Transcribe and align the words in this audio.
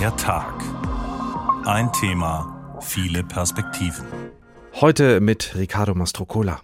Der 0.00 0.16
Tag. 0.16 0.54
Ein 1.66 1.92
Thema, 1.92 2.78
viele 2.80 3.22
Perspektiven. 3.22 4.06
Heute 4.80 5.20
mit 5.20 5.54
Riccardo 5.54 5.94
Mastrocola. 5.94 6.62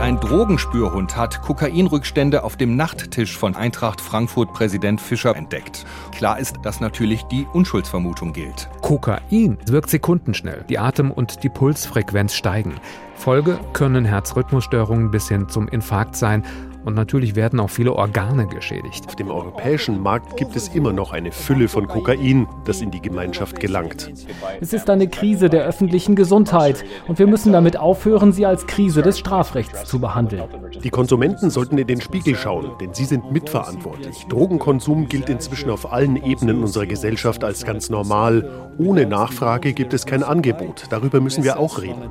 Ein 0.00 0.18
Drogenspürhund 0.18 1.14
hat 1.14 1.42
Kokainrückstände 1.42 2.42
auf 2.42 2.56
dem 2.56 2.76
Nachttisch 2.76 3.36
von 3.36 3.54
Eintracht 3.54 4.00
Frankfurt 4.00 4.54
Präsident 4.54 4.98
Fischer 4.98 5.36
entdeckt. 5.36 5.84
Klar 6.12 6.38
ist, 6.38 6.56
dass 6.62 6.80
natürlich 6.80 7.22
die 7.24 7.46
Unschuldsvermutung 7.52 8.32
gilt. 8.32 8.70
Kokain 8.80 9.58
wirkt 9.66 9.90
sekundenschnell. 9.90 10.64
Die 10.70 10.78
Atem- 10.78 11.10
und 11.10 11.42
die 11.42 11.50
Pulsfrequenz 11.50 12.34
steigen. 12.34 12.76
Folge 13.14 13.60
können 13.74 14.06
Herzrhythmusstörungen 14.06 15.10
bis 15.10 15.28
hin 15.28 15.50
zum 15.50 15.68
Infarkt 15.68 16.16
sein 16.16 16.44
und 16.84 16.94
natürlich 16.94 17.36
werden 17.36 17.60
auch 17.60 17.70
viele 17.70 17.94
Organe 17.94 18.46
geschädigt. 18.46 19.06
Auf 19.06 19.16
dem 19.16 19.30
europäischen 19.30 20.00
Markt 20.02 20.36
gibt 20.36 20.56
es 20.56 20.68
immer 20.68 20.92
noch 20.92 21.12
eine 21.12 21.32
Fülle 21.32 21.68
von 21.68 21.88
Kokain, 21.88 22.46
das 22.64 22.80
in 22.80 22.90
die 22.90 23.00
Gemeinschaft 23.00 23.60
gelangt. 23.60 24.12
Es 24.60 24.72
ist 24.72 24.90
eine 24.90 25.08
Krise 25.08 25.48
der 25.48 25.64
öffentlichen 25.64 26.16
Gesundheit 26.16 26.84
und 27.08 27.18
wir 27.18 27.26
müssen 27.26 27.52
damit 27.52 27.76
aufhören, 27.76 28.32
sie 28.32 28.46
als 28.46 28.66
Krise 28.66 29.02
des 29.02 29.18
Strafrechts 29.18 29.84
zu 29.84 30.00
behandeln. 30.00 30.44
Die 30.82 30.90
Konsumenten 30.90 31.50
sollten 31.50 31.78
in 31.78 31.86
den 31.86 32.00
Spiegel 32.00 32.36
schauen, 32.36 32.72
denn 32.80 32.94
sie 32.94 33.04
sind 33.04 33.30
mitverantwortlich. 33.32 34.26
Drogenkonsum 34.28 35.08
gilt 35.08 35.28
inzwischen 35.28 35.70
auf 35.70 35.92
allen 35.92 36.16
Ebenen 36.16 36.62
unserer 36.62 36.86
Gesellschaft 36.86 37.44
als 37.44 37.64
ganz 37.64 37.90
normal. 37.90 38.48
Ohne 38.78 39.06
Nachfrage 39.06 39.72
gibt 39.72 39.94
es 39.94 40.06
kein 40.06 40.22
Angebot. 40.22 40.84
Darüber 40.90 41.20
müssen 41.20 41.44
wir 41.44 41.58
auch 41.58 41.80
reden. 41.80 42.10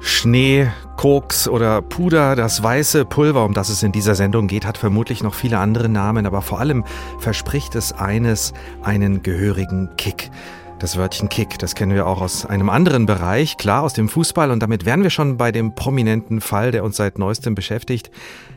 Schnee, 0.00 0.68
Koks 0.96 1.48
oder 1.48 1.82
Puder, 1.82 2.36
das 2.36 2.62
weiße 2.62 3.04
Pulver, 3.04 3.44
um 3.44 3.52
das 3.52 3.68
es 3.68 3.82
in 3.82 3.92
dieser 3.92 4.14
Sendung 4.14 4.46
geht, 4.46 4.64
hat 4.64 4.78
vermutlich 4.78 5.22
noch 5.22 5.34
viele 5.34 5.58
andere 5.58 5.88
Namen, 5.88 6.26
aber 6.26 6.40
vor 6.40 6.60
allem 6.60 6.84
verspricht 7.18 7.74
es 7.74 7.92
eines, 7.92 8.52
einen 8.82 9.22
gehörigen 9.22 9.90
Kick. 9.96 10.30
Das 10.78 10.96
Wörtchen 10.96 11.28
Kick, 11.28 11.58
das 11.58 11.74
kennen 11.74 11.94
wir 11.94 12.06
auch 12.06 12.20
aus 12.20 12.46
einem 12.46 12.70
anderen 12.70 13.06
Bereich, 13.06 13.56
klar 13.56 13.82
aus 13.82 13.94
dem 13.94 14.08
Fußball 14.08 14.52
und 14.52 14.62
damit 14.62 14.84
wären 14.84 15.02
wir 15.02 15.10
schon 15.10 15.36
bei 15.36 15.50
dem 15.50 15.74
prominenten 15.74 16.40
Fall, 16.40 16.70
der 16.70 16.84
uns 16.84 16.96
seit 16.96 17.18
neuestem 17.18 17.56
beschäftigt. 17.56 18.12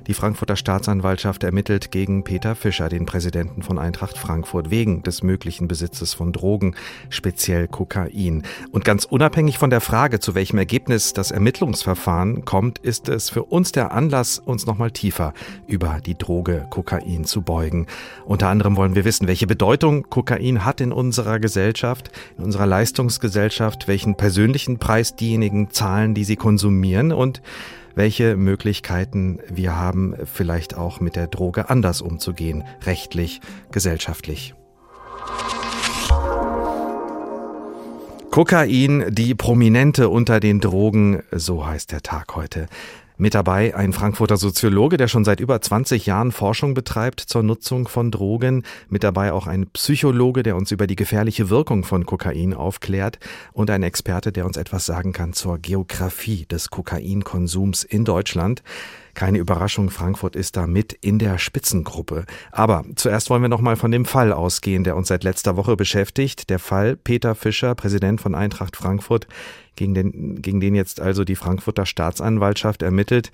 Die 0.07 0.15
Frankfurter 0.15 0.55
Staatsanwaltschaft 0.55 1.43
ermittelt 1.43 1.91
gegen 1.91 2.23
Peter 2.23 2.55
Fischer, 2.55 2.89
den 2.89 3.05
Präsidenten 3.05 3.61
von 3.61 3.77
Eintracht 3.77 4.17
Frankfurt, 4.17 4.71
wegen 4.71 5.03
des 5.03 5.21
möglichen 5.21 5.67
Besitzes 5.67 6.15
von 6.15 6.33
Drogen, 6.33 6.75
speziell 7.09 7.67
Kokain. 7.67 8.41
Und 8.71 8.83
ganz 8.83 9.05
unabhängig 9.05 9.59
von 9.59 9.69
der 9.69 9.79
Frage, 9.79 10.19
zu 10.19 10.33
welchem 10.33 10.57
Ergebnis 10.57 11.13
das 11.13 11.29
Ermittlungsverfahren 11.29 12.45
kommt, 12.45 12.79
ist 12.79 13.09
es 13.09 13.29
für 13.29 13.43
uns 13.43 13.71
der 13.73 13.91
Anlass, 13.91 14.39
uns 14.39 14.65
nochmal 14.65 14.89
tiefer 14.89 15.33
über 15.67 15.99
die 16.03 16.17
Droge 16.17 16.65
Kokain 16.71 17.25
zu 17.25 17.43
beugen. 17.43 17.85
Unter 18.25 18.47
anderem 18.47 18.77
wollen 18.77 18.95
wir 18.95 19.05
wissen, 19.05 19.27
welche 19.27 19.45
Bedeutung 19.45 20.09
Kokain 20.09 20.65
hat 20.65 20.81
in 20.81 20.91
unserer 20.91 21.39
Gesellschaft, 21.39 22.11
in 22.39 22.43
unserer 22.45 22.65
Leistungsgesellschaft, 22.65 23.87
welchen 23.87 24.15
persönlichen 24.15 24.79
Preis 24.79 25.15
diejenigen 25.15 25.69
zahlen, 25.69 26.15
die 26.15 26.23
sie 26.23 26.37
konsumieren 26.37 27.11
und 27.11 27.41
welche 27.95 28.35
Möglichkeiten 28.35 29.39
wir 29.49 29.75
haben, 29.75 30.15
vielleicht 30.25 30.77
auch 30.77 30.99
mit 30.99 31.15
der 31.15 31.27
Droge 31.27 31.69
anders 31.69 32.01
umzugehen, 32.01 32.63
rechtlich, 32.85 33.41
gesellschaftlich. 33.71 34.53
Kokain, 38.31 39.05
die 39.09 39.35
Prominente 39.35 40.07
unter 40.07 40.39
den 40.39 40.61
Drogen, 40.61 41.21
so 41.31 41.65
heißt 41.65 41.91
der 41.91 42.01
Tag 42.01 42.33
heute. 42.35 42.67
Mit 43.21 43.35
dabei 43.35 43.75
ein 43.75 43.93
Frankfurter 43.93 44.35
Soziologe, 44.35 44.97
der 44.97 45.07
schon 45.07 45.23
seit 45.23 45.39
über 45.39 45.61
20 45.61 46.07
Jahren 46.07 46.31
Forschung 46.31 46.73
betreibt 46.73 47.19
zur 47.19 47.43
Nutzung 47.43 47.87
von 47.87 48.09
Drogen. 48.09 48.63
Mit 48.89 49.03
dabei 49.03 49.31
auch 49.31 49.45
ein 49.45 49.67
Psychologe, 49.67 50.41
der 50.41 50.55
uns 50.55 50.71
über 50.71 50.87
die 50.87 50.95
gefährliche 50.95 51.51
Wirkung 51.51 51.83
von 51.83 52.07
Kokain 52.07 52.55
aufklärt. 52.55 53.19
Und 53.53 53.69
ein 53.69 53.83
Experte, 53.83 54.31
der 54.31 54.47
uns 54.47 54.57
etwas 54.57 54.87
sagen 54.87 55.13
kann 55.13 55.33
zur 55.33 55.59
Geografie 55.59 56.47
des 56.47 56.71
Kokainkonsums 56.71 57.83
in 57.83 58.05
Deutschland. 58.05 58.63
Keine 59.13 59.37
Überraschung, 59.37 59.91
Frankfurt 59.91 60.35
ist 60.35 60.55
da 60.57 60.65
mit 60.65 60.93
in 60.93 61.19
der 61.19 61.37
Spitzengruppe. 61.37 62.25
Aber 62.51 62.83
zuerst 62.95 63.29
wollen 63.29 63.41
wir 63.41 63.49
noch 63.49 63.61
mal 63.61 63.75
von 63.75 63.91
dem 63.91 64.05
Fall 64.05 64.33
ausgehen, 64.33 64.83
der 64.83 64.95
uns 64.95 65.09
seit 65.09 65.23
letzter 65.23 65.57
Woche 65.57 65.75
beschäftigt. 65.75 66.49
Der 66.49 66.59
Fall 66.59 66.95
Peter 66.95 67.35
Fischer, 67.35 67.75
Präsident 67.75 68.19
von 68.19 68.33
Eintracht 68.33 68.77
Frankfurt, 68.77 69.27
gegen 69.75 69.93
den, 69.93 70.41
gegen 70.41 70.59
den 70.59 70.75
jetzt 70.75 70.99
also 70.99 71.23
die 71.23 71.35
Frankfurter 71.35 71.85
Staatsanwaltschaft 71.85 72.81
ermittelt. 72.81 73.31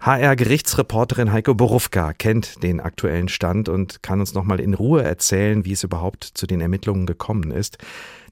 HR-Gerichtsreporterin 0.00 1.32
Heiko 1.32 1.54
Borufka 1.54 2.12
kennt 2.12 2.62
den 2.62 2.80
aktuellen 2.80 3.28
Stand 3.28 3.68
und 3.68 4.02
kann 4.02 4.20
uns 4.20 4.34
noch 4.34 4.44
mal 4.44 4.60
in 4.60 4.74
Ruhe 4.74 5.02
erzählen, 5.02 5.64
wie 5.64 5.72
es 5.72 5.84
überhaupt 5.84 6.24
zu 6.24 6.46
den 6.46 6.60
Ermittlungen 6.60 7.06
gekommen 7.06 7.50
ist. 7.50 7.78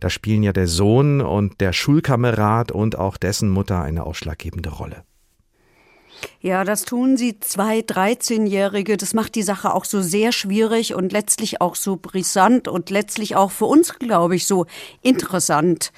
Da 0.01 0.11
spielen 0.11 0.43
ja 0.43 0.53
der 0.53 0.69
Sohn 0.69 1.21
und 1.21 1.61
der 1.61 1.73
Schulkamerad 1.73 2.71
und 2.71 2.99
auch 2.99 3.17
dessen 3.17 3.49
Mutter 3.49 3.83
eine 3.83 4.05
ausschlaggebende 4.05 4.71
Rolle. 4.71 5.05
Ja, 6.41 6.65
das 6.65 6.85
tun 6.85 7.17
sie 7.17 7.41
zwei 7.41 7.81
13-Jährige. 7.81 8.97
Das 8.97 9.15
macht 9.15 9.35
die 9.35 9.43
Sache 9.43 9.75
auch 9.75 9.85
so 9.85 10.01
sehr 10.01 10.33
schwierig 10.33 10.95
und 10.95 11.13
letztlich 11.13 11.61
auch 11.61 11.75
so 11.75 11.97
brisant 11.97 12.69
und 12.69 12.91
letztlich 12.91 13.37
auch 13.37 13.51
für 13.51 13.67
uns, 13.67 13.99
glaube 13.99 14.37
ich, 14.37 14.47
so 14.47 14.67
interessant. 15.03 15.93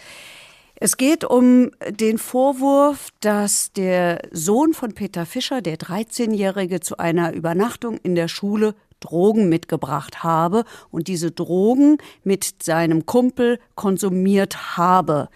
Es 0.79 0.99
geht 0.99 1.25
um 1.25 1.71
den 1.89 2.19
Vorwurf, 2.19 3.09
dass 3.21 3.73
der 3.73 4.21
Sohn 4.31 4.75
von 4.75 4.93
Peter 4.93 5.25
Fischer, 5.25 5.63
der 5.63 5.79
13-Jährige, 5.79 6.81
zu 6.81 6.99
einer 6.99 7.33
Übernachtung 7.33 7.99
in 8.03 8.15
der 8.15 8.29
Schule 8.29 8.75
Drogen 9.01 9.49
mitgebracht 9.49 10.23
habe 10.23 10.65
und 10.91 11.09
diese 11.09 11.31
Drogen 11.31 11.97
mit 12.25 12.63
seinem 12.63 13.07
Kumpel 13.07 13.59
konsumiert 13.75 14.77
habe. 14.77 15.31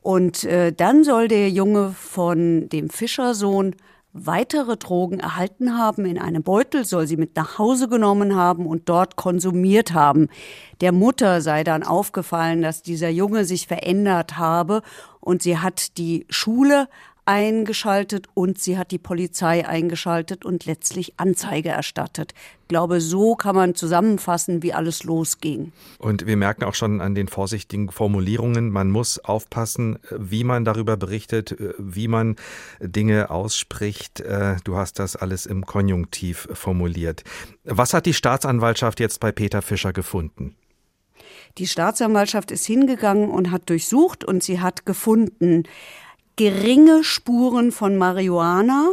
Und 0.00 0.44
äh, 0.44 0.72
dann 0.72 1.04
soll 1.04 1.28
der 1.28 1.50
Junge 1.50 1.94
von 1.98 2.68
dem 2.70 2.88
Fischersohn 2.88 3.76
weitere 4.14 4.76
Drogen 4.76 5.18
erhalten 5.18 5.76
haben 5.76 6.06
in 6.06 6.18
einem 6.18 6.44
Beutel, 6.44 6.84
soll 6.84 7.08
sie 7.08 7.16
mit 7.16 7.34
nach 7.34 7.58
Hause 7.58 7.88
genommen 7.88 8.36
haben 8.36 8.66
und 8.66 8.88
dort 8.88 9.16
konsumiert 9.16 9.92
haben. 9.92 10.28
Der 10.80 10.92
Mutter 10.92 11.40
sei 11.40 11.64
dann 11.64 11.82
aufgefallen, 11.82 12.62
dass 12.62 12.80
dieser 12.80 13.08
Junge 13.08 13.44
sich 13.44 13.66
verändert 13.66 14.38
habe 14.38 14.82
und 15.20 15.42
sie 15.42 15.58
hat 15.58 15.98
die 15.98 16.26
Schule 16.30 16.88
eingeschaltet 17.26 18.28
und 18.34 18.58
sie 18.58 18.76
hat 18.76 18.90
die 18.90 18.98
Polizei 18.98 19.66
eingeschaltet 19.66 20.44
und 20.44 20.66
letztlich 20.66 21.14
Anzeige 21.16 21.70
erstattet. 21.70 22.34
Ich 22.62 22.68
glaube, 22.68 23.00
so 23.00 23.34
kann 23.34 23.54
man 23.54 23.74
zusammenfassen, 23.74 24.62
wie 24.62 24.72
alles 24.72 25.04
losging. 25.04 25.72
Und 25.98 26.26
wir 26.26 26.36
merken 26.36 26.64
auch 26.64 26.74
schon 26.74 27.00
an 27.00 27.14
den 27.14 27.28
vorsichtigen 27.28 27.90
Formulierungen, 27.90 28.70
man 28.70 28.90
muss 28.90 29.18
aufpassen, 29.18 29.98
wie 30.10 30.44
man 30.44 30.64
darüber 30.64 30.96
berichtet, 30.96 31.56
wie 31.78 32.08
man 32.08 32.36
Dinge 32.80 33.30
ausspricht. 33.30 34.20
Äh, 34.20 34.56
du 34.64 34.76
hast 34.76 34.98
das 34.98 35.16
alles 35.16 35.46
im 35.46 35.66
Konjunktiv 35.66 36.48
formuliert. 36.52 37.24
Was 37.64 37.94
hat 37.94 38.06
die 38.06 38.14
Staatsanwaltschaft 38.14 39.00
jetzt 39.00 39.20
bei 39.20 39.32
Peter 39.32 39.62
Fischer 39.62 39.92
gefunden? 39.92 40.56
Die 41.58 41.68
Staatsanwaltschaft 41.68 42.50
ist 42.50 42.66
hingegangen 42.66 43.30
und 43.30 43.50
hat 43.50 43.70
durchsucht 43.70 44.24
und 44.24 44.42
sie 44.42 44.60
hat 44.60 44.86
gefunden, 44.86 45.64
geringe 46.36 47.04
Spuren 47.04 47.72
von 47.72 47.96
Marihuana 47.96 48.90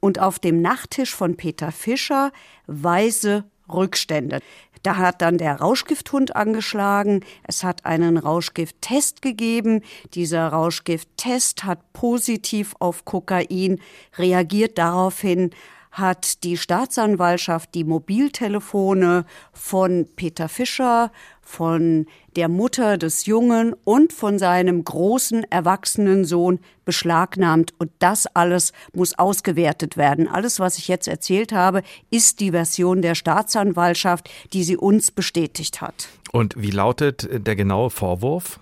und 0.00 0.18
auf 0.18 0.38
dem 0.38 0.60
Nachttisch 0.60 1.14
von 1.14 1.36
Peter 1.36 1.72
Fischer 1.72 2.30
weiße 2.66 3.44
Rückstände. 3.72 4.40
Da 4.82 4.96
hat 4.96 5.22
dann 5.22 5.38
der 5.38 5.60
Rauschgifthund 5.60 6.36
angeschlagen. 6.36 7.24
Es 7.42 7.64
hat 7.64 7.86
einen 7.86 8.18
Rauschgifttest 8.18 9.22
gegeben. 9.22 9.80
Dieser 10.12 10.48
Rauschgifttest 10.48 11.64
hat 11.64 11.92
positiv 11.94 12.74
auf 12.80 13.06
Kokain 13.06 13.80
reagiert. 14.18 14.76
Daraufhin 14.76 15.50
hat 15.90 16.42
die 16.44 16.58
Staatsanwaltschaft 16.58 17.74
die 17.74 17.84
Mobiltelefone 17.84 19.24
von 19.52 20.06
Peter 20.16 20.48
Fischer, 20.48 21.12
von 21.44 22.06
der 22.36 22.48
Mutter 22.48 22.98
des 22.98 23.26
Jungen 23.26 23.74
und 23.84 24.12
von 24.12 24.38
seinem 24.38 24.82
großen 24.82 25.44
erwachsenen 25.50 26.24
Sohn 26.24 26.58
beschlagnahmt. 26.84 27.72
Und 27.78 27.90
das 27.98 28.26
alles 28.26 28.72
muss 28.92 29.18
ausgewertet 29.18 29.96
werden. 29.96 30.28
Alles, 30.28 30.58
was 30.60 30.78
ich 30.78 30.88
jetzt 30.88 31.08
erzählt 31.08 31.52
habe, 31.52 31.82
ist 32.10 32.40
die 32.40 32.50
Version 32.50 33.02
der 33.02 33.14
Staatsanwaltschaft, 33.14 34.30
die 34.52 34.64
sie 34.64 34.76
uns 34.76 35.10
bestätigt 35.10 35.80
hat. 35.80 36.08
Und 36.32 36.54
wie 36.56 36.70
lautet 36.70 37.28
der 37.46 37.56
genaue 37.56 37.90
Vorwurf? 37.90 38.58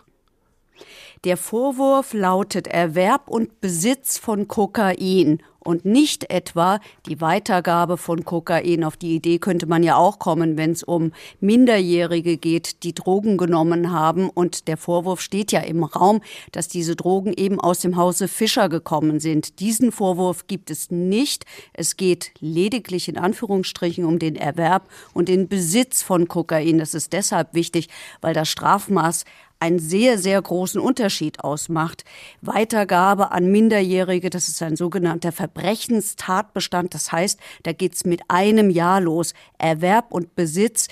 Der 1.25 1.37
Vorwurf 1.37 2.15
lautet 2.15 2.67
Erwerb 2.67 3.29
und 3.29 3.61
Besitz 3.61 4.19
von 4.19 4.49
Kokain 4.49 5.41
und 5.63 5.85
nicht 5.85 6.31
etwa 6.31 6.81
die 7.07 7.21
Weitergabe 7.21 7.97
von 7.97 8.25
Kokain. 8.25 8.85
Auf 8.85 8.97
die 8.97 9.15
Idee 9.15 9.39
könnte 9.39 9.67
man 9.67 9.83
ja 9.83 9.97
auch 9.97 10.19
kommen, 10.19 10.57
wenn 10.57 10.73
es 10.73 10.83
um 10.83 11.13
Minderjährige 11.41 12.37
geht, 12.37 12.83
die 12.83 12.95
Drogen 12.95 13.37
genommen 13.37 13.93
haben. 13.93 14.29
Und 14.29 14.69
der 14.69 14.77
Vorwurf 14.77 15.21
steht 15.21 15.53
ja 15.53 15.61
im 15.61 15.85
Raum, 15.85 16.21
dass 16.53 16.69
diese 16.69 16.97
Drogen 16.97 17.33
eben 17.33 17.61
aus 17.61 17.81
dem 17.81 17.97
Hause 17.97 18.29
Fischer 18.29 18.69
gekommen 18.69 19.21
sind. 19.21 19.61
Diesen 19.61 19.93
Vorwurf 19.93 20.47
gibt 20.47 20.71
es 20.71 20.91
nicht. 20.91 21.45
Es 21.73 21.97
geht 21.97 22.33
lediglich 22.41 23.09
in 23.09 23.19
Anführungsstrichen 23.19 24.05
um 24.05 24.19
den 24.19 24.37
Erwerb 24.37 24.89
und 25.15 25.29
den 25.29 25.49
Besitz 25.49 26.03
von 26.03 26.29
Kokain. 26.29 26.79
Das 26.79 26.95
ist 26.95 27.13
deshalb 27.13 27.55
wichtig, 27.55 27.89
weil 28.21 28.35
das 28.35 28.49
Strafmaß 28.49 29.25
einen 29.63 29.79
sehr, 29.79 30.19
sehr 30.19 30.43
großen 30.43 30.81
Unterschied 30.81 31.45
ausmacht. 31.45 32.05
Weitergabe 32.41 33.31
an 33.31 33.53
Minderjährige, 33.53 34.29
das 34.29 34.49
ist 34.49 34.61
ein 34.61 34.75
sogenannter 34.75 35.31
Verbrechenstatbestand. 35.31 36.93
Das 36.95 37.13
heißt, 37.13 37.39
da 37.63 37.73
geht's 37.73 38.05
mit 38.05 38.23
einem 38.27 38.71
Jahr 38.71 39.01
los. 39.01 39.35
Erwerb 39.59 40.11
und 40.11 40.35
Besitz 40.35 40.89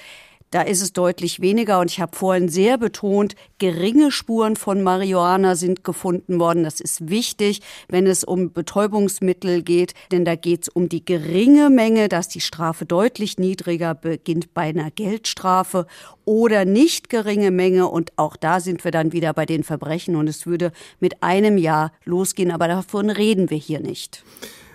da 0.51 0.63
ist 0.63 0.83
es 0.83 0.93
deutlich 0.93 1.41
weniger. 1.41 1.81
Und 1.81 1.91
ich 1.91 2.01
habe 2.01 2.17
vorhin 2.17 2.49
sehr 2.49 2.79
betont, 2.79 3.35
geringe 3.59 4.11
Spuren 4.11 4.57
von 4.57 4.83
Marihuana 4.83 5.55
sind 5.55 5.85
gefunden 5.85 6.39
worden. 6.39 6.65
Das 6.65 6.81
ist 6.81 7.09
wichtig, 7.09 7.61
wenn 7.89 8.07
es 8.07 8.25
um 8.25 8.53
Betäubungsmittel 8.53 9.63
geht, 9.63 9.95
denn 10.11 10.25
da 10.25 10.35
geht 10.35 10.63
es 10.63 10.69
um 10.69 10.89
die 10.89 11.05
geringe 11.05 11.71
Menge, 11.71 12.09
dass 12.09 12.29
die 12.29 12.41
Strafe 12.41 12.85
deutlich 12.85 13.39
niedriger 13.39 13.95
beginnt 13.95 14.53
bei 14.55 14.63
einer 14.63 14.91
Geldstrafe 14.91 15.87
oder 16.25 16.65
nicht 16.65 17.09
geringe 17.09 17.51
Menge. 17.51 17.89
Und 17.89 18.13
auch 18.17 18.37
da 18.37 18.61
sind 18.61 18.85
wir 18.85 18.91
dann 18.91 19.13
wieder 19.13 19.33
bei 19.33 19.47
den 19.47 19.63
Verbrechen. 19.63 20.17
Und 20.17 20.29
es 20.29 20.47
würde 20.47 20.73
mit 20.99 21.23
einem 21.23 21.59
Jahr 21.59 21.93
losgehen. 22.05 22.51
Aber 22.51 22.67
davon 22.69 23.11
reden 23.11 23.51
wir 23.51 23.59
hier 23.59 23.81
nicht. 23.81 24.25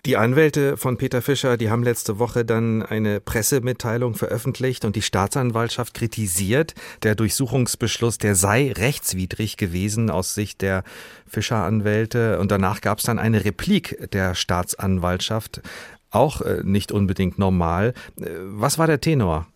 Die 0.05 0.17
Anwälte 0.17 0.77
von 0.77 0.97
Peter 0.97 1.23
Fischer, 1.23 1.57
die 1.57 1.71
haben 1.71 1.81
letzte 1.81 2.19
Woche 2.19 2.45
dann 2.45 2.83
eine 2.83 3.19
Pressemitteilung 3.19 4.13
veröffentlicht 4.13 4.85
und 4.85 4.95
die 4.95 5.01
Staatsanwaltschaft 5.01 5.95
kritisiert, 5.95 6.75
der 7.01 7.15
Durchsuchungsbeschluss, 7.15 8.19
der 8.19 8.35
sei 8.35 8.71
rechtswidrig 8.71 9.57
gewesen 9.57 10.11
aus 10.11 10.35
Sicht 10.35 10.61
der 10.61 10.83
Fischer-Anwälte. 11.25 12.37
Und 12.37 12.51
danach 12.51 12.81
gab 12.81 12.99
es 12.99 13.05
dann 13.05 13.17
eine 13.17 13.45
Replik 13.45 14.11
der 14.11 14.35
Staatsanwaltschaft, 14.35 15.63
auch 16.11 16.41
äh, 16.41 16.61
nicht 16.63 16.91
unbedingt 16.91 17.39
normal. 17.39 17.95
Äh, 18.19 18.25
was 18.41 18.77
war 18.77 18.85
der 18.85 19.01
Tenor? 19.01 19.47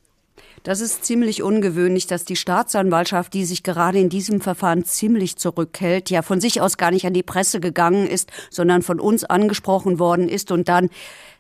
Das 0.64 0.82
ist 0.82 1.06
ziemlich 1.06 1.42
ungewöhnlich, 1.42 2.08
dass 2.08 2.26
die 2.26 2.36
Staatsanwaltschaft, 2.36 3.34
die 3.34 3.46
sich 3.46 3.64
gerade 3.64 4.00
in 4.00 4.10
diesem 4.10 4.42
Verfahren 4.42 4.84
ziemlich 4.84 5.38
zurückhält, 5.38 6.10
ja 6.10 6.22
von 6.22 6.42
sich 6.42 6.62
aus 6.62 6.78
gar 6.78 6.92
nicht 6.92 7.06
an 7.06 7.14
die 7.14 7.24
Presse 7.24 7.60
gegangen 7.60 8.08
ist, 8.08 8.32
sondern 8.50 8.82
von 8.82 9.00
uns 9.00 9.24
angesprochen 9.24 10.00
worden 10.00 10.28
ist 10.28 10.52
und 10.52 10.68
dann 10.68 10.90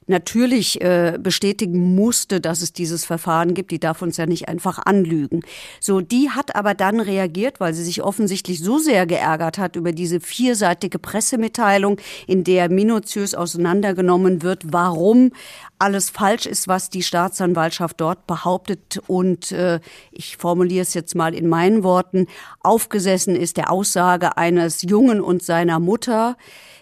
natürlich 0.09 0.81
äh, 0.81 1.17
bestätigen 1.19 1.95
musste, 1.95 2.41
dass 2.41 2.61
es 2.61 2.73
dieses 2.73 3.05
Verfahren 3.05 3.53
gibt. 3.53 3.71
Die 3.71 3.79
darf 3.79 4.01
uns 4.01 4.17
ja 4.17 4.25
nicht 4.25 4.49
einfach 4.49 4.79
anlügen. 4.79 5.41
So, 5.79 6.01
die 6.01 6.29
hat 6.29 6.55
aber 6.55 6.73
dann 6.73 6.99
reagiert, 6.99 7.59
weil 7.59 7.73
sie 7.73 7.83
sich 7.83 8.03
offensichtlich 8.03 8.59
so 8.59 8.79
sehr 8.79 9.05
geärgert 9.05 9.57
hat 9.57 9.75
über 9.75 9.91
diese 9.91 10.19
vierseitige 10.19 10.99
Pressemitteilung, 10.99 11.97
in 12.27 12.43
der 12.43 12.69
minutiös 12.69 13.35
auseinandergenommen 13.35 14.41
wird, 14.41 14.63
warum 14.73 15.31
alles 15.77 16.09
falsch 16.09 16.45
ist, 16.45 16.67
was 16.67 16.89
die 16.89 17.03
Staatsanwaltschaft 17.03 18.01
dort 18.01 18.27
behauptet 18.27 18.99
und 19.07 19.51
äh, 19.53 19.79
ich 20.11 20.35
formuliere 20.37 20.81
es 20.81 20.93
jetzt 20.93 21.15
mal 21.15 21.33
in 21.33 21.47
meinen 21.47 21.83
Worten, 21.83 22.27
aufgesessen 22.61 23.35
ist 23.35 23.55
der 23.57 23.71
Aussage 23.71 24.37
eines 24.37 24.81
Jungen 24.81 25.21
und 25.21 25.41
seiner 25.41 25.79
Mutter, 25.79 26.35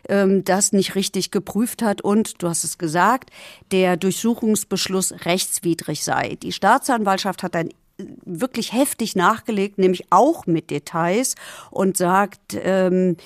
ähm, 0.10 0.44
das 0.44 0.72
nicht 0.72 0.96
richtig 0.96 1.32
geprüft 1.32 1.82
hat 1.82 2.02
und, 2.02 2.42
du 2.42 2.50
hast 2.50 2.64
es 2.64 2.78
gesagt, 2.78 3.30
der 3.72 3.98
Durchsuchungsbeschluss 3.98 5.26
rechtswidrig 5.26 6.04
sei. 6.04 6.38
Die 6.42 6.52
Staatsanwaltschaft 6.52 7.44
hat 7.44 7.56
ein 7.56 7.70
wirklich 8.26 8.74
heftig 8.74 9.16
nachgelegt, 9.16 9.78
nämlich 9.78 10.06
auch 10.12 10.46
mit 10.46 10.70
Details 10.70 11.36
und 11.72 11.98
sagt, 11.98 12.56
ähm, 12.62 13.18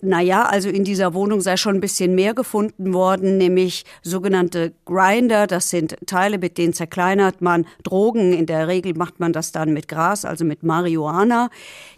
naja, 0.00 0.44
also 0.44 0.68
in 0.68 0.84
dieser 0.84 1.12
Wohnung 1.12 1.40
sei 1.40 1.56
schon 1.56 1.76
ein 1.76 1.80
bisschen 1.80 2.14
mehr 2.14 2.32
gefunden 2.32 2.92
worden, 2.92 3.36
nämlich 3.36 3.84
sogenannte 4.02 4.72
Grinder. 4.84 5.46
Das 5.46 5.70
sind 5.70 5.96
Teile, 6.06 6.38
mit 6.38 6.56
denen 6.56 6.72
zerkleinert 6.72 7.40
man 7.40 7.66
Drogen. 7.82 8.32
In 8.32 8.46
der 8.46 8.68
Regel 8.68 8.94
macht 8.94 9.18
man 9.18 9.32
das 9.32 9.50
dann 9.50 9.72
mit 9.72 9.88
Gras, 9.88 10.24
also 10.24 10.44
mit 10.44 10.62
Marihuana. 10.62 11.50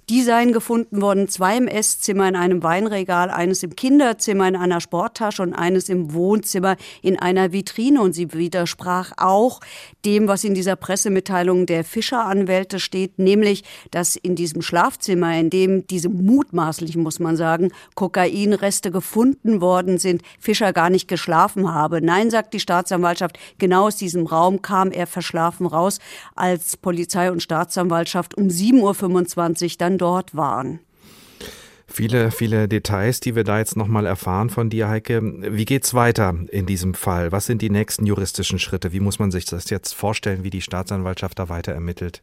Die 0.09 0.23
seien 0.23 0.53
gefunden 0.53 1.03
worden, 1.03 1.29
zwei 1.29 1.57
im 1.57 1.69
Esszimmer 1.69 2.27
in 2.29 2.35
einem 2.35 2.63
Weinregal, 2.63 3.31
eines 3.31 3.63
im 3.63 3.77
Kinderzimmer 3.77 4.49
in 4.49 4.57
einer 4.57 4.81
Sporttasche 4.81 5.43
und 5.43 5.55
eines 5.55 5.89
im 5.89 6.13
Wohnzimmer 6.15 6.77
in 7.03 7.19
einer 7.19 7.53
Vitrine. 7.53 8.01
Und 8.01 8.15
sie 8.15 8.33
widersprach 8.33 9.13
auch 9.19 9.61
dem, 10.05 10.27
was 10.27 10.43
in 10.43 10.55
dieser 10.55 10.75
Pressemitteilung 10.75 11.67
der 11.67 11.85
Fischer-Anwälte 11.85 12.81
steht, 12.81 13.19
nämlich, 13.19 13.63
dass 13.91 14.17
in 14.17 14.35
diesem 14.35 14.63
Schlafzimmer, 14.63 15.39
in 15.39 15.51
dem 15.51 15.87
diese 15.87 16.09
mutmaßlichen, 16.09 17.03
muss 17.03 17.21
man 17.21 17.37
sagen, 17.37 17.71
Kokainreste 17.95 18.91
gefunden 18.91 19.61
worden 19.61 19.99
sind, 19.99 20.23
Fischer 20.39 20.73
gar 20.73 20.91
nicht 20.91 21.09
geschlafen 21.09 21.73
habe. 21.73 22.01
Nein, 22.03 22.31
sagt 22.31 22.55
die 22.55 22.61
Staatsanwaltschaft, 22.61 23.39
genau 23.59 23.87
aus 23.87 23.97
diesem 23.97 24.27
Raum 24.27 24.63
kam 24.63 24.91
er 24.91 25.07
verschlafen 25.07 25.67
raus, 25.67 25.99
als 26.35 26.77
Polizei 26.77 27.31
und 27.31 27.43
Staatsanwaltschaft 27.43 28.37
um 28.37 28.49
7.25 28.49 29.65
Uhr 29.65 29.71
dann 29.79 29.99
dort 29.99 30.35
waren. 30.35 30.81
Viele, 31.93 32.31
viele 32.31 32.69
Details, 32.69 33.19
die 33.19 33.35
wir 33.35 33.43
da 33.43 33.59
jetzt 33.59 33.77
nochmal 33.77 34.07
erfahren 34.07 34.49
von 34.49 34.71
dir, 34.71 34.89
Heike. 34.89 35.21
Wie 35.23 35.65
geht's 35.65 35.93
weiter 35.93 36.35
in 36.51 36.65
diesem 36.65 36.95
Fall? 36.95 37.33
Was 37.33 37.47
sind 37.47 37.63
die 37.63 37.71
nächsten 37.71 38.07
juristischen 38.07 38.61
Schritte? 38.61 38.93
Wie 38.93 39.01
muss 39.01 39.19
man 39.19 39.33
sich 39.33 39.45
das 39.45 39.69
jetzt 39.71 39.93
vorstellen, 39.95 40.45
wie 40.45 40.51
die 40.51 40.63
Staatsanwaltschaft 40.63 41.39
da 41.41 41.49
weiter 41.49 41.73
ermittelt? 41.73 42.23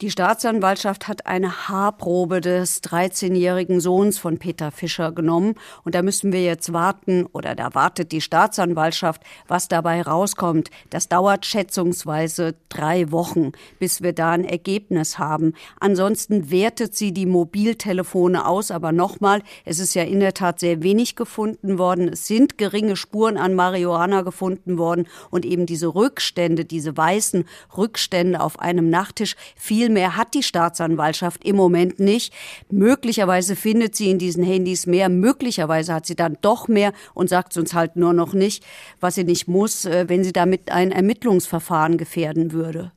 Die 0.00 0.10
Staatsanwaltschaft 0.10 1.06
hat 1.06 1.26
eine 1.26 1.68
Haarprobe 1.68 2.40
des 2.40 2.82
13-jährigen 2.82 3.78
Sohns 3.78 4.18
von 4.18 4.38
Peter 4.38 4.70
Fischer 4.70 5.12
genommen. 5.12 5.54
Und 5.84 5.94
da 5.94 6.02
müssen 6.02 6.32
wir 6.32 6.42
jetzt 6.42 6.72
warten, 6.72 7.26
oder 7.32 7.54
da 7.54 7.74
wartet 7.74 8.10
die 8.10 8.20
Staatsanwaltschaft, 8.20 9.22
was 9.46 9.68
dabei 9.68 10.02
rauskommt. 10.02 10.70
Das 10.90 11.08
dauert 11.08 11.46
schätzungsweise 11.46 12.54
drei 12.68 13.12
Wochen, 13.12 13.52
bis 13.78 14.02
wir 14.02 14.12
da 14.12 14.32
ein 14.32 14.44
Ergebnis 14.44 15.18
haben. 15.18 15.52
Ansonsten 15.78 16.50
wertet 16.50 16.96
sie 16.96 17.12
die 17.12 17.26
Mobiltelefone 17.26 18.46
aus. 18.46 18.70
Aber 18.70 18.92
nochmal, 18.92 19.42
es 19.64 19.78
ist 19.78 19.94
ja 19.94 20.02
in 20.02 20.20
der 20.20 20.34
Tat 20.34 20.58
sehr 20.58 20.82
wenig 20.82 21.16
gefunden 21.16 21.78
worden. 21.78 22.08
Es 22.08 22.26
sind 22.26 22.58
geringe 22.58 22.96
Spuren 22.96 23.36
an 23.36 23.54
Marihuana 23.54 24.22
gefunden 24.22 24.78
worden. 24.78 25.06
Und 25.30 25.44
eben 25.44 25.66
diese 25.66 25.94
Rückstände, 25.94 26.64
diese 26.64 26.96
weißen 26.96 27.44
Rückstände 27.76 28.40
auf 28.40 28.58
einem 28.58 28.90
Nachttisch, 28.90 29.36
viel 29.54 29.81
mehr 29.90 30.16
hat 30.16 30.34
die 30.34 30.42
Staatsanwaltschaft 30.42 31.44
im 31.44 31.56
Moment 31.56 32.00
nicht. 32.00 32.32
Möglicherweise 32.70 33.56
findet 33.56 33.96
sie 33.96 34.10
in 34.10 34.18
diesen 34.18 34.44
Handys 34.44 34.86
mehr, 34.86 35.08
möglicherweise 35.08 35.94
hat 35.94 36.06
sie 36.06 36.16
dann 36.16 36.38
doch 36.42 36.68
mehr 36.68 36.92
und 37.14 37.28
sagt 37.28 37.56
uns 37.56 37.74
halt 37.74 37.96
nur 37.96 38.12
noch 38.12 38.32
nicht, 38.32 38.64
was 39.00 39.14
sie 39.14 39.24
nicht 39.24 39.48
muss, 39.48 39.84
äh, 39.84 40.08
wenn 40.08 40.24
sie 40.24 40.32
damit 40.32 40.70
ein 40.70 40.92
Ermittlungsverfahren 40.92 41.98
gefährden 41.98 42.52
würde. 42.52 42.92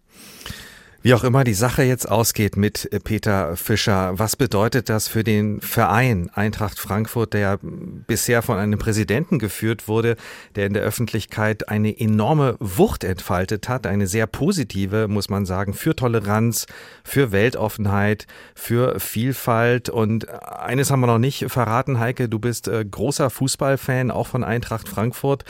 Wie 1.05 1.13
auch 1.13 1.23
immer 1.23 1.43
die 1.43 1.53
Sache 1.53 1.83
jetzt 1.83 2.09
ausgeht 2.09 2.57
mit 2.57 2.91
äh, 2.91 2.99
Peter 2.99 3.55
Fischer, 3.57 4.17
was 4.17 4.35
bedeutet 4.35 4.89
das 4.89 5.07
für 5.07 5.23
den 5.23 5.61
Verein 5.61 6.31
Eintracht 6.33 6.79
Frankfurt, 6.79 7.35
der 7.35 7.59
bisher 7.61 8.41
von 8.41 8.57
einem 8.57 8.79
Präsidenten 8.79 9.37
geführt 9.37 9.87
wurde, 9.87 10.15
der 10.55 10.65
in 10.65 10.73
der 10.73 10.81
Öffentlichkeit 10.81 11.69
eine 11.69 11.95
enorme 11.99 12.55
Wucht 12.59 13.03
entfaltet 13.03 13.69
hat, 13.69 13.85
eine 13.85 14.07
sehr 14.07 14.25
positive, 14.25 15.07
muss 15.07 15.29
man 15.29 15.45
sagen, 15.45 15.75
für 15.75 15.95
Toleranz, 15.95 16.65
für 17.03 17.31
Weltoffenheit, 17.31 18.25
für 18.55 18.99
Vielfalt. 18.99 19.89
Und 19.89 20.27
eines 20.27 20.89
haben 20.89 21.01
wir 21.01 21.07
noch 21.07 21.19
nicht 21.19 21.51
verraten, 21.51 21.99
Heike, 21.99 22.29
du 22.29 22.39
bist 22.39 22.67
äh, 22.67 22.83
großer 22.83 23.29
Fußballfan, 23.29 24.09
auch 24.09 24.25
von 24.25 24.43
Eintracht 24.43 24.89
Frankfurt. 24.89 25.45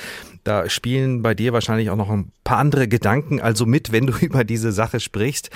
Da 0.46 0.70
spielen 0.70 1.24
bei 1.24 1.34
dir 1.34 1.54
wahrscheinlich 1.54 1.90
auch 1.90 1.96
noch 1.96 2.12
ein 2.12 2.32
paar 2.44 2.60
andere 2.60 2.88
Gedanken 2.88 3.42
also 3.42 3.66
mit, 3.66 3.92
wenn 3.92 4.06
du 4.06 4.14
über 4.22 4.44
diese 4.44 4.72
Sache 4.72 5.02
sprichst. 5.02 5.50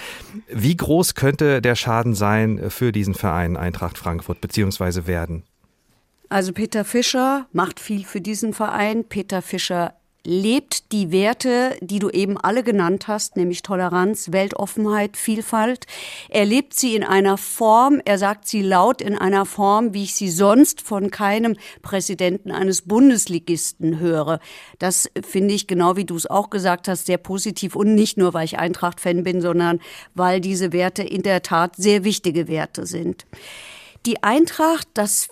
Wie 0.51 0.75
groß 0.75 1.13
könnte 1.15 1.61
der 1.61 1.75
Schaden 1.75 2.15
sein 2.15 2.69
für 2.69 2.91
diesen 2.91 3.13
Verein 3.13 3.55
Eintracht 3.55 3.97
Frankfurt 3.97 4.41
beziehungsweise 4.41 5.05
werden? 5.07 5.43
Also 6.27 6.53
Peter 6.53 6.83
Fischer 6.85 7.47
macht 7.53 7.79
viel 7.79 8.03
für 8.03 8.19
diesen 8.19 8.53
Verein. 8.53 9.03
Peter 9.03 9.41
Fischer 9.43 9.93
lebt 10.29 10.91
die 10.91 11.11
Werte, 11.11 11.75
die 11.81 11.97
du 11.97 12.11
eben 12.11 12.37
alle 12.37 12.63
genannt 12.63 13.07
hast, 13.07 13.35
nämlich 13.35 13.63
Toleranz, 13.63 14.31
Weltoffenheit, 14.31 15.17
Vielfalt. 15.17 15.87
Er 16.29 16.45
lebt 16.45 16.75
sie 16.75 16.95
in 16.95 17.03
einer 17.03 17.35
Form, 17.35 17.99
er 18.05 18.19
sagt 18.19 18.47
sie 18.47 18.61
laut 18.61 19.01
in 19.01 19.17
einer 19.17 19.47
Form, 19.47 19.95
wie 19.95 20.03
ich 20.03 20.13
sie 20.13 20.29
sonst 20.29 20.81
von 20.81 21.09
keinem 21.09 21.55
Präsidenten 21.81 22.51
eines 22.51 22.83
Bundesligisten 22.83 23.97
höre. 23.97 24.39
Das 24.77 25.09
finde 25.27 25.55
ich, 25.55 25.65
genau 25.65 25.95
wie 25.95 26.05
du 26.05 26.15
es 26.15 26.27
auch 26.27 26.51
gesagt 26.51 26.87
hast, 26.87 27.07
sehr 27.07 27.17
positiv 27.17 27.75
und 27.75 27.95
nicht 27.95 28.15
nur, 28.17 28.35
weil 28.35 28.45
ich 28.45 28.59
Eintracht-Fan 28.59 29.23
bin, 29.23 29.41
sondern 29.41 29.79
weil 30.13 30.41
diese 30.41 30.71
Werte 30.71 31.01
in 31.01 31.23
der 31.23 31.41
Tat 31.41 31.75
sehr 31.75 32.03
wichtige 32.03 32.47
Werte 32.47 32.85
sind. 32.85 33.25
Die 34.05 34.21
Eintracht, 34.21 34.87
das 34.93 35.27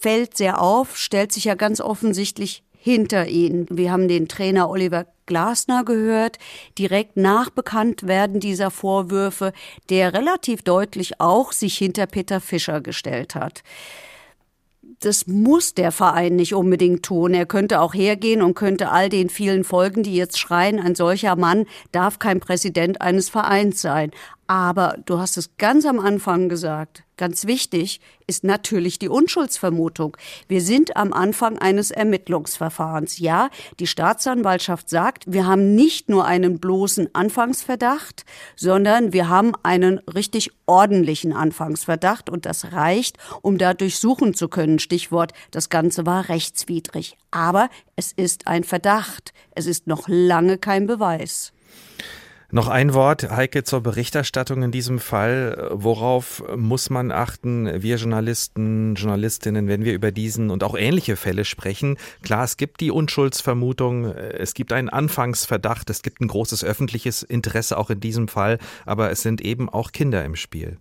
fällt 0.00 0.36
sehr 0.36 0.60
auf, 0.60 0.96
stellt 0.96 1.30
sich 1.30 1.44
ja 1.44 1.54
ganz 1.54 1.80
offensichtlich 1.80 2.64
hinter 2.80 3.28
ihnen. 3.28 3.66
Wir 3.70 3.92
haben 3.92 4.08
den 4.08 4.26
Trainer 4.26 4.70
Oliver 4.70 5.06
Glasner 5.26 5.84
gehört, 5.84 6.38
direkt 6.78 7.16
nach 7.16 7.50
Bekanntwerden 7.50 8.40
dieser 8.40 8.70
Vorwürfe, 8.70 9.52
der 9.90 10.14
relativ 10.14 10.62
deutlich 10.62 11.20
auch 11.20 11.52
sich 11.52 11.76
hinter 11.76 12.06
Peter 12.06 12.40
Fischer 12.40 12.80
gestellt 12.80 13.34
hat 13.34 13.62
das 15.00 15.26
muss 15.26 15.74
der 15.74 15.92
Verein 15.92 16.36
nicht 16.36 16.54
unbedingt 16.54 17.02
tun. 17.02 17.32
Er 17.32 17.46
könnte 17.46 17.80
auch 17.80 17.94
hergehen 17.94 18.42
und 18.42 18.54
könnte 18.54 18.90
all 18.90 19.08
den 19.08 19.30
vielen 19.30 19.64
Folgen, 19.64 20.02
die 20.02 20.14
jetzt 20.14 20.38
schreien, 20.38 20.78
ein 20.78 20.94
solcher 20.94 21.36
Mann 21.36 21.66
darf 21.90 22.18
kein 22.18 22.38
Präsident 22.38 23.00
eines 23.00 23.30
Vereins 23.30 23.80
sein. 23.80 24.10
Aber 24.50 24.96
du 25.06 25.20
hast 25.20 25.36
es 25.36 25.56
ganz 25.58 25.86
am 25.86 26.00
Anfang 26.00 26.48
gesagt, 26.48 27.04
ganz 27.16 27.46
wichtig 27.46 28.00
ist 28.26 28.42
natürlich 28.42 28.98
die 28.98 29.08
Unschuldsvermutung. 29.08 30.16
Wir 30.48 30.60
sind 30.60 30.96
am 30.96 31.12
Anfang 31.12 31.56
eines 31.58 31.92
Ermittlungsverfahrens. 31.92 33.20
Ja, 33.20 33.50
die 33.78 33.86
Staatsanwaltschaft 33.86 34.88
sagt, 34.88 35.22
wir 35.28 35.46
haben 35.46 35.76
nicht 35.76 36.08
nur 36.08 36.24
einen 36.24 36.58
bloßen 36.58 37.14
Anfangsverdacht, 37.14 38.24
sondern 38.56 39.12
wir 39.12 39.28
haben 39.28 39.52
einen 39.62 39.98
richtig 39.98 40.50
ordentlichen 40.66 41.32
Anfangsverdacht 41.32 42.28
und 42.28 42.44
das 42.44 42.72
reicht, 42.72 43.18
um 43.42 43.56
da 43.56 43.72
durchsuchen 43.72 44.34
zu 44.34 44.48
können. 44.48 44.80
Stichwort, 44.80 45.32
das 45.52 45.68
Ganze 45.68 46.06
war 46.06 46.28
rechtswidrig. 46.28 47.16
Aber 47.30 47.70
es 47.94 48.10
ist 48.10 48.48
ein 48.48 48.64
Verdacht. 48.64 49.32
Es 49.52 49.66
ist 49.66 49.86
noch 49.86 50.08
lange 50.08 50.58
kein 50.58 50.88
Beweis. 50.88 51.52
Noch 52.52 52.66
ein 52.66 52.94
Wort, 52.94 53.30
Heike, 53.30 53.62
zur 53.62 53.80
Berichterstattung 53.80 54.64
in 54.64 54.72
diesem 54.72 54.98
Fall. 54.98 55.68
Worauf 55.72 56.42
muss 56.56 56.90
man 56.90 57.12
achten, 57.12 57.82
wir 57.82 57.96
Journalisten, 57.96 58.96
Journalistinnen, 58.96 59.68
wenn 59.68 59.84
wir 59.84 59.94
über 59.94 60.10
diesen 60.10 60.50
und 60.50 60.64
auch 60.64 60.76
ähnliche 60.76 61.14
Fälle 61.14 61.44
sprechen? 61.44 61.96
Klar, 62.22 62.42
es 62.42 62.56
gibt 62.56 62.80
die 62.80 62.90
Unschuldsvermutung, 62.90 64.06
es 64.06 64.54
gibt 64.54 64.72
einen 64.72 64.88
Anfangsverdacht, 64.88 65.90
es 65.90 66.02
gibt 66.02 66.20
ein 66.20 66.26
großes 66.26 66.64
öffentliches 66.64 67.22
Interesse 67.22 67.78
auch 67.78 67.90
in 67.90 68.00
diesem 68.00 68.26
Fall, 68.26 68.58
aber 68.84 69.12
es 69.12 69.22
sind 69.22 69.40
eben 69.40 69.68
auch 69.68 69.92
Kinder 69.92 70.24
im 70.24 70.34
Spiel. 70.34 70.78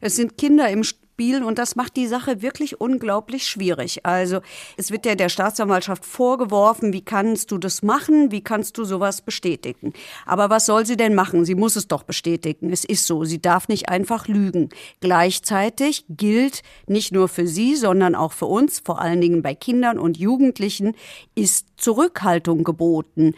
Es 0.00 0.16
sind 0.16 0.38
Kinder 0.38 0.70
im 0.70 0.82
Spiel 1.14 1.24
spielen 1.24 1.44
und 1.44 1.58
das 1.58 1.76
macht 1.76 1.96
die 1.96 2.06
Sache 2.06 2.42
wirklich 2.42 2.80
unglaublich 2.80 3.46
schwierig. 3.46 4.04
Also 4.04 4.40
es 4.76 4.90
wird 4.90 5.06
ja 5.06 5.14
der 5.14 5.28
Staatsanwaltschaft 5.28 6.04
vorgeworfen, 6.04 6.92
wie 6.92 7.04
kannst 7.04 7.50
du 7.52 7.58
das 7.58 7.82
machen, 7.82 8.32
wie 8.32 8.42
kannst 8.42 8.78
du 8.78 8.84
sowas 8.84 9.22
bestätigen. 9.22 9.92
Aber 10.26 10.50
was 10.50 10.66
soll 10.66 10.84
sie 10.86 10.96
denn 10.96 11.14
machen? 11.14 11.44
Sie 11.44 11.54
muss 11.54 11.76
es 11.76 11.86
doch 11.86 12.02
bestätigen. 12.02 12.72
Es 12.72 12.84
ist 12.84 13.06
so, 13.06 13.24
sie 13.24 13.40
darf 13.40 13.68
nicht 13.68 13.88
einfach 13.88 14.26
lügen. 14.26 14.70
Gleichzeitig 15.00 16.04
gilt 16.08 16.62
nicht 16.86 17.12
nur 17.12 17.28
für 17.28 17.46
sie, 17.46 17.76
sondern 17.76 18.14
auch 18.14 18.32
für 18.32 18.46
uns, 18.46 18.80
vor 18.80 19.00
allen 19.00 19.20
Dingen 19.20 19.42
bei 19.42 19.54
Kindern 19.54 19.98
und 19.98 20.16
Jugendlichen, 20.16 20.94
ist 21.34 21.66
Zurückhaltung 21.76 22.64
geboten. 22.64 23.34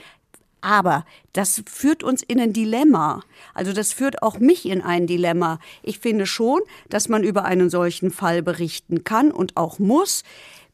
Aber 0.66 1.04
das 1.32 1.62
führt 1.70 2.02
uns 2.02 2.25
in 2.25 2.40
ein 2.40 2.52
Dilemma. 2.52 3.23
Also 3.54 3.73
das 3.73 3.92
führt 3.92 4.20
auch 4.25 4.40
mich 4.40 4.66
in 4.66 4.82
ein 4.82 5.06
Dilemma. 5.06 5.61
Ich 5.85 6.00
finde 6.00 6.26
schon, 6.26 6.61
dass 6.88 7.08
man 7.08 7.23
über 7.23 7.44
einen 7.44 7.70
solchen 7.70 8.11
Fall 8.11 8.42
berichten 8.42 9.04
kann 9.04 9.30
und 9.30 9.56
auch 9.56 9.78
muss. 9.78 10.25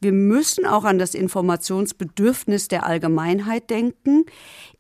Wir 0.01 0.13
müssen 0.13 0.65
auch 0.65 0.85
an 0.85 0.99
das 0.99 1.15
Informationsbedürfnis 1.15 2.69
der 2.69 2.87
Allgemeinheit 2.87 3.69
denken. 3.69 4.25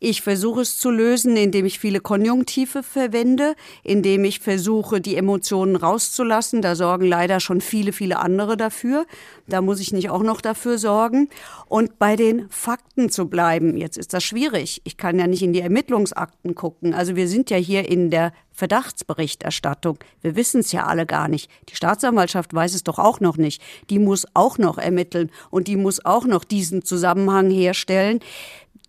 Ich 0.04 0.20
versuche 0.20 0.62
es 0.62 0.78
zu 0.78 0.90
lösen, 0.90 1.36
indem 1.36 1.64
ich 1.64 1.78
viele 1.78 2.00
Konjunktive 2.00 2.82
verwende, 2.82 3.54
indem 3.84 4.24
ich 4.24 4.40
versuche, 4.40 5.00
die 5.00 5.14
Emotionen 5.14 5.76
rauszulassen. 5.76 6.60
Da 6.60 6.74
sorgen 6.74 7.06
leider 7.06 7.38
schon 7.38 7.60
viele, 7.60 7.92
viele 7.92 8.18
andere 8.18 8.56
dafür. 8.56 9.06
Da 9.46 9.60
muss 9.60 9.78
ich 9.78 9.92
nicht 9.92 10.10
auch 10.10 10.24
noch 10.24 10.40
dafür 10.40 10.76
sorgen. 10.76 11.28
Und 11.68 12.00
bei 12.00 12.16
den 12.16 12.48
Fakten 12.50 13.10
zu 13.10 13.28
bleiben. 13.28 13.76
Jetzt 13.76 13.96
ist 13.96 14.12
das 14.12 14.24
schwierig. 14.24 14.82
Ich 14.82 14.96
kann 14.96 15.20
ja 15.20 15.28
nicht 15.28 15.44
in 15.44 15.52
die 15.52 15.60
Ermittlungsakten 15.60 16.56
gucken. 16.56 16.94
Also 16.94 17.14
wir 17.14 17.28
sind 17.28 17.48
ja 17.50 17.56
hier 17.56 17.88
in 17.88 18.10
der 18.10 18.32
Verdachtsberichterstattung. 18.52 19.98
Wir 20.20 20.36
wissen 20.36 20.60
es 20.60 20.72
ja 20.72 20.86
alle 20.86 21.06
gar 21.06 21.28
nicht. 21.28 21.50
Die 21.70 21.76
Staatsanwaltschaft 21.76 22.52
weiß 22.52 22.74
es 22.74 22.84
doch 22.84 22.98
auch 22.98 23.20
noch 23.20 23.36
nicht. 23.36 23.62
Die 23.88 23.98
muss 23.98 24.26
auch 24.34 24.58
noch 24.58 24.78
ermitteln 24.78 25.30
und 25.50 25.68
die 25.68 25.76
muss 25.76 26.04
auch 26.04 26.26
noch 26.26 26.44
diesen 26.44 26.84
Zusammenhang 26.84 27.50
herstellen, 27.50 28.20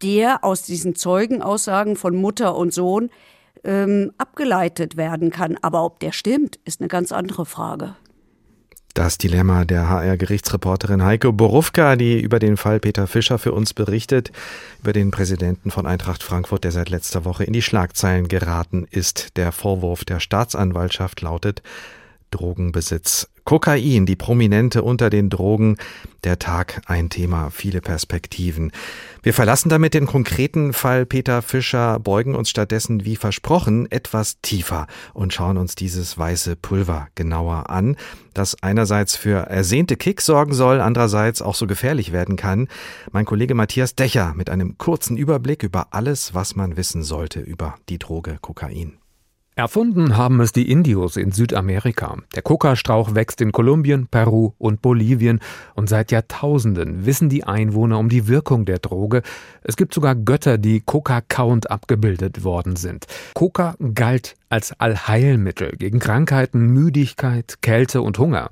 der 0.02 0.44
aus 0.44 0.64
diesen 0.64 0.96
Zeugenaussagen 0.96 1.96
von 1.96 2.16
Mutter 2.16 2.56
und 2.56 2.74
Sohn 2.74 3.10
ähm, 3.64 4.12
abgeleitet 4.18 4.98
werden 4.98 5.30
kann. 5.30 5.58
Aber 5.62 5.86
ob 5.86 6.00
der 6.00 6.12
stimmt, 6.12 6.60
ist 6.66 6.82
eine 6.82 6.88
ganz 6.88 7.12
andere 7.12 7.46
Frage. 7.46 7.96
Das 8.94 9.18
Dilemma 9.18 9.66
der 9.66 9.90
HR-Gerichtsreporterin 9.90 11.04
Heike 11.04 11.34
Borufka, 11.34 11.96
die 11.96 12.22
über 12.22 12.38
den 12.38 12.58
Fall 12.58 12.80
Peter 12.80 13.08
Fischer 13.08 13.40
für 13.40 13.52
uns 13.52 13.74
berichtet, 13.74 14.32
über 14.82 14.94
den 14.94 15.10
Präsidenten 15.10 15.72
von 15.72 15.88
Eintracht 15.88 16.22
Frankfurt, 16.22 16.64
der 16.64 16.72
seit 16.72 16.90
letzter 16.90 17.26
Woche 17.26 17.44
in 17.44 17.54
die 17.54 17.64
Schlagzeilen 17.64 18.28
geraten 18.28 18.86
ist. 18.88 19.36
Der 19.36 19.52
Vorwurf 19.52 20.06
der 20.06 20.20
Staatsanwaltschaft 20.20 21.22
lautet 21.22 21.64
Drogenbesitz. 22.30 23.30
Kokain, 23.46 24.06
die 24.06 24.16
Prominente 24.16 24.84
unter 24.84 25.10
den 25.10 25.30
Drogen. 25.30 25.78
Der 26.24 26.40
Tag 26.40 26.82
ein 26.86 27.10
Thema, 27.10 27.50
viele 27.50 27.82
Perspektiven. 27.82 28.72
Wir 29.22 29.34
verlassen 29.34 29.68
damit 29.68 29.94
den 29.94 30.06
konkreten 30.06 30.72
Fall 30.72 31.06
Peter 31.06 31.42
Fischer, 31.42 32.00
beugen 32.00 32.36
uns 32.36 32.50
stattdessen 32.50 33.04
wie 33.04 33.18
versprochen 33.18 33.92
etwas 33.92 34.40
tiefer 34.42 34.88
und 35.14 35.34
schauen 35.34 35.58
uns 35.58 35.76
dieses 35.76 36.18
weiße 36.18 36.56
Pulver 36.56 37.10
genauer 37.16 37.70
an, 37.70 37.98
das 38.34 38.56
einerseits 38.64 39.18
für 39.18 39.48
ersehnte 39.48 39.98
Kick 39.98 40.22
sorgen 40.22 40.54
soll, 40.54 40.80
andererseits 40.80 41.42
auch 41.42 41.56
so 41.56 41.68
gefährlich 41.68 42.14
werden 42.14 42.38
kann. 42.38 42.70
Mein 43.12 43.26
Kollege 43.26 43.54
Matthias 43.54 43.96
Dächer 43.96 44.34
mit 44.36 44.50
einem 44.50 44.78
kurzen 44.78 45.18
Überblick 45.18 45.64
über 45.64 45.88
alles, 45.92 46.34
was 46.34 46.56
man 46.56 46.78
wissen 46.78 47.04
sollte 47.04 47.42
über 47.42 47.76
die 47.90 48.00
Droge 48.00 48.38
Kokain. 48.40 49.03
Erfunden 49.56 50.18
haben 50.18 50.42
es 50.42 50.52
die 50.52 50.72
Indios 50.72 51.16
in 51.16 51.32
Südamerika. 51.32 52.18
Der 52.34 52.42
Kokastrauch 52.42 53.14
wächst 53.14 53.40
in 53.40 53.52
Kolumbien, 53.52 54.08
Peru 54.08 54.54
und 54.58 54.82
Bolivien 54.82 55.42
und 55.76 55.88
seit 55.88 56.12
Jahrtausenden 56.12 57.06
wissen 57.06 57.30
die 57.30 57.44
Einwohner 57.44 58.00
um 58.00 58.10
die 58.10 58.28
Wirkung 58.28 58.66
der 58.66 58.80
Droge. 58.80 59.22
Es 59.62 59.78
gibt 59.78 59.94
sogar 59.94 60.16
Götter, 60.16 60.58
die 60.58 60.82
Coca-Count 60.82 61.70
abgebildet 61.70 62.44
worden 62.44 62.78
sind. 62.78 63.06
Coca 63.36 63.76
galt 63.94 64.36
als 64.50 64.74
Allheilmittel 64.80 65.74
gegen 65.78 66.00
Krankheiten, 66.00 66.74
Müdigkeit, 66.74 67.62
Kälte 67.62 68.02
und 68.02 68.18
Hunger. 68.18 68.50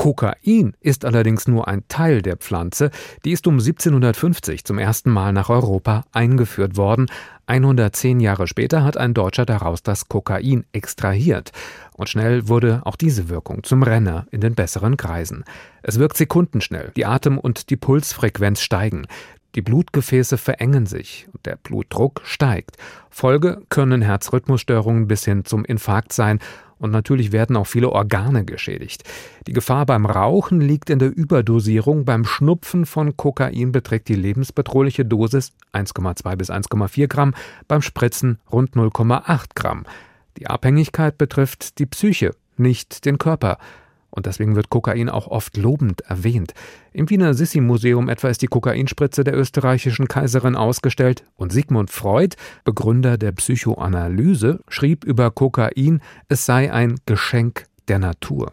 Kokain 0.00 0.72
ist 0.80 1.04
allerdings 1.04 1.46
nur 1.46 1.68
ein 1.68 1.82
Teil 1.88 2.22
der 2.22 2.38
Pflanze, 2.38 2.90
die 3.26 3.32
ist 3.32 3.46
um 3.46 3.58
1750 3.58 4.64
zum 4.64 4.78
ersten 4.78 5.10
Mal 5.10 5.34
nach 5.34 5.50
Europa 5.50 6.04
eingeführt 6.12 6.78
worden. 6.78 7.04
110 7.44 8.18
Jahre 8.18 8.46
später 8.46 8.82
hat 8.82 8.96
ein 8.96 9.12
Deutscher 9.12 9.44
daraus 9.44 9.82
das 9.82 10.08
Kokain 10.08 10.64
extrahiert. 10.72 11.52
Und 11.92 12.08
schnell 12.08 12.48
wurde 12.48 12.80
auch 12.86 12.96
diese 12.96 13.28
Wirkung 13.28 13.62
zum 13.62 13.82
Renner 13.82 14.26
in 14.30 14.40
den 14.40 14.54
besseren 14.54 14.96
Kreisen. 14.96 15.44
Es 15.82 15.98
wirkt 15.98 16.16
sekundenschnell, 16.16 16.92
die 16.96 17.04
Atem- 17.04 17.38
und 17.38 17.68
die 17.68 17.76
Pulsfrequenz 17.76 18.62
steigen. 18.62 19.06
Die 19.54 19.62
Blutgefäße 19.62 20.38
verengen 20.38 20.86
sich 20.86 21.26
und 21.32 21.44
der 21.46 21.56
Blutdruck 21.56 22.22
steigt. 22.24 22.76
Folge 23.10 23.62
können 23.68 24.02
Herzrhythmusstörungen 24.02 25.08
bis 25.08 25.24
hin 25.24 25.44
zum 25.44 25.64
Infarkt 25.64 26.12
sein 26.12 26.38
und 26.80 26.92
natürlich 26.92 27.30
werden 27.30 27.56
auch 27.56 27.66
viele 27.66 27.90
Organe 27.90 28.44
geschädigt. 28.44 29.04
Die 29.46 29.52
Gefahr 29.52 29.84
beim 29.84 30.06
Rauchen 30.06 30.60
liegt 30.60 30.88
in 30.88 30.98
der 30.98 31.14
Überdosierung. 31.14 32.06
Beim 32.06 32.24
Schnupfen 32.24 32.86
von 32.86 33.16
Kokain 33.16 33.70
beträgt 33.70 34.08
die 34.08 34.14
lebensbedrohliche 34.14 35.04
Dosis 35.04 35.52
1,2 35.74 36.36
bis 36.36 36.50
1,4 36.50 37.06
Gramm, 37.06 37.34
beim 37.68 37.82
Spritzen 37.82 38.38
rund 38.50 38.74
0,8 38.74 39.48
Gramm. 39.54 39.84
Die 40.38 40.46
Abhängigkeit 40.46 41.18
betrifft 41.18 41.78
die 41.78 41.86
Psyche, 41.86 42.34
nicht 42.56 43.04
den 43.04 43.18
Körper. 43.18 43.58
Und 44.10 44.26
deswegen 44.26 44.56
wird 44.56 44.70
Kokain 44.70 45.08
auch 45.08 45.28
oft 45.28 45.56
lobend 45.56 46.00
erwähnt. 46.02 46.52
Im 46.92 47.08
Wiener 47.10 47.34
Sissi-Museum 47.34 48.08
etwa 48.08 48.28
ist 48.28 48.42
die 48.42 48.48
Kokainspritze 48.48 49.24
der 49.24 49.36
österreichischen 49.36 50.08
Kaiserin 50.08 50.56
ausgestellt 50.56 51.24
und 51.36 51.52
Sigmund 51.52 51.90
Freud, 51.90 52.36
Begründer 52.64 53.18
der 53.18 53.32
Psychoanalyse, 53.32 54.60
schrieb 54.68 55.04
über 55.04 55.30
Kokain, 55.30 56.00
es 56.28 56.44
sei 56.44 56.72
ein 56.72 56.96
Geschenk 57.06 57.66
der 57.88 57.98
Natur. 57.98 58.52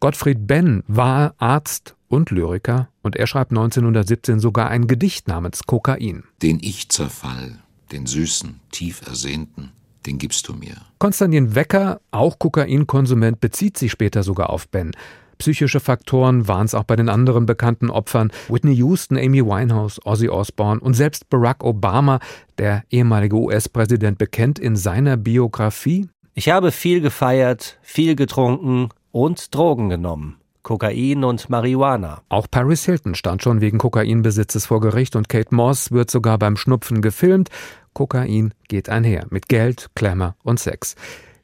Gottfried 0.00 0.46
Benn 0.46 0.82
war 0.86 1.34
Arzt 1.38 1.94
und 2.08 2.30
Lyriker 2.30 2.88
und 3.02 3.16
er 3.16 3.26
schreibt 3.26 3.52
1917 3.52 4.40
sogar 4.40 4.68
ein 4.68 4.86
Gedicht 4.86 5.28
namens 5.28 5.64
Kokain. 5.64 6.24
Den 6.42 6.58
Ich-Zerfall, 6.60 7.58
den 7.92 8.06
süßen, 8.06 8.60
tief 8.70 9.06
ersehnten, 9.06 9.72
den 10.06 10.18
gibst 10.18 10.48
du 10.48 10.54
mir. 10.54 10.74
Konstantin 10.98 11.54
Wecker, 11.54 12.00
auch 12.10 12.38
Kokainkonsument, 12.38 13.40
bezieht 13.40 13.76
sich 13.78 13.90
später 13.90 14.22
sogar 14.22 14.50
auf 14.50 14.68
Ben. 14.68 14.92
Psychische 15.38 15.80
Faktoren 15.80 16.46
waren 16.48 16.66
es 16.66 16.74
auch 16.74 16.84
bei 16.84 16.96
den 16.96 17.08
anderen 17.08 17.46
bekannten 17.46 17.90
Opfern. 17.90 18.30
Whitney 18.48 18.74
Houston, 18.76 19.16
Amy 19.16 19.44
Winehouse, 19.44 20.00
Ozzy 20.04 20.28
Osbourne 20.28 20.80
und 20.80 20.94
selbst 20.94 21.28
Barack 21.28 21.64
Obama, 21.64 22.20
der 22.58 22.84
ehemalige 22.90 23.36
US-Präsident, 23.36 24.18
bekennt 24.18 24.58
in 24.58 24.76
seiner 24.76 25.16
Biografie: 25.16 26.08
Ich 26.34 26.48
habe 26.48 26.70
viel 26.70 27.00
gefeiert, 27.00 27.78
viel 27.82 28.14
getrunken 28.14 28.90
und 29.10 29.54
Drogen 29.54 29.88
genommen. 29.88 30.36
Kokain 30.62 31.24
und 31.24 31.50
Marihuana. 31.50 32.22
Auch 32.30 32.46
Paris 32.50 32.86
Hilton 32.86 33.14
stand 33.14 33.42
schon 33.42 33.60
wegen 33.60 33.76
Kokainbesitzes 33.76 34.64
vor 34.64 34.80
Gericht 34.80 35.14
und 35.14 35.28
Kate 35.28 35.54
Moss 35.54 35.92
wird 35.92 36.10
sogar 36.10 36.38
beim 36.38 36.56
Schnupfen 36.56 37.02
gefilmt. 37.02 37.50
Kokain 37.94 38.52
geht 38.68 38.88
einher 38.88 39.26
mit 39.30 39.48
Geld, 39.48 39.90
Klemmer 39.94 40.36
und 40.42 40.60
Sex. 40.60 40.96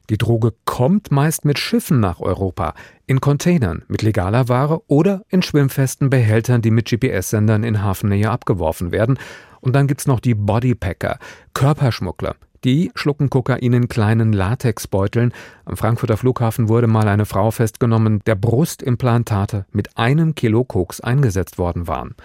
Die 0.09 0.17
Droge 0.17 0.53
kommt 0.65 1.09
meist 1.09 1.45
mit 1.45 1.57
Schiffen 1.57 2.01
nach 2.01 2.19
Europa, 2.19 2.73
in 3.07 3.21
Containern 3.21 3.83
mit 3.87 4.01
legaler 4.01 4.49
Ware 4.49 4.81
oder 4.87 5.23
in 5.29 5.41
schwimmfesten 5.41 6.09
Behältern, 6.09 6.61
die 6.61 6.71
mit 6.71 6.89
GPS-Sendern 6.89 7.63
in 7.63 7.81
Hafennähe 7.81 8.29
abgeworfen 8.29 8.91
werden. 8.91 9.17
Und 9.61 9.73
dann 9.73 9.87
gibt's 9.87 10.07
noch 10.07 10.19
die 10.19 10.35
Bodypacker, 10.35 11.17
Körperschmuggler. 11.53 12.35
Die 12.63 12.91
schlucken 12.93 13.29
Kokain 13.29 13.73
in 13.73 13.87
kleinen 13.87 14.33
Latexbeuteln. 14.33 15.33
Am 15.65 15.77
Frankfurter 15.77 16.17
Flughafen 16.17 16.69
wurde 16.69 16.87
mal 16.87 17.07
eine 17.07 17.25
Frau 17.25 17.49
festgenommen, 17.49 18.21
der 18.25 18.35
Brustimplantate 18.35 19.65
mit 19.71 19.97
einem 19.97 20.35
Kilo 20.35 20.63
Koks 20.63 21.01
eingesetzt 21.01 21.57
worden 21.57 21.87
waren. 21.87 22.15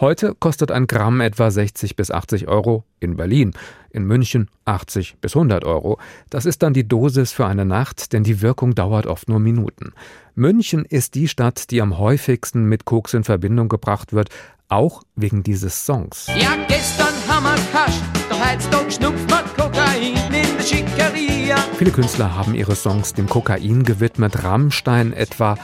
Heute 0.00 0.34
kostet 0.34 0.72
ein 0.72 0.88
Gramm 0.88 1.20
etwa 1.20 1.52
60 1.52 1.94
bis 1.94 2.10
80 2.10 2.48
Euro 2.48 2.82
in 2.98 3.16
Berlin, 3.16 3.52
in 3.90 4.04
München 4.04 4.50
80 4.64 5.18
bis 5.20 5.36
100 5.36 5.64
Euro. 5.64 5.98
Das 6.30 6.46
ist 6.46 6.64
dann 6.64 6.74
die 6.74 6.88
Dosis 6.88 7.30
für 7.30 7.46
eine 7.46 7.64
Nacht, 7.64 8.12
denn 8.12 8.24
die 8.24 8.42
Wirkung 8.42 8.74
dauert 8.74 9.06
oft 9.06 9.28
nur 9.28 9.38
Minuten. 9.38 9.92
München 10.34 10.84
ist 10.84 11.14
die 11.14 11.28
Stadt, 11.28 11.70
die 11.70 11.80
am 11.80 11.96
häufigsten 11.96 12.64
mit 12.64 12.86
Koks 12.86 13.14
in 13.14 13.22
Verbindung 13.22 13.68
gebracht 13.68 14.12
wird, 14.12 14.30
auch 14.68 15.04
wegen 15.14 15.44
dieses 15.44 15.86
Songs. 15.86 16.26
Ja, 16.26 16.56
gestern 16.66 17.14
haben 17.28 17.44
wir 17.44 17.54
Kasch, 17.72 18.00
doch 18.28 18.52
heutzutage 18.52 18.90
schnupft 18.90 19.30
man 19.30 19.44
Kokain 19.56 20.16
in 20.26 20.32
der 20.32 20.64
Schickeria. 20.64 21.56
Viele 21.78 21.92
Künstler 21.92 22.34
haben 22.34 22.56
ihre 22.56 22.74
Songs 22.74 23.14
dem 23.14 23.28
Kokain 23.28 23.84
gewidmet, 23.84 24.42
Rammstein 24.42 25.12
etwa. 25.12 25.56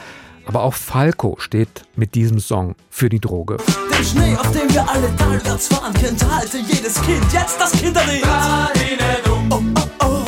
Aber 0.53 0.63
auch 0.63 0.73
Falco 0.73 1.37
steht 1.39 1.83
mit 1.95 2.13
diesem 2.13 2.41
Song 2.41 2.75
für 2.89 3.07
die 3.07 3.21
Droge. 3.21 3.55
Den 3.97 4.03
Schnee, 4.03 4.35
auf 4.35 4.51
dem 4.51 4.69
wir 4.73 4.89
alle 4.89 5.15
talwärts 5.15 5.69
fahren, 5.69 5.93
kennt 5.93 6.29
halte 6.29 6.57
jedes 6.57 7.01
Kind 7.03 7.23
jetzt 7.31 7.57
das 7.57 7.71
Kinderlied. 7.71 8.25
Oh, 8.25 9.49
oh, 9.49 9.61
oh. 10.03 10.25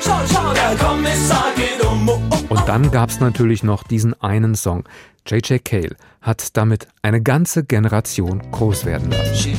Schau, 0.00 0.20
schau, 0.32 0.52
der 0.54 0.76
Kommissar 0.76 1.46
geht 1.56 1.84
um. 1.84 2.08
Oh, 2.08 2.20
oh, 2.30 2.54
Und 2.54 2.68
dann 2.68 2.92
gab's 2.92 3.18
natürlich 3.18 3.64
noch 3.64 3.82
diesen 3.82 4.14
einen 4.22 4.54
Song. 4.54 4.84
J.J. 5.26 5.64
Cale 5.64 5.96
hat 6.20 6.56
damit 6.56 6.86
eine 7.02 7.20
ganze 7.20 7.64
Generation 7.64 8.40
groß 8.52 8.84
werden 8.84 9.10
lassen. 9.10 9.58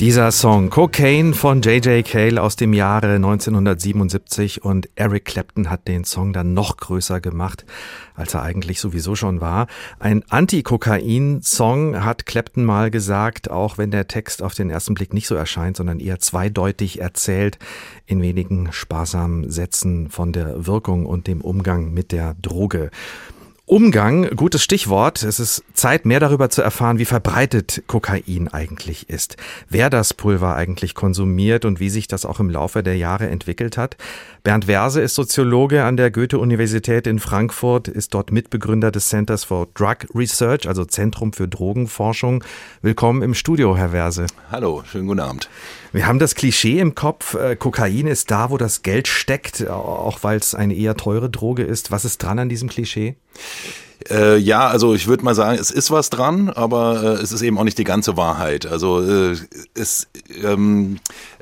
Dieser 0.00 0.30
Song 0.30 0.70
Cocaine 0.70 1.34
von 1.34 1.60
J.J. 1.60 2.06
Cale 2.06 2.40
aus 2.40 2.54
dem 2.54 2.72
Jahre 2.72 3.16
1977 3.16 4.62
und 4.62 4.88
Eric 4.94 5.24
Clapton 5.24 5.70
hat 5.70 5.88
den 5.88 6.04
Song 6.04 6.32
dann 6.32 6.54
noch 6.54 6.76
größer 6.76 7.20
gemacht, 7.20 7.66
als 8.14 8.32
er 8.32 8.42
eigentlich 8.42 8.78
sowieso 8.78 9.16
schon 9.16 9.40
war. 9.40 9.66
Ein 9.98 10.22
Anti-Kokain-Song 10.28 12.04
hat 12.04 12.26
Clapton 12.26 12.64
mal 12.64 12.92
gesagt, 12.92 13.50
auch 13.50 13.76
wenn 13.76 13.90
der 13.90 14.06
Text 14.06 14.40
auf 14.40 14.54
den 14.54 14.70
ersten 14.70 14.94
Blick 14.94 15.12
nicht 15.12 15.26
so 15.26 15.34
erscheint, 15.34 15.76
sondern 15.76 15.98
eher 15.98 16.20
zweideutig 16.20 17.00
erzählt, 17.00 17.58
in 18.06 18.22
wenigen 18.22 18.70
sparsamen 18.70 19.50
Sätzen 19.50 20.10
von 20.10 20.32
der 20.32 20.64
Wirkung 20.64 21.06
und 21.06 21.26
dem 21.26 21.40
Umgang 21.40 21.92
mit 21.92 22.12
der 22.12 22.36
Droge. 22.40 22.92
Umgang, 23.68 24.34
gutes 24.34 24.62
Stichwort. 24.62 25.22
Es 25.22 25.38
ist 25.38 25.62
Zeit, 25.74 26.06
mehr 26.06 26.20
darüber 26.20 26.48
zu 26.48 26.62
erfahren, 26.62 26.98
wie 26.98 27.04
verbreitet 27.04 27.82
Kokain 27.86 28.48
eigentlich 28.50 29.10
ist, 29.10 29.36
wer 29.68 29.90
das 29.90 30.14
Pulver 30.14 30.56
eigentlich 30.56 30.94
konsumiert 30.94 31.66
und 31.66 31.78
wie 31.78 31.90
sich 31.90 32.08
das 32.08 32.24
auch 32.24 32.40
im 32.40 32.48
Laufe 32.48 32.82
der 32.82 32.96
Jahre 32.96 33.28
entwickelt 33.28 33.76
hat. 33.76 33.98
Bernd 34.42 34.64
Verse 34.64 34.98
ist 34.98 35.14
Soziologe 35.14 35.84
an 35.84 35.98
der 35.98 36.10
Goethe-Universität 36.10 37.06
in 37.06 37.18
Frankfurt, 37.18 37.88
ist 37.88 38.14
dort 38.14 38.32
Mitbegründer 38.32 38.90
des 38.90 39.10
Centers 39.10 39.44
for 39.44 39.68
Drug 39.74 39.98
Research, 40.14 40.66
also 40.66 40.86
Zentrum 40.86 41.34
für 41.34 41.46
Drogenforschung. 41.46 42.42
Willkommen 42.80 43.20
im 43.20 43.34
Studio, 43.34 43.76
Herr 43.76 43.90
Verse. 43.90 44.24
Hallo, 44.50 44.82
schönen 44.90 45.08
guten 45.08 45.20
Abend. 45.20 45.50
Wir 45.92 46.06
haben 46.06 46.18
das 46.18 46.34
Klischee 46.34 46.78
im 46.78 46.94
Kopf, 46.94 47.34
äh, 47.34 47.54
Kokain 47.54 48.06
ist 48.06 48.30
da, 48.30 48.48
wo 48.48 48.56
das 48.56 48.80
Geld 48.80 49.08
steckt, 49.08 49.68
auch 49.68 50.22
weil 50.22 50.38
es 50.38 50.54
eine 50.54 50.74
eher 50.74 50.96
teure 50.96 51.28
Droge 51.28 51.64
ist. 51.64 51.90
Was 51.90 52.06
ist 52.06 52.22
dran 52.22 52.38
an 52.38 52.48
diesem 52.48 52.70
Klischee? 52.70 53.16
Äh, 54.10 54.38
ja, 54.38 54.68
also 54.68 54.94
ich 54.94 55.06
würde 55.06 55.24
mal 55.24 55.34
sagen, 55.34 55.58
es 55.60 55.70
ist 55.70 55.90
was 55.90 56.10
dran, 56.10 56.50
aber 56.50 57.02
äh, 57.02 57.22
es 57.22 57.32
ist 57.32 57.42
eben 57.42 57.58
auch 57.58 57.64
nicht 57.64 57.78
die 57.78 57.84
ganze 57.84 58.16
Wahrheit. 58.16 58.66
Also 58.66 59.02
äh, 59.02 59.36
es 59.74 60.08
ähm, 60.42 60.98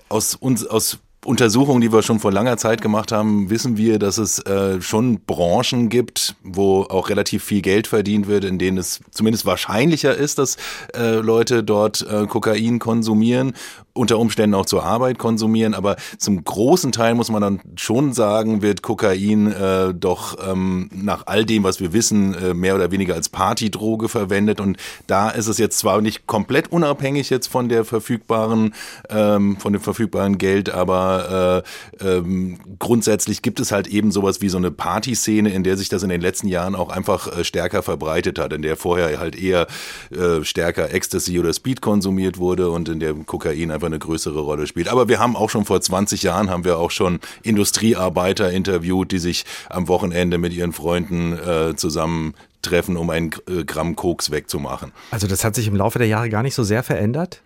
aus 0.09 0.35
uns 0.35 0.67
aus 0.67 0.99
Untersuchungen, 1.27 1.81
die 1.81 1.93
wir 1.93 2.03
schon 2.03 2.21
vor 2.21 2.31
langer 2.31 2.57
Zeit 2.57 2.81
gemacht 2.81 3.11
haben, 3.11 3.51
wissen 3.51 3.77
wir, 3.77 3.99
dass 3.99 4.17
es 4.17 4.39
äh, 4.47 4.81
schon 4.81 5.21
Branchen 5.27 5.89
gibt, 5.89 6.37
wo 6.45 6.83
auch 6.83 7.09
relativ 7.09 7.43
viel 7.43 7.63
Geld 7.63 7.89
verdient 7.89 8.29
wird, 8.29 8.45
in 8.45 8.59
denen 8.59 8.79
es 8.79 9.01
zumindest 9.11 9.45
wahrscheinlicher 9.45 10.15
ist, 10.15 10.39
dass 10.39 10.57
äh, 10.95 11.17
Leute 11.17 11.65
dort 11.65 12.07
äh, 12.09 12.27
Kokain 12.27 12.79
konsumieren 12.79 13.55
unter 13.97 14.19
Umständen 14.19 14.55
auch 14.55 14.67
zur 14.67 14.85
Arbeit 14.85 15.19
konsumieren, 15.19 15.75
aber 15.75 15.97
zum 16.19 16.45
großen 16.45 16.93
Teil 16.93 17.15
muss 17.15 17.31
man 17.31 17.43
dann 17.43 17.61
schon 17.77 18.13
sagen, 18.13 18.63
wird 18.63 18.83
Kokain 18.83 19.53
äh, 19.53 19.95
doch 19.95 20.37
ähm, 20.47 20.91
nach 20.93 21.27
all 21.27 21.45
dem, 21.45 21.65
was 21.65 21.81
wir 21.81 21.93
wissen, 21.93 22.35
äh, 22.35 22.55
mehr 22.55 22.75
oder 22.75 22.91
weniger 22.91 23.15
als 23.15 23.29
Partydroge 23.29 24.09
verwendet. 24.09 24.61
Und 24.61 24.77
da 25.07 25.31
ist 25.31 25.47
es 25.47 25.59
jetzt 25.59 25.79
zwar 25.79 26.01
nicht 26.01 26.27
komplett 26.27 26.71
unabhängig 26.71 27.31
jetzt 27.31 27.47
von 27.49 27.69
der 27.69 27.85
verfügbaren, 27.85 28.75
ähm, 29.09 29.57
von 29.59 29.73
dem 29.73 29.83
verfügbaren 29.83 30.39
Geld, 30.39 30.71
aber 30.71 31.63
äh, 32.01 32.07
ähm, 32.07 32.59
grundsätzlich 32.79 33.43
gibt 33.43 33.61
es 33.61 33.73
halt 33.73 33.87
eben 33.87 34.11
sowas 34.11 34.41
wie 34.41 34.49
so 34.49 34.59
eine 34.59 34.71
Partyszene, 34.71 35.51
in 35.51 35.63
der 35.63 35.77
sich 35.77 35.89
das 35.89 36.03
in 36.03 36.09
den 36.09 36.21
letzten 36.21 36.49
Jahren 36.49 36.75
auch 36.75 36.91
einfach 36.91 37.39
äh, 37.39 37.45
stärker 37.45 37.83
verbreitet 37.83 38.39
hat, 38.39 38.53
in 38.53 38.63
der 38.63 38.77
vorher 38.77 39.19
halt 39.19 39.37
eher 39.37 39.67
äh, 40.11 40.45
stärker 40.45 40.93
Ecstasy 40.93 41.39
oder 41.39 41.53
Speed 41.53 41.81
konsumiert 41.81 42.39
wurde 42.39 42.71
und 42.71 42.89
in 42.89 43.01
der 43.01 43.15
Kokain 43.15 43.71
einfach 43.71 43.86
eine 43.87 43.99
größere 43.99 44.41
Rolle 44.41 44.67
spielt. 44.67 44.89
Aber 44.89 45.09
wir 45.09 45.19
haben 45.19 45.37
auch 45.37 45.51
schon 45.51 45.65
vor 45.65 45.81
20 45.81 46.23
Jahren 46.23 46.51
haben 46.51 46.65
wir 46.65 46.79
auch 46.79 46.91
schon 46.91 47.21
Industriearbeiter 47.43 48.51
interviewt, 48.51 49.13
die 49.13 49.19
sich 49.19 49.45
am 49.69 49.89
Wochenende 49.89 50.39
mit 50.39 50.53
ihren 50.53 50.73
Freunden 50.73 51.33
äh, 51.33 51.77
zusammen 51.77 52.35
treffen, 52.63 52.97
um 52.97 53.11
ein 53.11 53.31
äh, 53.49 53.65
Gramm 53.65 53.97
Koks 53.97 54.31
wegzumachen. 54.31 54.93
Also 55.11 55.27
das 55.27 55.45
hat 55.45 55.55
sich 55.55 55.69
im 55.69 55.77
Laufe 55.77 55.99
der 55.99 56.09
Jahre 56.09 56.29
gar 56.29 56.43
nicht 56.43 56.55
so 56.55 56.65
sehr 56.65 56.83
verändert? 56.83 57.43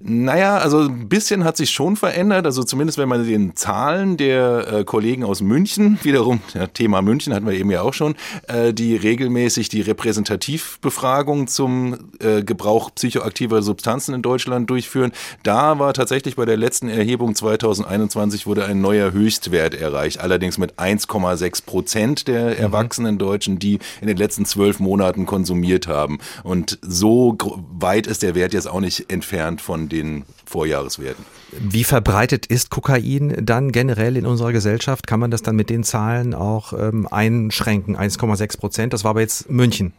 Naja, 0.00 0.58
also 0.58 0.80
ein 0.80 1.08
bisschen 1.08 1.42
hat 1.42 1.56
sich 1.56 1.70
schon 1.70 1.96
verändert. 1.96 2.46
Also 2.46 2.62
zumindest 2.62 2.98
wenn 2.98 3.08
man 3.08 3.26
den 3.26 3.56
Zahlen 3.56 4.16
der 4.16 4.72
äh, 4.72 4.84
Kollegen 4.84 5.24
aus 5.24 5.40
München, 5.40 5.98
wiederum 6.04 6.40
ja, 6.54 6.68
Thema 6.68 7.02
München 7.02 7.34
hatten 7.34 7.46
wir 7.46 7.54
eben 7.54 7.70
ja 7.70 7.82
auch 7.82 7.94
schon, 7.94 8.14
äh, 8.46 8.72
die 8.72 8.94
regelmäßig 8.94 9.68
die 9.68 9.80
Repräsentativbefragung 9.80 11.48
zum 11.48 12.10
äh, 12.20 12.42
Gebrauch 12.42 12.90
psychoaktiver 12.94 13.62
Substanzen 13.62 14.14
in 14.14 14.22
Deutschland 14.22 14.70
durchführen. 14.70 15.10
Da 15.42 15.78
war 15.80 15.94
tatsächlich 15.94 16.36
bei 16.36 16.44
der 16.44 16.56
letzten 16.56 16.88
Erhebung 16.88 17.34
2021 17.34 18.46
wurde 18.46 18.66
ein 18.66 18.80
neuer 18.80 19.12
Höchstwert 19.12 19.74
erreicht. 19.74 20.20
Allerdings 20.20 20.58
mit 20.58 20.74
1,6 20.78 21.64
Prozent 21.64 22.28
der 22.28 22.50
mhm. 22.50 22.56
erwachsenen 22.56 23.18
Deutschen, 23.18 23.58
die 23.58 23.80
in 24.00 24.06
den 24.06 24.16
letzten 24.16 24.44
zwölf 24.44 24.78
Monaten 24.78 25.26
konsumiert 25.26 25.88
haben. 25.88 26.18
Und 26.44 26.78
so 26.82 27.36
weit 27.78 28.06
ist 28.06 28.22
der 28.22 28.36
Wert 28.36 28.52
jetzt 28.52 28.68
auch 28.68 28.80
nicht 28.80 29.10
entfernt 29.10 29.60
von 29.60 29.87
den 29.88 30.24
Vorjahreswerten. 30.46 31.24
Wie 31.52 31.84
verbreitet 31.84 32.46
ist 32.46 32.70
Kokain 32.70 33.44
dann 33.44 33.72
generell 33.72 34.16
in 34.16 34.26
unserer 34.26 34.52
Gesellschaft? 34.52 35.06
Kann 35.06 35.20
man 35.20 35.30
das 35.30 35.42
dann 35.42 35.56
mit 35.56 35.70
den 35.70 35.84
Zahlen 35.84 36.34
auch 36.34 36.72
ähm, 36.72 37.08
einschränken? 37.10 37.96
1,6 37.96 38.58
Prozent, 38.58 38.92
das 38.92 39.04
war 39.04 39.10
aber 39.10 39.20
jetzt 39.20 39.50
München. 39.50 39.92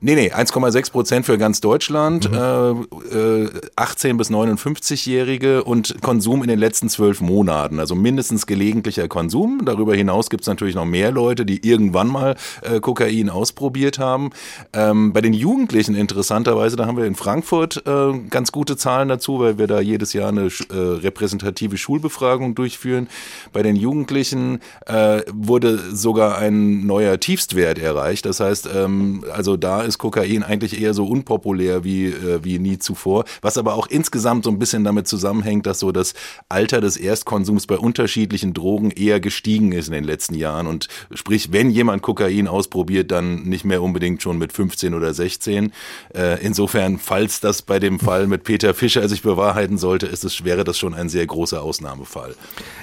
Nee, 0.00 0.14
nee, 0.14 0.32
1,6 0.32 0.92
Prozent 0.92 1.26
für 1.26 1.38
ganz 1.38 1.60
Deutschland, 1.60 2.30
mhm. 2.30 2.86
äh, 3.12 3.48
18 3.76 4.16
bis 4.16 4.30
59-Jährige 4.30 5.64
und 5.64 6.00
Konsum 6.02 6.42
in 6.42 6.48
den 6.48 6.58
letzten 6.58 6.88
zwölf 6.88 7.20
Monaten. 7.20 7.80
Also 7.80 7.94
mindestens 7.94 8.46
gelegentlicher 8.46 9.08
Konsum. 9.08 9.62
Darüber 9.64 9.94
hinaus 9.94 10.30
gibt 10.30 10.42
es 10.42 10.46
natürlich 10.46 10.74
noch 10.74 10.84
mehr 10.84 11.10
Leute, 11.10 11.44
die 11.44 11.66
irgendwann 11.66 12.08
mal 12.08 12.36
äh, 12.62 12.80
Kokain 12.80 13.28
ausprobiert 13.28 13.98
haben. 13.98 14.30
Ähm, 14.72 15.12
bei 15.12 15.20
den 15.20 15.32
Jugendlichen 15.32 15.94
interessanterweise, 15.94 16.76
da 16.76 16.86
haben 16.86 16.96
wir 16.96 17.04
in 17.04 17.14
Frankfurt 17.14 17.82
äh, 17.86 18.12
ganz 18.30 18.52
gute 18.52 18.76
Zahlen 18.76 19.08
dazu, 19.08 19.40
weil 19.40 19.58
wir 19.58 19.66
da 19.66 19.80
jedes 19.80 20.12
Jahr 20.12 20.28
eine 20.28 20.46
äh, 20.46 20.74
repräsentative 20.74 21.76
Schulbefragung 21.76 22.54
durchführen. 22.54 23.08
Bei 23.52 23.62
den 23.62 23.76
Jugendlichen 23.76 24.60
äh, 24.86 25.22
wurde 25.32 25.78
sogar 25.94 26.38
ein 26.38 26.86
neuer 26.86 27.20
Tiefstwert 27.20 27.78
erreicht. 27.78 28.24
Das 28.24 28.40
heißt, 28.40 28.68
ähm, 28.74 29.24
also 29.32 29.57
da 29.58 29.82
ist 29.82 29.98
Kokain 29.98 30.42
eigentlich 30.42 30.80
eher 30.80 30.94
so 30.94 31.06
unpopulär 31.06 31.84
wie, 31.84 32.06
äh, 32.06 32.40
wie 32.42 32.58
nie 32.58 32.78
zuvor, 32.78 33.24
was 33.42 33.58
aber 33.58 33.74
auch 33.74 33.86
insgesamt 33.86 34.44
so 34.44 34.50
ein 34.50 34.58
bisschen 34.58 34.84
damit 34.84 35.08
zusammenhängt, 35.08 35.66
dass 35.66 35.80
so 35.80 35.92
das 35.92 36.14
Alter 36.48 36.80
des 36.80 36.96
Erstkonsums 36.96 37.66
bei 37.66 37.76
unterschiedlichen 37.76 38.54
Drogen 38.54 38.90
eher 38.90 39.20
gestiegen 39.20 39.72
ist 39.72 39.88
in 39.88 39.94
den 39.94 40.04
letzten 40.04 40.34
Jahren. 40.34 40.66
Und 40.66 40.88
sprich, 41.12 41.52
wenn 41.52 41.70
jemand 41.70 42.02
Kokain 42.02 42.48
ausprobiert, 42.48 43.10
dann 43.10 43.42
nicht 43.42 43.64
mehr 43.64 43.82
unbedingt 43.82 44.22
schon 44.22 44.38
mit 44.38 44.52
15 44.52 44.94
oder 44.94 45.12
16. 45.14 45.72
Äh, 46.14 46.44
insofern, 46.44 46.98
falls 46.98 47.40
das 47.40 47.62
bei 47.62 47.78
dem 47.78 48.00
Fall 48.00 48.26
mit 48.26 48.44
Peter 48.44 48.74
Fischer 48.74 49.08
sich 49.08 49.22
bewahrheiten 49.22 49.78
sollte, 49.78 50.06
ist 50.06 50.24
es, 50.24 50.44
wäre 50.44 50.64
das 50.64 50.78
schon 50.78 50.94
ein 50.94 51.08
sehr 51.08 51.26
großer 51.26 51.62
Ausnahmefall. 51.62 52.34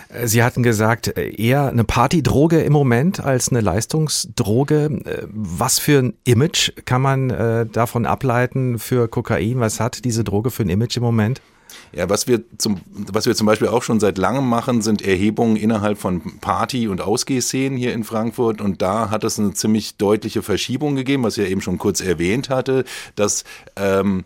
Äh, 0.09 0.27
Sie 0.27 0.43
hatten 0.43 0.63
gesagt, 0.63 1.17
äh, 1.17 1.29
eher 1.29 1.69
eine 1.69 1.83
Partydroge 1.83 2.61
im 2.61 2.73
Moment 2.73 3.19
als 3.19 3.49
eine 3.49 3.61
Leistungsdroge. 3.61 5.01
Äh, 5.05 5.27
was 5.29 5.79
für 5.79 5.99
ein 5.99 6.13
Image 6.23 6.64
kann 6.85 7.01
man 7.01 7.29
äh, 7.29 7.65
davon 7.65 8.05
ableiten 8.05 8.79
für 8.79 9.07
Kokain? 9.07 9.59
Was 9.59 9.79
hat 9.79 10.05
diese 10.05 10.23
Droge 10.23 10.51
für 10.51 10.63
ein 10.63 10.69
Image 10.69 10.97
im 10.97 11.03
Moment? 11.03 11.41
Ja, 11.91 12.09
was 12.09 12.27
wir 12.27 12.43
zum, 12.57 12.81
was 12.87 13.25
wir 13.25 13.35
zum 13.35 13.47
Beispiel 13.47 13.67
auch 13.67 13.83
schon 13.83 13.99
seit 13.99 14.17
langem 14.17 14.47
machen, 14.47 14.81
sind 14.81 15.01
Erhebungen 15.01 15.55
innerhalb 15.55 15.97
von 15.97 16.39
Party- 16.39 16.87
und 16.87 17.01
Ausgehszenen 17.01 17.77
hier 17.77 17.93
in 17.93 18.03
Frankfurt. 18.03 18.61
Und 18.61 18.81
da 18.81 19.09
hat 19.09 19.23
es 19.23 19.39
eine 19.39 19.53
ziemlich 19.53 19.97
deutliche 19.97 20.41
Verschiebung 20.41 20.95
gegeben, 20.95 21.23
was 21.23 21.37
ich 21.37 21.43
ja 21.45 21.49
eben 21.49 21.61
schon 21.61 21.77
kurz 21.77 22.01
erwähnt 22.01 22.49
hatte, 22.49 22.83
dass 23.15 23.43
ähm, 23.75 24.23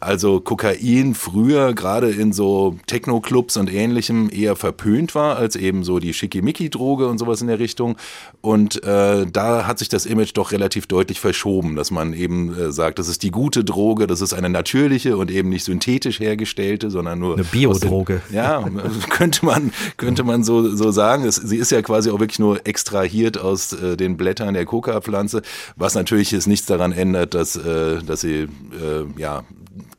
also 0.00 0.40
Kokain 0.40 1.14
früher 1.14 1.72
gerade 1.72 2.10
in 2.10 2.32
so 2.32 2.76
Techno-Clubs 2.86 3.56
und 3.56 3.72
ähnlichem 3.72 4.28
eher 4.30 4.54
verpönt 4.54 5.14
war 5.14 5.36
als 5.36 5.56
eben 5.56 5.82
so 5.82 5.98
die 5.98 6.12
Schickimicki-Droge 6.12 7.06
und 7.06 7.18
sowas 7.18 7.40
in 7.40 7.46
der 7.46 7.58
Richtung. 7.58 7.96
Und 8.42 8.84
äh, 8.84 9.24
da 9.26 9.66
hat 9.66 9.78
sich 9.78 9.88
das 9.88 10.04
Image 10.04 10.32
doch 10.34 10.52
relativ 10.52 10.86
deutlich 10.86 11.20
verschoben, 11.20 11.74
dass 11.74 11.90
man 11.90 12.12
eben 12.12 12.54
äh, 12.54 12.70
sagt, 12.70 12.98
das 12.98 13.08
ist 13.08 13.22
die 13.22 13.30
gute 13.30 13.64
Droge, 13.64 14.06
das 14.06 14.20
ist 14.20 14.34
eine 14.34 14.50
natürliche 14.50 15.16
und 15.16 15.30
eben 15.30 15.48
nicht 15.48 15.64
synthetisch 15.64 16.20
hergestellte, 16.20 16.90
sondern 16.90 17.18
nur 17.18 17.34
eine 17.34 17.44
Biodroge. 17.44 18.20
Ja, 18.30 18.62
könnte 19.08 19.46
man 19.46 19.72
könnte 19.96 20.22
man 20.22 20.44
so 20.44 20.74
so 20.74 20.90
sagen. 20.90 21.24
Es, 21.24 21.36
sie 21.36 21.56
ist 21.56 21.70
ja 21.70 21.80
quasi 21.80 22.10
auch 22.10 22.20
wirklich 22.20 22.38
nur 22.38 22.66
extrahiert 22.66 23.38
aus 23.38 23.72
äh, 23.72 23.96
den 23.96 24.16
Blättern 24.16 24.52
der 24.52 24.66
Coca-Pflanze, 24.66 25.40
was 25.76 25.94
natürlich 25.94 26.30
jetzt 26.30 26.46
nichts 26.46 26.66
daran 26.66 26.92
ändert, 26.92 27.34
dass 27.34 27.56
äh, 27.56 28.02
dass 28.02 28.20
sie 28.20 28.42
äh, 28.42 29.06
ja 29.16 29.44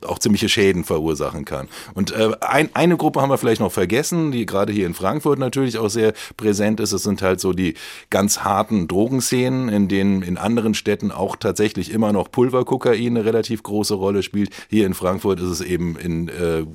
auch 0.06 0.20
ziemliche 0.20 0.50
Schäden 0.50 0.84
verursachen 0.84 1.46
kann. 1.46 1.68
Und 1.94 2.12
äh, 2.12 2.32
ein, 2.42 2.70
eine 2.74 2.98
Gruppe 2.98 3.22
haben 3.22 3.30
wir 3.30 3.38
vielleicht 3.38 3.62
noch 3.62 3.72
vergessen, 3.72 4.32
die 4.32 4.46
gerade 4.46 4.72
hier 4.74 4.86
in 4.86 4.94
Frankfurt 4.94 5.40
natürlich 5.40 5.78
auch 5.78 5.90
sehr 5.90 6.14
präsent 6.38 6.80
ist. 6.80 6.94
Das 6.94 7.04
sind 7.04 7.22
halt 7.22 7.40
so 7.40 7.54
die 7.54 7.76
ganz 8.10 8.40
harten 8.40 8.88
Drogenszenen, 8.88 9.70
in 9.70 9.88
denen 9.88 10.22
in 10.22 10.38
anderen 10.38 10.74
Städten 10.74 11.12
auch 11.12 11.36
tatsächlich 11.36 11.92
immer 11.92 12.14
noch 12.14 12.32
Pulverkokain 12.32 13.18
eine 13.18 13.26
relativ 13.26 13.64
große 13.64 13.94
Rolle 13.94 14.24
spielt. 14.24 14.50
Hier 14.70 14.86
in 14.86 14.94
Frankfurt 14.94 15.40
ist 15.40 15.50
es 15.50 15.62
eben 15.62 15.98
in 15.98 16.28
äh, 16.30 16.66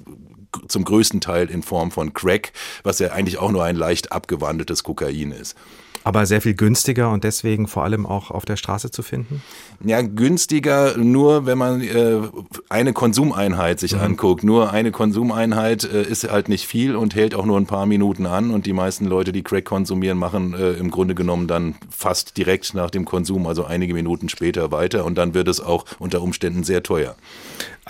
zum 0.68 0.84
größten 0.84 1.20
Teil 1.20 1.48
in 1.48 1.62
Form 1.62 1.90
von 1.90 2.12
Crack, 2.12 2.52
was 2.82 2.98
ja 2.98 3.12
eigentlich 3.12 3.38
auch 3.38 3.52
nur 3.52 3.64
ein 3.64 3.76
leicht 3.76 4.12
abgewandeltes 4.12 4.82
Kokain 4.82 5.32
ist. 5.32 5.56
Aber 6.02 6.24
sehr 6.24 6.40
viel 6.40 6.54
günstiger 6.54 7.10
und 7.10 7.24
deswegen 7.24 7.66
vor 7.66 7.84
allem 7.84 8.06
auch 8.06 8.30
auf 8.30 8.44
der 8.44 8.56
Straße 8.56 8.90
zu 8.90 9.02
finden? 9.02 9.42
Ja, 9.84 10.00
günstiger 10.00 10.96
nur, 10.96 11.44
wenn 11.44 11.58
man 11.58 11.82
äh, 11.82 12.20
eine 12.68 12.92
Konsumeinheit 12.92 13.80
sich 13.80 13.94
mhm. 13.94 14.00
anguckt. 14.00 14.42
Nur 14.42 14.72
eine 14.72 14.92
Konsumeinheit 14.92 15.84
äh, 15.84 16.02
ist 16.02 16.30
halt 16.30 16.48
nicht 16.48 16.66
viel 16.66 16.96
und 16.96 17.14
hält 17.14 17.34
auch 17.34 17.44
nur 17.44 17.58
ein 17.58 17.66
paar 17.66 17.86
Minuten 17.86 18.26
an. 18.26 18.50
Und 18.50 18.66
die 18.66 18.72
meisten 18.72 19.04
Leute, 19.04 19.32
die 19.32 19.42
Crack 19.42 19.66
konsumieren, 19.66 20.16
machen 20.16 20.54
äh, 20.54 20.72
im 20.72 20.90
Grunde 20.90 21.14
genommen 21.14 21.46
dann 21.46 21.74
fast 21.90 22.36
direkt 22.36 22.72
nach 22.74 22.90
dem 22.90 23.04
Konsum, 23.04 23.46
also 23.46 23.64
einige 23.64 23.92
Minuten 23.92 24.28
später 24.28 24.72
weiter. 24.72 25.04
Und 25.04 25.16
dann 25.18 25.34
wird 25.34 25.48
es 25.48 25.60
auch 25.60 25.84
unter 25.98 26.22
Umständen 26.22 26.64
sehr 26.64 26.82
teuer. 26.82 27.14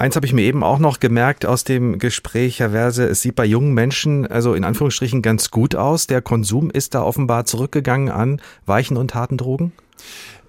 Eins 0.00 0.16
habe 0.16 0.24
ich 0.24 0.32
mir 0.32 0.44
eben 0.44 0.64
auch 0.64 0.78
noch 0.78 0.98
gemerkt 0.98 1.44
aus 1.44 1.62
dem 1.62 1.98
Gespräch, 1.98 2.58
Herr 2.58 2.70
Verse, 2.70 3.04
es 3.04 3.20
sieht 3.20 3.34
bei 3.34 3.44
jungen 3.44 3.74
Menschen 3.74 4.26
also 4.26 4.54
in 4.54 4.64
Anführungsstrichen 4.64 5.20
ganz 5.20 5.50
gut 5.50 5.76
aus. 5.76 6.06
Der 6.06 6.22
Konsum 6.22 6.70
ist 6.70 6.94
da 6.94 7.02
offenbar 7.02 7.44
zurückgegangen 7.44 8.08
an 8.08 8.40
weichen 8.64 8.96
und 8.96 9.14
harten 9.14 9.36
Drogen? 9.36 9.72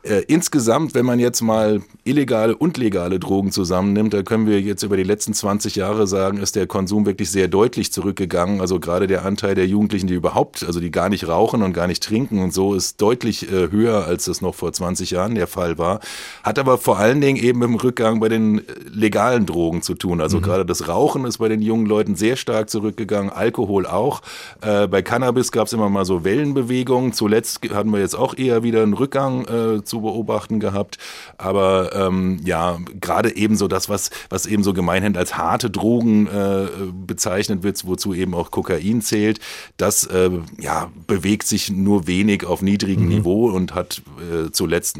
Äh, 0.03 0.23
insgesamt, 0.27 0.95
wenn 0.95 1.05
man 1.05 1.19
jetzt 1.19 1.41
mal 1.41 1.81
illegale 2.03 2.55
und 2.55 2.77
legale 2.77 3.19
Drogen 3.19 3.51
zusammennimmt, 3.51 4.13
da 4.13 4.23
können 4.23 4.47
wir 4.47 4.59
jetzt 4.59 4.81
über 4.81 4.97
die 4.97 5.03
letzten 5.03 5.33
20 5.33 5.75
Jahre 5.75 6.07
sagen, 6.07 6.39
ist 6.39 6.55
der 6.55 6.65
Konsum 6.65 7.05
wirklich 7.05 7.29
sehr 7.29 7.47
deutlich 7.47 7.91
zurückgegangen. 7.93 8.61
Also 8.61 8.79
gerade 8.79 9.05
der 9.05 9.25
Anteil 9.25 9.53
der 9.53 9.67
Jugendlichen, 9.67 10.07
die 10.07 10.15
überhaupt, 10.15 10.63
also 10.63 10.79
die 10.79 10.89
gar 10.89 11.09
nicht 11.09 11.27
rauchen 11.27 11.61
und 11.61 11.73
gar 11.73 11.85
nicht 11.85 12.01
trinken 12.01 12.39
und 12.39 12.51
so, 12.51 12.73
ist 12.73 12.99
deutlich 12.99 13.51
äh, 13.51 13.69
höher, 13.69 14.07
als 14.07 14.25
das 14.25 14.41
noch 14.41 14.55
vor 14.55 14.73
20 14.73 15.11
Jahren 15.11 15.35
der 15.35 15.45
Fall 15.45 15.77
war. 15.77 15.99
Hat 16.41 16.57
aber 16.57 16.79
vor 16.79 16.97
allen 16.97 17.21
Dingen 17.21 17.37
eben 17.37 17.59
mit 17.59 17.69
dem 17.69 17.75
Rückgang 17.75 18.19
bei 18.19 18.29
den 18.29 18.59
äh, 18.59 18.63
legalen 18.91 19.45
Drogen 19.45 19.83
zu 19.83 19.93
tun. 19.93 20.19
Also 20.19 20.37
mhm. 20.37 20.41
gerade 20.41 20.65
das 20.65 20.87
Rauchen 20.87 21.25
ist 21.25 21.37
bei 21.37 21.47
den 21.47 21.61
jungen 21.61 21.85
Leuten 21.85 22.15
sehr 22.15 22.37
stark 22.37 22.71
zurückgegangen, 22.71 23.31
Alkohol 23.31 23.85
auch. 23.85 24.21
Äh, 24.61 24.87
bei 24.87 25.03
Cannabis 25.03 25.51
gab 25.51 25.67
es 25.67 25.73
immer 25.73 25.89
mal 25.89 26.05
so 26.05 26.23
Wellenbewegungen. 26.23 27.13
Zuletzt 27.13 27.61
hatten 27.71 27.91
wir 27.91 27.99
jetzt 27.99 28.15
auch 28.15 28.35
eher 28.35 28.63
wieder 28.63 28.81
einen 28.81 28.93
Rückgang 28.93 29.45
äh, 29.45 29.83
zu 29.91 30.01
beobachten 30.01 30.59
gehabt. 30.59 30.97
Aber 31.37 31.93
ähm, 31.93 32.39
ja, 32.45 32.79
gerade 32.99 33.35
eben 33.35 33.57
so 33.57 33.67
das, 33.67 33.89
was, 33.89 34.09
was 34.29 34.45
eben 34.45 34.63
so 34.63 34.73
gemeinhin 34.73 35.17
als 35.17 35.37
harte 35.37 35.69
Drogen 35.69 36.27
äh, 36.27 36.67
bezeichnet 37.05 37.61
wird, 37.61 37.85
wozu 37.85 38.13
eben 38.13 38.33
auch 38.33 38.51
Kokain 38.51 39.01
zählt, 39.01 39.39
das 39.75 40.05
äh, 40.05 40.31
ja, 40.59 40.89
bewegt 41.07 41.45
sich 41.45 41.69
nur 41.69 42.07
wenig 42.07 42.45
auf 42.45 42.61
niedrigem 42.61 43.03
mhm. 43.03 43.09
Niveau 43.09 43.49
und 43.51 43.75
hat 43.75 44.01
äh, 44.17 44.49
zuletzt 44.51 44.97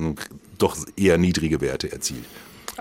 doch 0.58 0.76
eher 0.98 1.18
niedrige 1.18 1.62
Werte 1.62 1.92
erzielt. 1.92 2.26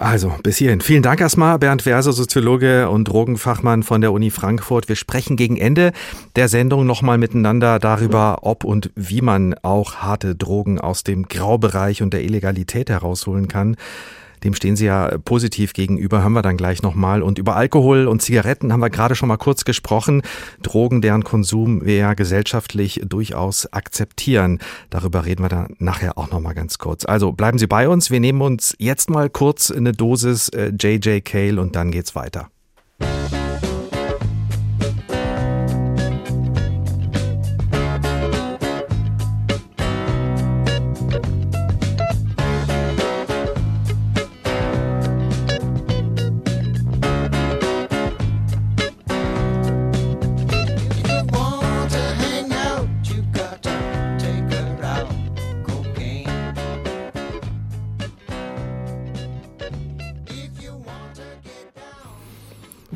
Also, 0.01 0.33
bis 0.43 0.57
hierhin. 0.57 0.81
Vielen 0.81 1.03
Dank 1.03 1.21
erstmal, 1.21 1.59
Bernd 1.59 1.83
Verse, 1.83 2.11
Soziologe 2.11 2.89
und 2.89 3.05
Drogenfachmann 3.05 3.83
von 3.83 4.01
der 4.01 4.13
Uni 4.13 4.31
Frankfurt. 4.31 4.89
Wir 4.89 4.97
sprechen 4.97 5.37
gegen 5.37 5.59
Ende 5.59 5.93
der 6.37 6.49
Sendung 6.49 6.87
nochmal 6.87 7.19
miteinander 7.19 7.79
darüber, 7.79 8.39
ob 8.41 8.65
und 8.65 8.91
wie 8.97 9.21
man 9.21 9.55
auch 9.63 9.97
harte 9.97 10.35
Drogen 10.35 10.81
aus 10.81 11.05
dem 11.05 11.29
Graubereich 11.29 12.01
und 12.01 12.15
der 12.15 12.25
Illegalität 12.25 12.89
herausholen 12.89 13.47
kann. 13.47 13.77
Dem 14.45 14.55
stehen 14.55 14.77
Sie 14.77 14.87
ja 14.87 15.19
positiv 15.25 15.73
gegenüber, 15.73 16.23
haben 16.23 16.33
wir 16.33 16.43
dann 16.43 16.57
gleich 16.57 16.83
nochmal. 16.83 17.23
Und 17.23 17.39
über 17.39 17.57
Alkohol 17.57 18.07
und 18.07 18.23
Zigaretten 18.23 18.73
haben 18.73 18.81
wir 18.81 18.91
gerade 18.91 19.15
schon 19.15 19.29
mal 19.29 19.37
kurz 19.37 19.65
gesprochen. 19.65 20.23
Drogen, 20.63 21.01
deren 21.01 21.25
Konsum 21.25 21.85
wir 21.85 21.97
ja 21.97 22.15
gesellschaftlich 22.15 23.03
durchaus 23.05 23.73
akzeptieren. 23.73 24.59
Darüber 24.91 25.25
reden 25.25 25.43
wir 25.43 25.49
dann 25.49 25.75
nachher 25.79 26.19
auch 26.19 26.31
nochmal 26.31 26.55
ganz 26.55 26.79
kurz. 26.79 27.05
Also 27.05 27.33
bleiben 27.33 27.59
Sie 27.59 27.67
bei 27.67 27.89
uns. 27.89 28.11
Wir 28.11 28.21
nehmen 28.21 28.43
uns 28.43 28.75
jetzt 28.79 29.11
mal 29.11 29.31
kurz 29.31 29.71
eine 29.71 29.93
Dosis 29.93 30.51
JJ 30.55 31.09
äh, 31.09 31.21
Kale 31.21 31.61
und 31.61 31.77
dann 31.77 31.91
geht's 31.91 32.15
weiter. 32.15 32.49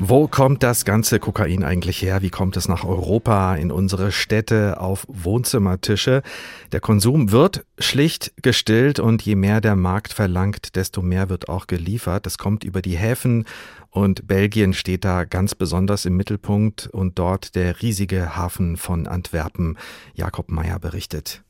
Wo 0.07 0.27
kommt 0.27 0.61
das 0.61 0.85
ganze 0.85 1.19
Kokain 1.19 1.63
eigentlich 1.63 1.99
her? 2.03 2.21
Wie 2.21 2.29
kommt 2.29 2.57
es 2.57 2.67
nach 2.67 2.83
Europa, 2.83 3.55
in 3.55 3.71
unsere 3.71 4.11
Städte, 4.11 4.79
auf 4.79 5.07
Wohnzimmertische? 5.07 6.21
Der 6.71 6.79
Konsum 6.79 7.31
wird 7.31 7.65
schlicht 7.79 8.31
gestillt 8.43 8.99
und 8.99 9.23
je 9.23 9.33
mehr 9.33 9.61
der 9.61 9.75
Markt 9.75 10.13
verlangt, 10.13 10.75
desto 10.75 11.01
mehr 11.01 11.29
wird 11.29 11.49
auch 11.49 11.65
geliefert. 11.65 12.27
Das 12.27 12.37
kommt 12.37 12.63
über 12.63 12.83
die 12.83 12.95
Häfen 12.95 13.45
und 13.89 14.27
Belgien 14.27 14.75
steht 14.75 15.05
da 15.05 15.23
ganz 15.23 15.55
besonders 15.55 16.05
im 16.05 16.15
Mittelpunkt 16.15 16.85
und 16.85 17.17
dort 17.17 17.55
der 17.55 17.81
riesige 17.81 18.35
Hafen 18.35 18.77
von 18.77 19.07
Antwerpen. 19.07 19.75
Jakob 20.13 20.51
Meyer 20.51 20.77
berichtet. 20.77 21.44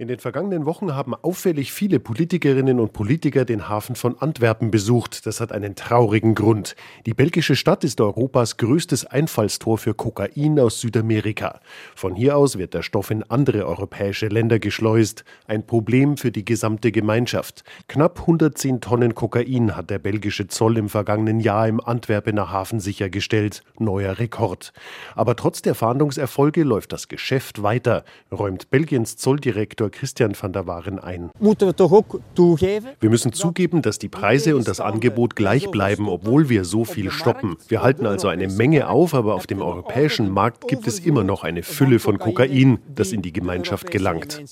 In 0.00 0.06
den 0.06 0.20
vergangenen 0.20 0.64
Wochen 0.64 0.94
haben 0.94 1.12
auffällig 1.12 1.72
viele 1.72 1.98
Politikerinnen 1.98 2.78
und 2.78 2.92
Politiker 2.92 3.44
den 3.44 3.68
Hafen 3.68 3.96
von 3.96 4.16
Antwerpen 4.16 4.70
besucht. 4.70 5.26
Das 5.26 5.40
hat 5.40 5.50
einen 5.50 5.74
traurigen 5.74 6.36
Grund. 6.36 6.76
Die 7.04 7.14
belgische 7.14 7.56
Stadt 7.56 7.82
ist 7.82 8.00
Europas 8.00 8.58
größtes 8.58 9.06
Einfallstor 9.06 9.76
für 9.76 9.94
Kokain 9.94 10.60
aus 10.60 10.80
Südamerika. 10.80 11.58
Von 11.96 12.14
hier 12.14 12.36
aus 12.36 12.58
wird 12.58 12.74
der 12.74 12.84
Stoff 12.84 13.10
in 13.10 13.24
andere 13.24 13.66
europäische 13.66 14.28
Länder 14.28 14.60
geschleust. 14.60 15.24
Ein 15.48 15.66
Problem 15.66 16.16
für 16.16 16.30
die 16.30 16.44
gesamte 16.44 16.92
Gemeinschaft. 16.92 17.64
Knapp 17.88 18.20
110 18.20 18.80
Tonnen 18.80 19.16
Kokain 19.16 19.74
hat 19.74 19.90
der 19.90 19.98
belgische 19.98 20.46
Zoll 20.46 20.78
im 20.78 20.90
vergangenen 20.90 21.40
Jahr 21.40 21.66
im 21.66 21.80
Antwerpener 21.80 22.52
Hafen 22.52 22.78
sichergestellt. 22.78 23.64
Neuer 23.80 24.20
Rekord. 24.20 24.72
Aber 25.16 25.34
trotz 25.34 25.60
der 25.60 25.74
Fahndungserfolge 25.74 26.62
läuft 26.62 26.92
das 26.92 27.08
Geschäft 27.08 27.64
weiter, 27.64 28.04
räumt 28.30 28.70
Belgiens 28.70 29.16
Zolldirektor 29.16 29.87
Direktor 29.88 29.90
Christian 29.90 30.32
van 30.40 30.52
der 30.52 30.66
Waren 30.66 30.98
ein. 30.98 31.30
Wir 31.40 33.10
müssen 33.10 33.32
zugeben, 33.32 33.82
dass 33.82 33.98
die 33.98 34.08
Preise 34.08 34.56
und 34.56 34.68
das 34.68 34.80
Angebot 34.80 35.36
gleich 35.36 35.70
bleiben, 35.70 36.08
obwohl 36.08 36.48
wir 36.48 36.64
so 36.64 36.84
viel 36.84 37.10
stoppen. 37.10 37.56
Wir 37.68 37.82
halten 37.82 38.06
also 38.06 38.28
eine 38.28 38.48
Menge 38.48 38.88
auf, 38.88 39.14
aber 39.14 39.34
auf 39.34 39.46
dem 39.46 39.60
europäischen 39.60 40.30
Markt 40.30 40.68
gibt 40.68 40.86
es 40.86 41.00
immer 41.00 41.24
noch 41.24 41.44
eine 41.44 41.62
Fülle 41.62 41.98
von 41.98 42.18
Kokain, 42.18 42.78
das 42.94 43.12
in 43.12 43.22
die 43.22 43.32
Gemeinschaft 43.32 43.90
gelangt. 43.90 44.42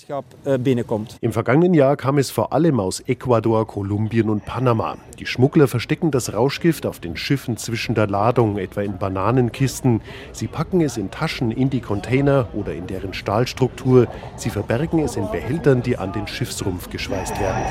Im 1.20 1.32
vergangenen 1.32 1.74
Jahr 1.74 1.96
kam 1.96 2.18
es 2.18 2.30
vor 2.30 2.52
allem 2.52 2.80
aus 2.80 3.00
Ecuador, 3.00 3.66
Kolumbien 3.66 4.30
und 4.30 4.44
Panama. 4.44 4.96
Die 5.18 5.26
Schmuggler 5.26 5.68
verstecken 5.68 6.10
das 6.10 6.32
Rauschgift 6.34 6.86
auf 6.86 7.00
den 7.00 7.16
Schiffen 7.16 7.56
zwischen 7.56 7.94
der 7.94 8.06
Ladung, 8.06 8.58
etwa 8.58 8.82
in 8.82 8.98
Bananenkisten. 8.98 10.00
Sie 10.32 10.46
packen 10.46 10.80
es 10.80 10.96
in 10.96 11.10
Taschen 11.10 11.50
in 11.50 11.70
die 11.70 11.80
Container 11.80 12.48
oder 12.54 12.74
in 12.74 12.86
deren 12.86 13.14
Stahlstruktur. 13.14 14.08
Sie 14.36 14.50
verbergen 14.50 14.98
es 14.98 15.16
in 15.16 15.25
Behältern, 15.30 15.82
die 15.82 15.98
an 15.98 16.12
den 16.12 16.26
Schiffsrumpf 16.26 16.90
geschweißt 16.90 17.38
werden. 17.40 17.62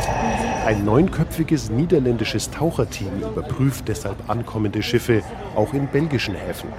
Ein 0.66 0.86
neunköpfiges 0.86 1.70
niederländisches 1.70 2.52
Taucherteam 2.52 3.22
überprüft 3.22 3.88
deshalb 3.88 4.30
ankommende 4.30 4.82
Schiffe, 4.84 5.22
auch 5.56 5.74
in 5.74 5.88
belgischen 5.88 6.36
Häfen. 6.36 6.70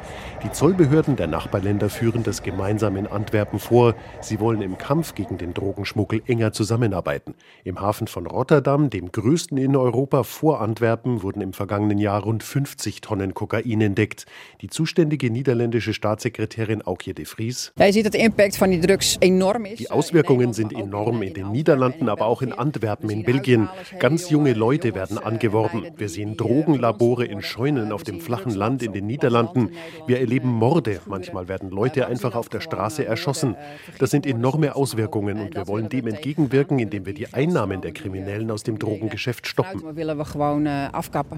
Die 0.42 0.52
Zollbehörden 0.52 1.16
der 1.16 1.28
Nachbarländer 1.28 1.88
führen 1.88 2.22
das 2.22 2.42
gemeinsam 2.42 2.96
in 2.96 3.06
Antwerpen 3.06 3.58
vor. 3.58 3.94
Sie 4.20 4.38
wollen 4.38 4.60
im 4.60 4.76
Kampf 4.76 5.14
gegen 5.14 5.38
den 5.38 5.54
Drogenschmuggel 5.54 6.20
enger 6.26 6.52
zusammenarbeiten. 6.52 7.34
Im 7.64 7.80
Hafen 7.80 8.06
von 8.06 8.26
Rotterdam, 8.26 8.90
dem 8.90 9.10
größten 9.10 9.56
in 9.56 9.76
Europa 9.76 10.24
vor 10.24 10.60
Antwerpen, 10.60 11.22
wurden 11.22 11.40
im 11.40 11.54
vergangenen 11.54 11.96
Jahr 11.98 12.22
rund 12.22 12.42
50 12.42 13.00
Tonnen 13.00 13.32
Kokain 13.32 13.80
entdeckt. 13.80 14.26
Die 14.60 14.68
zuständige 14.68 15.30
niederländische 15.30 15.94
Staatssekretärin 15.94 16.82
Aukje 16.82 17.14
de 17.14 17.24
Vries. 17.24 17.72
Die 17.78 19.90
Auswirkungen 19.90 20.52
sind 20.52 20.72
enorm 20.74 21.22
in 21.22 21.32
den 21.32 21.50
Niederlanden, 21.50 22.10
aber 22.10 22.26
auch 22.26 22.42
in 22.42 22.52
Antwerpen 22.52 23.08
in 23.08 23.24
Belgien. 23.24 23.70
Ganz 23.98 24.28
junge 24.28 24.52
Leute 24.52 24.94
werden 24.94 25.16
angeworben. 25.16 25.86
Wir 25.96 26.10
sehen 26.10 26.36
Drogenlabore 26.36 27.24
in 27.24 27.40
Scheunen 27.40 27.90
auf 27.90 28.02
dem 28.02 28.20
flachen 28.20 28.54
Land 28.54 28.82
in 28.82 28.92
den 28.92 29.06
Niederlanden. 29.06 29.70
Wir 30.06 30.25
erleben 30.26 30.50
Morde. 30.50 31.00
Manchmal 31.06 31.46
werden 31.46 31.70
Leute 31.70 32.08
einfach 32.08 32.34
auf 32.34 32.48
der 32.48 32.60
Straße 32.60 33.04
erschossen. 33.04 33.54
Das 34.00 34.10
sind 34.10 34.26
enorme 34.26 34.74
Auswirkungen 34.74 35.38
und 35.38 35.54
wir 35.54 35.68
wollen 35.68 35.88
dem 35.88 36.08
entgegenwirken, 36.08 36.80
indem 36.80 37.06
wir 37.06 37.14
die 37.14 37.32
Einnahmen 37.32 37.80
der 37.80 37.92
Kriminellen 37.92 38.50
aus 38.50 38.64
dem 38.64 38.76
Drogengeschäft 38.76 39.46
stoppen. 39.46 39.84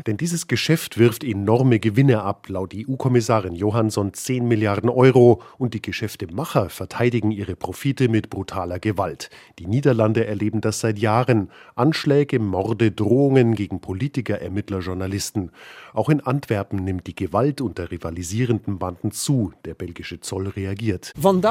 Denn 0.07 0.17
dieses 0.17 0.47
Geschäft 0.47 0.97
wirft 0.97 1.23
enorme 1.23 1.81
Gewinne 1.81 2.23
ab, 2.23 2.49
laut 2.49 2.73
EU-Kommissarin 2.75 3.55
Johansson 3.55 4.15
10 4.15 4.49
Milliarden 4.49 4.89
Euro 4.89 5.43
und 5.59 5.75
die 5.75 5.83
Geschäftemacher 5.83 6.71
verteidigen 6.71 7.31
ihre 7.31 7.57
Profite 7.57 8.09
mit 8.09 8.31
brutaler 8.31 8.79
Gewalt. 8.79 9.29
Die 9.59 9.67
Niederlande 9.67 10.27
erleben 10.27 10.63
das 10.63 10.81
seit 10.81 10.99
Jahren. 10.99 11.51
Anschläge, 11.75 12.39
Morde, 12.39 12.91
Drohungen 12.91 13.55
gegen 13.55 13.81
Politiker, 13.81 14.41
Ermittler, 14.41 14.79
Journalisten. 14.79 15.51
Auch 15.93 16.09
in 16.09 16.21
Antwerpen 16.21 16.85
nimmt 16.85 17.07
die 17.07 17.15
Gewalt 17.15 17.61
unter 17.61 17.91
rivalisierenden 17.91 18.78
Banden 18.79 19.11
zu. 19.11 19.53
Der 19.65 19.75
belgische 19.75 20.21
Zoll 20.21 20.49
reagiert. 20.49 21.13
Wenn 21.17 21.43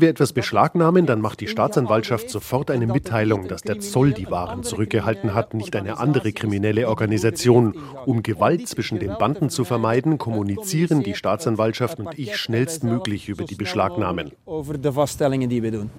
wir 0.00 0.08
etwas 0.08 0.32
beschlagnahmen, 0.32 1.06
dann 1.06 1.20
macht 1.20 1.40
die 1.40 1.48
Staatsanwaltschaft 1.48 2.30
sofort 2.30 2.70
eine 2.70 2.86
Mitteilung, 2.86 3.48
dass 3.48 3.62
der 3.62 3.80
Zoll 3.80 4.12
die 4.12 4.30
Waren 4.30 4.62
zurückgehalten 4.62 5.34
hat, 5.34 5.54
nicht 5.54 5.76
eine 5.76 5.98
andere 5.98 6.32
kriminelle 6.32 6.88
Organisation. 6.88 7.76
Um 8.06 8.22
Gewalt 8.22 8.68
zwischen 8.68 8.98
den 8.98 9.14
Banden 9.18 9.50
zu 9.50 9.64
vermeiden, 9.64 10.18
kommunizieren 10.18 11.02
die 11.02 11.14
Staatsanwaltschaft 11.14 11.98
und 12.00 12.18
ich 12.18 12.36
schnellstmöglich 12.36 13.28
über 13.28 13.44
die 13.44 13.54
Beschlagnahmen. 13.54 14.32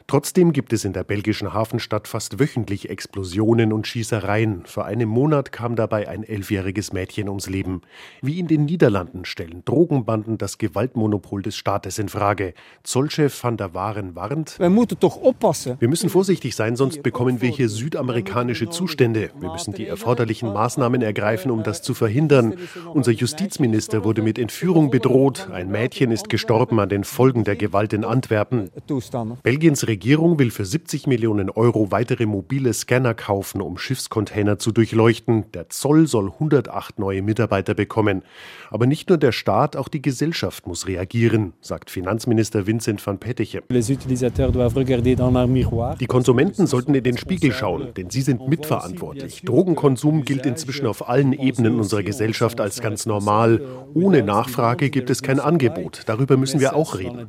Trotzdem 0.07 0.53
gibt 0.53 0.73
es 0.73 0.85
in 0.85 0.93
der 0.93 1.03
belgischen 1.03 1.53
Hafenstadt 1.53 2.07
fast 2.07 2.39
wöchentlich 2.39 2.89
Explosionen 2.89 3.73
und 3.73 3.87
Schießereien. 3.87 4.65
Vor 4.65 4.85
einem 4.85 5.09
Monat 5.09 5.51
kam 5.51 5.75
dabei 5.75 6.07
ein 6.07 6.23
elfjähriges 6.23 6.93
Mädchen 6.93 7.29
ums 7.29 7.49
Leben. 7.49 7.81
Wie 8.21 8.39
in 8.39 8.47
den 8.47 8.65
Niederlanden 8.65 9.25
stellen 9.43 9.63
Drogenbanden 9.65 10.37
das 10.37 10.57
Gewaltmonopol 10.57 11.41
des 11.41 11.55
Staates 11.55 11.99
in 11.99 12.07
Frage. 12.09 12.53
Zollchef 12.83 13.43
van 13.43 13.57
der 13.57 13.73
Waren 13.73 14.15
warnt. 14.15 14.57
Wir 14.59 14.69
müssen 15.89 16.09
vorsichtig 16.09 16.55
sein, 16.55 16.75
sonst 16.75 17.03
bekommen 17.03 17.41
wir 17.41 17.49
hier 17.49 17.67
südamerikanische 17.69 18.69
Zustände. 18.69 19.31
Wir 19.39 19.51
müssen 19.51 19.73
die 19.73 19.87
erforderlichen 19.87 20.53
Maßnahmen 20.53 21.01
ergreifen, 21.01 21.51
um 21.51 21.63
das 21.63 21.81
zu 21.81 21.93
verhindern. 21.93 22.55
Unser 22.93 23.11
Justizminister 23.11 24.03
wurde 24.03 24.21
mit 24.21 24.39
Entführung 24.39 24.89
bedroht. 24.89 25.49
Ein 25.51 25.69
Mädchen 25.69 26.11
ist 26.11 26.29
gestorben 26.29 26.79
an 26.79 26.89
den 26.89 27.03
Folgen 27.03 27.43
der 27.43 27.55
Gewalt 27.55 27.93
in 27.93 28.05
Antwerpen. 28.05 28.69
Belgiens 29.43 29.87
Regierung 29.87 30.39
will 30.39 30.51
für 30.51 30.65
70 30.65 31.07
Millionen 31.07 31.49
Euro 31.49 31.91
weitere 31.91 32.25
mobile 32.25 32.73
Scanner 32.73 33.13
kaufen, 33.13 33.61
um 33.61 33.77
Schiffscontainer 33.77 34.57
zu 34.57 34.71
durchleuchten. 34.71 35.51
Der 35.51 35.69
Zoll 35.69 36.07
soll 36.07 36.31
108 36.31 36.99
neue 36.99 37.21
Mitarbeiter 37.21 37.73
bekommen. 37.73 38.23
Aber 38.69 38.87
nicht 38.87 39.09
nur 39.09 39.17
der 39.17 39.32
Staat, 39.33 39.75
auch 39.75 39.87
die 39.87 40.01
Gesellschaft 40.01 40.65
muss 40.67 40.87
reagieren, 40.87 41.53
sagt 41.59 41.89
Finanzminister 41.89 42.65
Vincent 42.65 43.05
van 43.05 43.19
Pettiche. 43.19 43.61
Die 45.99 46.05
Konsumenten 46.05 46.67
sollten 46.67 46.95
in 46.95 47.03
den 47.03 47.17
Spiegel 47.17 47.51
schauen, 47.51 47.93
denn 47.95 48.09
sie 48.09 48.21
sind 48.21 48.47
mitverantwortlich. 48.47 49.41
Drogenkonsum 49.41 50.23
gilt 50.23 50.45
inzwischen 50.45 50.87
auf 50.87 51.09
allen 51.09 51.33
Ebenen 51.33 51.79
unserer 51.79 52.03
Gesellschaft 52.03 52.61
als 52.61 52.81
ganz 52.81 53.05
normal. 53.05 53.61
Ohne 53.93 54.23
Nachfrage 54.23 54.89
gibt 54.89 55.09
es 55.09 55.21
kein 55.21 55.39
Angebot. 55.39 56.03
Darüber 56.05 56.37
müssen 56.37 56.59
wir 56.59 56.75
auch 56.75 56.97
reden. 56.97 57.27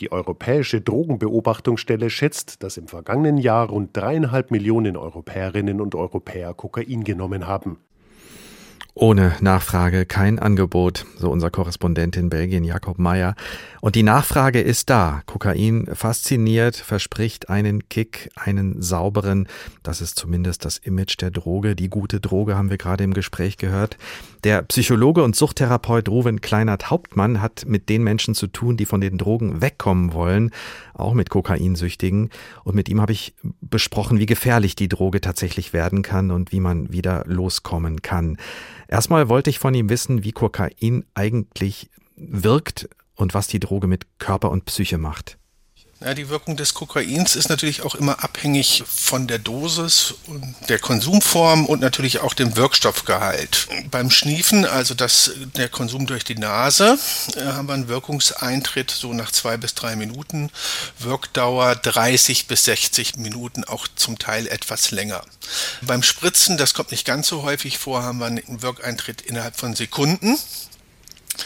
Die 0.00 0.12
Europäische 0.12 0.80
Drogenbeobachtungsstelle 0.80 2.10
schätzt, 2.10 2.62
dass 2.62 2.76
im 2.76 2.88
vergangenen 2.88 3.38
Jahr 3.38 3.68
rund 3.68 3.96
dreieinhalb 3.96 4.50
Millionen 4.50 4.96
Europäerinnen 4.96 5.80
und 5.80 5.94
Europäer 5.94 6.54
Kokain 6.54 7.04
genommen 7.04 7.46
haben. 7.46 7.78
Ohne 8.96 9.34
Nachfrage 9.40 10.06
kein 10.06 10.38
Angebot, 10.38 11.04
so 11.18 11.28
unser 11.28 11.50
Korrespondent 11.50 12.16
in 12.16 12.30
Belgien 12.30 12.62
Jakob 12.62 13.00
Meyer. 13.00 13.34
Und 13.80 13.96
die 13.96 14.04
Nachfrage 14.04 14.60
ist 14.60 14.88
da. 14.88 15.22
Kokain 15.26 15.88
fasziniert, 15.92 16.76
verspricht 16.76 17.48
einen 17.48 17.88
Kick, 17.88 18.30
einen 18.36 18.80
sauberen. 18.80 19.48
Das 19.82 20.00
ist 20.00 20.16
zumindest 20.16 20.64
das 20.64 20.78
Image 20.78 21.20
der 21.20 21.32
Droge. 21.32 21.74
Die 21.74 21.90
gute 21.90 22.20
Droge 22.20 22.56
haben 22.56 22.70
wir 22.70 22.78
gerade 22.78 23.02
im 23.02 23.14
Gespräch 23.14 23.56
gehört. 23.56 23.98
Der 24.44 24.62
Psychologe 24.62 25.24
und 25.24 25.34
Suchttherapeut 25.34 26.08
Ruven 26.08 26.40
Kleinert-Hauptmann 26.40 27.42
hat 27.42 27.64
mit 27.66 27.88
den 27.88 28.04
Menschen 28.04 28.36
zu 28.36 28.46
tun, 28.46 28.76
die 28.76 28.86
von 28.86 29.00
den 29.00 29.18
Drogen 29.18 29.60
wegkommen 29.60 30.12
wollen, 30.12 30.52
auch 30.92 31.14
mit 31.14 31.30
Kokainsüchtigen. 31.30 32.30
Und 32.62 32.76
mit 32.76 32.88
ihm 32.88 33.00
habe 33.00 33.12
ich 33.12 33.34
besprochen, 33.60 34.20
wie 34.20 34.26
gefährlich 34.26 34.76
die 34.76 34.88
Droge 34.88 35.20
tatsächlich 35.20 35.72
werden 35.72 36.02
kann 36.02 36.30
und 36.30 36.52
wie 36.52 36.60
man 36.60 36.92
wieder 36.92 37.24
loskommen 37.26 38.00
kann. 38.00 38.38
Erstmal 38.94 39.28
wollte 39.28 39.50
ich 39.50 39.58
von 39.58 39.74
ihm 39.74 39.88
wissen, 39.88 40.22
wie 40.22 40.30
Kokain 40.30 41.04
eigentlich 41.14 41.90
wirkt 42.14 42.88
und 43.16 43.34
was 43.34 43.48
die 43.48 43.58
Droge 43.58 43.88
mit 43.88 44.06
Körper 44.20 44.52
und 44.52 44.66
Psyche 44.66 44.98
macht. 44.98 45.36
Ja, 46.04 46.12
die 46.12 46.28
Wirkung 46.28 46.58
des 46.58 46.74
Kokains 46.74 47.34
ist 47.34 47.48
natürlich 47.48 47.80
auch 47.80 47.94
immer 47.94 48.22
abhängig 48.22 48.84
von 48.86 49.26
der 49.26 49.38
Dosis 49.38 50.12
und 50.26 50.54
der 50.68 50.78
Konsumform 50.78 51.64
und 51.64 51.80
natürlich 51.80 52.18
auch 52.18 52.34
dem 52.34 52.56
Wirkstoffgehalt. 52.56 53.68
Beim 53.90 54.10
Schniefen, 54.10 54.66
also 54.66 54.92
das, 54.92 55.30
der 55.56 55.70
Konsum 55.70 56.06
durch 56.06 56.22
die 56.22 56.34
Nase, 56.34 56.98
äh, 57.36 57.44
haben 57.44 57.68
wir 57.68 57.72
einen 57.72 57.88
Wirkungseintritt 57.88 58.90
so 58.90 59.14
nach 59.14 59.32
zwei 59.32 59.56
bis 59.56 59.72
drei 59.72 59.96
Minuten, 59.96 60.50
Wirkdauer 60.98 61.74
30 61.74 62.48
bis 62.48 62.66
60 62.66 63.16
Minuten, 63.16 63.64
auch 63.64 63.88
zum 63.96 64.18
Teil 64.18 64.46
etwas 64.46 64.90
länger. 64.90 65.22
Beim 65.80 66.02
Spritzen, 66.02 66.58
das 66.58 66.74
kommt 66.74 66.90
nicht 66.90 67.06
ganz 67.06 67.28
so 67.28 67.44
häufig 67.44 67.78
vor, 67.78 68.02
haben 68.02 68.18
wir 68.18 68.26
einen 68.26 68.42
Wirkeintritt 68.60 69.22
innerhalb 69.22 69.56
von 69.56 69.74
Sekunden. 69.74 70.38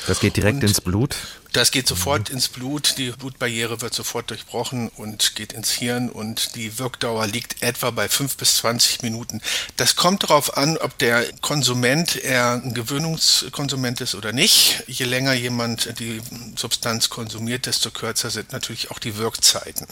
Das 0.06 0.20
geht 0.20 0.36
direkt 0.36 0.56
und 0.56 0.64
ins 0.64 0.80
Blut? 0.80 1.16
Das 1.52 1.70
geht 1.70 1.88
sofort 1.88 2.28
mhm. 2.28 2.36
ins 2.36 2.48
Blut, 2.48 2.94
die 2.98 3.10
Blutbarriere 3.10 3.80
wird 3.80 3.94
sofort 3.94 4.30
durchbrochen 4.30 4.88
und 4.96 5.34
geht 5.34 5.52
ins 5.52 5.70
Hirn 5.70 6.10
und 6.10 6.54
die 6.56 6.78
Wirkdauer 6.78 7.26
liegt 7.26 7.62
etwa 7.62 7.90
bei 7.90 8.08
5 8.08 8.36
bis 8.36 8.56
20 8.58 9.02
Minuten. 9.02 9.40
Das 9.76 9.96
kommt 9.96 10.24
darauf 10.24 10.56
an, 10.56 10.76
ob 10.76 10.98
der 10.98 11.24
Konsument 11.40 12.16
eher 12.16 12.60
ein 12.62 12.74
Gewöhnungskonsument 12.74 14.00
ist 14.00 14.14
oder 14.14 14.32
nicht. 14.32 14.84
Je 14.86 15.06
länger 15.06 15.32
jemand 15.32 15.98
die 15.98 16.20
Substanz 16.54 17.08
konsumiert, 17.08 17.66
desto 17.66 17.90
kürzer 17.90 18.30
sind 18.30 18.52
natürlich 18.52 18.90
auch 18.90 18.98
die 18.98 19.16
Wirkzeiten. 19.16 19.86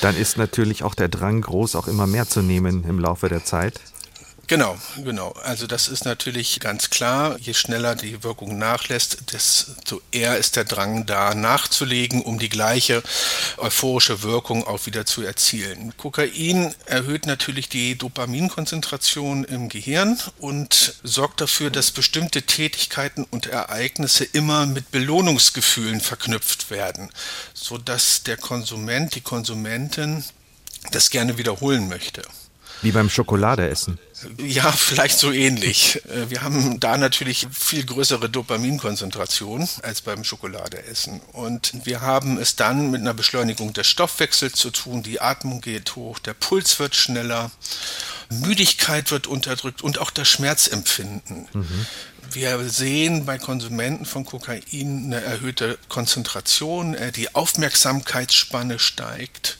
Dann 0.00 0.16
ist 0.16 0.36
natürlich 0.36 0.82
auch 0.82 0.94
der 0.94 1.08
Drang 1.08 1.40
groß, 1.40 1.76
auch 1.76 1.86
immer 1.86 2.06
mehr 2.06 2.28
zu 2.28 2.42
nehmen 2.42 2.84
im 2.84 2.98
Laufe 2.98 3.28
der 3.28 3.44
Zeit. 3.44 3.80
Genau, 4.50 4.76
genau. 5.04 5.30
Also 5.44 5.68
das 5.68 5.86
ist 5.86 6.04
natürlich 6.04 6.58
ganz 6.58 6.90
klar. 6.90 7.36
Je 7.38 7.54
schneller 7.54 7.94
die 7.94 8.24
Wirkung 8.24 8.58
nachlässt, 8.58 9.32
desto 9.32 10.02
eher 10.10 10.38
ist 10.38 10.56
der 10.56 10.64
Drang 10.64 11.06
da 11.06 11.36
nachzulegen, 11.36 12.20
um 12.20 12.40
die 12.40 12.48
gleiche 12.48 13.04
euphorische 13.58 14.24
Wirkung 14.24 14.66
auch 14.66 14.86
wieder 14.86 15.06
zu 15.06 15.22
erzielen. 15.22 15.96
Kokain 15.96 16.74
erhöht 16.86 17.26
natürlich 17.26 17.68
die 17.68 17.96
Dopaminkonzentration 17.96 19.44
im 19.44 19.68
Gehirn 19.68 20.18
und 20.40 20.96
sorgt 21.04 21.40
dafür, 21.40 21.70
dass 21.70 21.92
bestimmte 21.92 22.42
Tätigkeiten 22.42 23.28
und 23.30 23.46
Ereignisse 23.46 24.24
immer 24.24 24.66
mit 24.66 24.90
Belohnungsgefühlen 24.90 26.00
verknüpft 26.00 26.70
werden, 26.70 27.10
sodass 27.54 28.24
der 28.24 28.36
Konsument, 28.36 29.14
die 29.14 29.20
Konsumentin 29.20 30.24
das 30.90 31.10
gerne 31.10 31.38
wiederholen 31.38 31.88
möchte. 31.88 32.22
Wie 32.82 32.90
beim 32.90 33.10
Schokoladeessen. 33.10 34.00
Ja, 34.38 34.72
vielleicht 34.76 35.18
so 35.18 35.32
ähnlich. 35.32 36.02
Äh, 36.06 36.30
wir 36.30 36.42
haben 36.42 36.80
da 36.80 36.96
natürlich 36.96 37.46
viel 37.52 37.84
größere 37.84 38.28
Dopaminkonzentration 38.28 39.68
als 39.82 40.00
beim 40.00 40.24
Schokoladeessen. 40.24 41.20
Und 41.32 41.72
wir 41.84 42.00
haben 42.00 42.38
es 42.38 42.56
dann 42.56 42.90
mit 42.90 43.00
einer 43.00 43.14
Beschleunigung 43.14 43.72
des 43.72 43.86
Stoffwechsels 43.86 44.54
zu 44.54 44.70
tun. 44.70 45.02
Die 45.02 45.20
Atmung 45.20 45.60
geht 45.60 45.96
hoch, 45.96 46.18
der 46.18 46.34
Puls 46.34 46.78
wird 46.78 46.94
schneller, 46.94 47.50
Müdigkeit 48.28 49.10
wird 49.10 49.26
unterdrückt 49.26 49.82
und 49.82 49.98
auch 49.98 50.10
das 50.10 50.28
Schmerzempfinden. 50.28 51.48
Mhm. 51.52 51.86
Wir 52.32 52.68
sehen 52.68 53.24
bei 53.24 53.38
Konsumenten 53.38 54.04
von 54.04 54.24
Kokain 54.24 54.62
eine 54.72 55.20
erhöhte 55.20 55.78
Konzentration, 55.88 56.94
äh, 56.94 57.10
die 57.10 57.34
Aufmerksamkeitsspanne 57.34 58.78
steigt. 58.78 59.56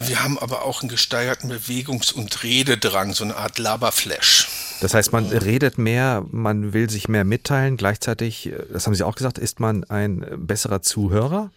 Wir 0.00 0.22
haben 0.22 0.38
aber 0.38 0.64
auch 0.64 0.80
einen 0.80 0.88
gesteigerten 0.88 1.52
Bewegungs- 1.52 2.12
und 2.12 2.42
Rededrang, 2.42 3.12
so 3.12 3.24
eine 3.24 3.36
Art 3.36 3.58
Laberflash. 3.58 4.48
Das 4.80 4.94
heißt, 4.94 5.12
man 5.12 5.26
redet 5.26 5.78
mehr, 5.78 6.24
man 6.30 6.72
will 6.72 6.88
sich 6.88 7.08
mehr 7.08 7.24
mitteilen. 7.24 7.76
Gleichzeitig, 7.76 8.50
das 8.72 8.86
haben 8.86 8.94
Sie 8.94 9.04
auch 9.04 9.14
gesagt, 9.14 9.38
ist 9.38 9.60
man 9.60 9.84
ein 9.84 10.24
besserer 10.38 10.82
Zuhörer? 10.82 11.50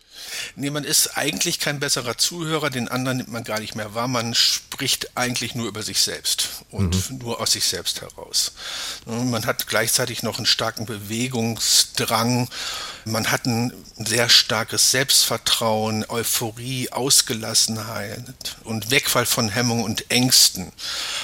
Nee, 0.55 0.69
man 0.69 0.83
ist 0.83 1.17
eigentlich 1.17 1.59
kein 1.59 1.79
besserer 1.79 2.17
Zuhörer, 2.17 2.69
den 2.69 2.87
anderen 2.87 3.17
nimmt 3.17 3.31
man 3.31 3.43
gar 3.43 3.59
nicht 3.59 3.75
mehr 3.75 3.95
wahr. 3.95 4.07
Man 4.07 4.33
spricht 4.35 5.17
eigentlich 5.17 5.55
nur 5.55 5.67
über 5.67 5.81
sich 5.83 6.01
selbst 6.01 6.63
und 6.69 7.09
mhm. 7.11 7.17
nur 7.19 7.41
aus 7.41 7.53
sich 7.53 7.65
selbst 7.65 8.01
heraus. 8.01 8.53
Man 9.05 9.45
hat 9.45 9.67
gleichzeitig 9.67 10.23
noch 10.23 10.37
einen 10.37 10.45
starken 10.45 10.85
Bewegungsdrang, 10.85 12.47
man 13.05 13.31
hat 13.31 13.45
ein 13.45 13.73
sehr 13.97 14.29
starkes 14.29 14.91
Selbstvertrauen, 14.91 16.05
Euphorie, 16.09 16.91
Ausgelassenheit 16.91 18.57
und 18.63 18.91
Wegfall 18.91 19.25
von 19.25 19.49
Hemmungen 19.49 19.83
und 19.83 20.09
Ängsten. 20.11 20.71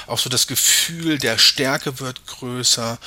Auch 0.07 0.19
so 0.19 0.29
das 0.29 0.47
Gefühl 0.47 1.17
der 1.17 1.37
Stärke 1.37 1.99
wird 1.99 2.25
größer. 2.27 2.97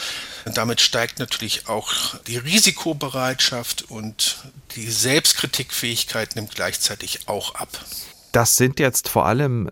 Damit 0.54 0.80
steigt 0.80 1.18
natürlich 1.18 1.68
auch 1.68 2.16
die 2.26 2.38
Risikobereitschaft 2.38 3.90
und 3.90 4.38
die 4.74 4.90
Selbstkritikfähigkeit 4.90 6.36
nimmt 6.36 6.54
gleichzeitig 6.54 7.28
auch 7.28 7.54
ab. 7.54 7.84
Das 8.32 8.56
sind 8.56 8.80
jetzt 8.80 9.08
vor 9.08 9.26
allem 9.26 9.70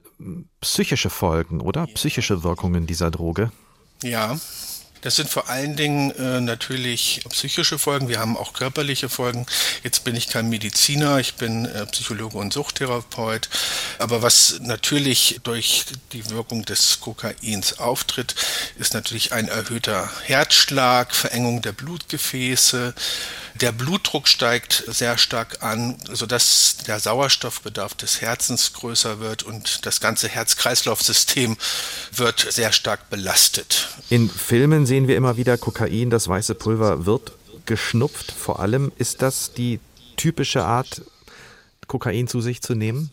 psychische 0.61 1.11
Folgen, 1.11 1.61
oder? 1.61 1.87
Psychische 1.87 2.43
Wirkungen 2.43 2.87
dieser 2.87 3.11
Droge? 3.11 3.51
Ja, 4.03 4.39
das 5.03 5.17
sind 5.17 5.29
vor 5.29 5.49
allen 5.49 5.77
Dingen 5.77 6.11
äh, 6.13 6.41
natürlich 6.41 7.23
psychische 7.31 7.79
Folgen. 7.79 8.09
Wir 8.09 8.19
haben 8.19 8.37
auch 8.37 8.53
körperliche 8.53 9.09
Folgen. 9.09 9.47
Jetzt 9.83 10.05
bin 10.05 10.15
ich 10.17 10.29
kein 10.29 10.49
Mediziner, 10.49 11.19
ich 11.19 11.35
bin 11.35 11.65
äh, 11.65 11.87
Psychologe 11.87 12.39
und 12.39 12.53
Suchttherapeut. 12.53 13.49
Aber 13.99 14.23
was 14.23 14.61
natürlich 14.61 15.41
durch 15.43 15.87
die 16.13 16.29
Wirkung 16.31 16.65
des 16.65 17.01
Kokains 17.01 17.79
auftritt, 17.79 18.35
ist 18.79 18.95
natürlich 18.95 19.33
ein 19.33 19.49
erhöhter 19.49 20.11
Herzschlag, 20.25 21.15
Verengung 21.15 21.63
der 21.63 21.73
Blutgefäße, 21.73 22.95
der 23.55 23.73
Blutdruck 23.73 24.29
steigt 24.29 24.85
sehr 24.87 25.19
stark 25.19 25.63
an, 25.63 25.97
sodass 26.13 26.79
der 26.87 27.01
Sauerstoffbedarf 27.01 27.95
des 27.95 28.21
Herzens 28.21 28.73
größer 28.73 29.21
wird 29.21 29.43
und 29.43 29.87
das 29.87 30.01
ganze 30.01 30.29
Herz-Kreislauf-System 30.29 31.57
wird 32.13 32.47
sehr 32.51 32.73
stark 32.73 33.11
belastet. 33.11 33.89
In 34.09 34.31
Filmen 34.31 34.87
sehen 34.87 35.09
wir 35.09 35.17
immer 35.17 35.37
wieder 35.37 35.59
Kokain, 35.59 36.11
das 36.11 36.29
weiße 36.29 36.55
Pulver 36.55 37.07
wird 37.07 37.33
geschnupft. 37.67 38.33
Vor 38.33 38.61
allem 38.61 38.93
ist 38.97 39.23
das 39.23 39.53
die 39.53 39.81
typische 40.17 40.65
Art, 40.65 41.03
Kokain 41.87 42.29
zu 42.29 42.41
sich 42.41 42.63
zu 42.63 42.75
nehmen? 42.75 43.11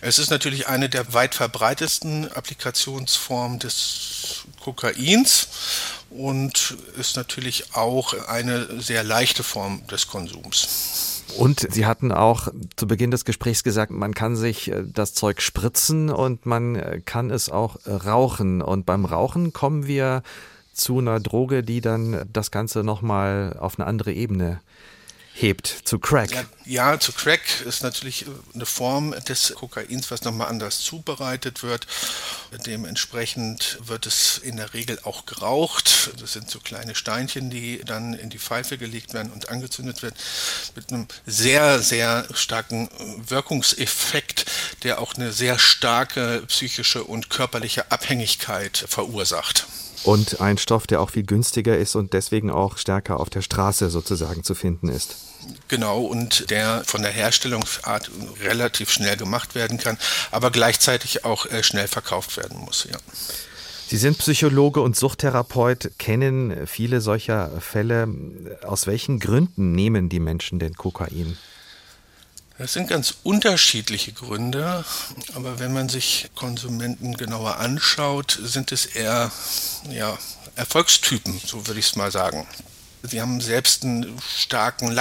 Es 0.00 0.18
ist 0.18 0.30
natürlich 0.30 0.68
eine 0.68 0.88
der 0.88 1.12
weit 1.14 1.34
verbreitetsten 1.34 2.30
Applikationsformen 2.30 3.58
des 3.58 4.44
Kokains 4.60 5.48
und 6.16 6.76
ist 6.96 7.16
natürlich 7.16 7.74
auch 7.74 8.14
eine 8.28 8.80
sehr 8.80 9.04
leichte 9.04 9.42
Form 9.42 9.86
des 9.88 10.08
Konsums. 10.08 11.22
Und 11.36 11.66
Sie 11.72 11.86
hatten 11.86 12.12
auch 12.12 12.48
zu 12.76 12.86
Beginn 12.86 13.10
des 13.10 13.24
Gesprächs 13.24 13.64
gesagt, 13.64 13.90
man 13.90 14.14
kann 14.14 14.36
sich 14.36 14.70
äh, 14.70 14.84
das 14.86 15.14
Zeug 15.14 15.42
spritzen 15.42 16.10
und 16.10 16.46
man 16.46 16.76
äh, 16.76 17.00
kann 17.04 17.30
es 17.30 17.50
auch 17.50 17.76
äh, 17.86 17.92
rauchen. 17.92 18.62
Und 18.62 18.86
beim 18.86 19.04
Rauchen 19.04 19.52
kommen 19.52 19.86
wir 19.86 20.22
zu 20.72 20.98
einer 20.98 21.20
Droge, 21.20 21.62
die 21.62 21.80
dann 21.80 22.28
das 22.32 22.50
Ganze 22.50 22.84
nochmal 22.84 23.56
auf 23.58 23.78
eine 23.78 23.86
andere 23.86 24.12
Ebene 24.12 24.60
hebt 25.34 25.66
zu 25.84 25.98
Crack. 25.98 26.30
Ja, 26.30 26.44
ja, 26.64 27.00
zu 27.00 27.12
Crack 27.12 27.40
ist 27.66 27.82
natürlich 27.82 28.24
eine 28.54 28.66
Form 28.66 29.14
des 29.28 29.52
Kokains, 29.54 30.10
was 30.10 30.22
nochmal 30.22 30.48
anders 30.48 30.78
zubereitet 30.80 31.62
wird. 31.64 31.86
Dementsprechend 32.66 33.78
wird 33.82 34.06
es 34.06 34.38
in 34.38 34.56
der 34.56 34.72
Regel 34.74 35.00
auch 35.02 35.26
geraucht. 35.26 36.10
Das 36.20 36.32
sind 36.32 36.48
so 36.48 36.60
kleine 36.60 36.94
Steinchen, 36.94 37.50
die 37.50 37.82
dann 37.84 38.14
in 38.14 38.30
die 38.30 38.38
Pfeife 38.38 38.78
gelegt 38.78 39.12
werden 39.12 39.32
und 39.32 39.48
angezündet 39.48 40.02
werden. 40.02 40.14
Mit 40.76 40.90
einem 40.90 41.08
sehr, 41.26 41.80
sehr 41.80 42.26
starken 42.32 42.88
Wirkungseffekt, 43.26 44.46
der 44.84 45.00
auch 45.00 45.14
eine 45.14 45.32
sehr 45.32 45.58
starke 45.58 46.44
psychische 46.46 47.02
und 47.02 47.28
körperliche 47.28 47.90
Abhängigkeit 47.90 48.84
verursacht. 48.88 49.66
Und 50.04 50.40
ein 50.40 50.58
Stoff, 50.58 50.86
der 50.86 51.00
auch 51.00 51.10
viel 51.10 51.24
günstiger 51.24 51.76
ist 51.76 51.96
und 51.96 52.12
deswegen 52.12 52.50
auch 52.50 52.76
stärker 52.78 53.18
auf 53.20 53.30
der 53.30 53.42
Straße 53.42 53.90
sozusagen 53.90 54.44
zu 54.44 54.54
finden 54.54 54.88
ist. 54.88 55.16
Genau, 55.68 56.02
und 56.02 56.50
der 56.50 56.82
von 56.84 57.02
der 57.02 57.10
Herstellungsart 57.10 58.10
relativ 58.42 58.90
schnell 58.90 59.16
gemacht 59.16 59.54
werden 59.54 59.78
kann, 59.78 59.98
aber 60.30 60.50
gleichzeitig 60.50 61.24
auch 61.24 61.46
äh, 61.46 61.62
schnell 61.62 61.88
verkauft 61.88 62.36
werden 62.36 62.60
muss. 62.60 62.86
Ja. 62.90 62.98
Sie 63.86 63.96
sind 63.96 64.18
Psychologe 64.18 64.80
und 64.80 64.96
Suchttherapeut, 64.96 65.92
kennen 65.98 66.66
viele 66.66 67.00
solcher 67.00 67.50
Fälle. 67.60 68.08
Aus 68.62 68.86
welchen 68.86 69.20
Gründen 69.20 69.72
nehmen 69.72 70.08
die 70.08 70.20
Menschen 70.20 70.58
denn 70.58 70.74
Kokain? 70.74 71.36
Das 72.56 72.72
sind 72.72 72.88
ganz 72.88 73.14
unterschiedliche 73.24 74.12
Gründe, 74.12 74.84
aber 75.34 75.58
wenn 75.58 75.72
man 75.72 75.88
sich 75.88 76.30
Konsumenten 76.36 77.16
genauer 77.16 77.56
anschaut, 77.56 78.38
sind 78.40 78.70
es 78.70 78.86
eher 78.86 79.32
ja, 79.90 80.16
Erfolgstypen, 80.54 81.40
so 81.44 81.66
würde 81.66 81.80
ich 81.80 81.86
es 81.86 81.96
mal 81.96 82.12
sagen. 82.12 82.46
Sie 83.02 83.20
haben 83.20 83.40
selbst 83.40 83.82
einen 83.82 84.16
starken 84.36 84.92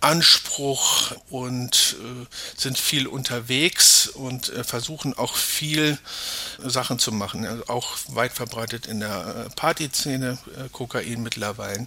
Leistungsanspruch 0.00 1.12
und 1.30 1.96
äh, 2.00 2.26
sind 2.56 2.78
viel 2.78 3.06
unterwegs 3.06 4.08
und 4.08 4.48
äh, 4.50 4.64
versuchen 4.64 5.16
auch 5.16 5.36
viel 5.36 5.98
Sachen 6.58 6.98
zu 6.98 7.12
machen. 7.12 7.46
Also 7.46 7.66
auch 7.68 7.96
weit 8.08 8.32
verbreitet 8.32 8.86
in 8.86 9.00
der 9.00 9.46
äh, 9.46 9.54
Partyszene 9.54 10.38
äh, 10.56 10.68
Kokain 10.72 11.22
mittlerweile. 11.22 11.86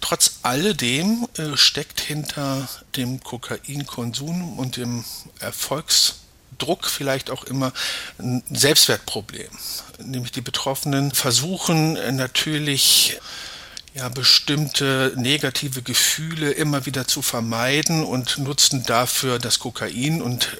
Trotz 0.00 0.38
alledem 0.42 1.26
äh, 1.36 1.56
steckt 1.56 2.00
hinter 2.00 2.68
dem 2.96 3.22
Kokainkonsum 3.22 4.58
und 4.58 4.76
dem 4.76 5.04
Erfolgsdruck 5.40 6.86
vielleicht 6.86 7.30
auch 7.30 7.44
immer 7.44 7.72
ein 8.18 8.42
Selbstwertproblem. 8.50 9.50
Nämlich 9.98 10.32
die 10.32 10.40
Betroffenen 10.40 11.12
versuchen 11.12 11.94
natürlich 12.16 13.20
ja, 14.00 14.08
bestimmte 14.08 15.12
negative 15.16 15.82
Gefühle 15.82 16.52
immer 16.52 16.86
wieder 16.86 17.06
zu 17.06 17.20
vermeiden 17.20 18.02
und 18.02 18.38
nutzen 18.38 18.82
dafür 18.86 19.38
das 19.38 19.58
Kokain 19.58 20.22
und 20.22 20.56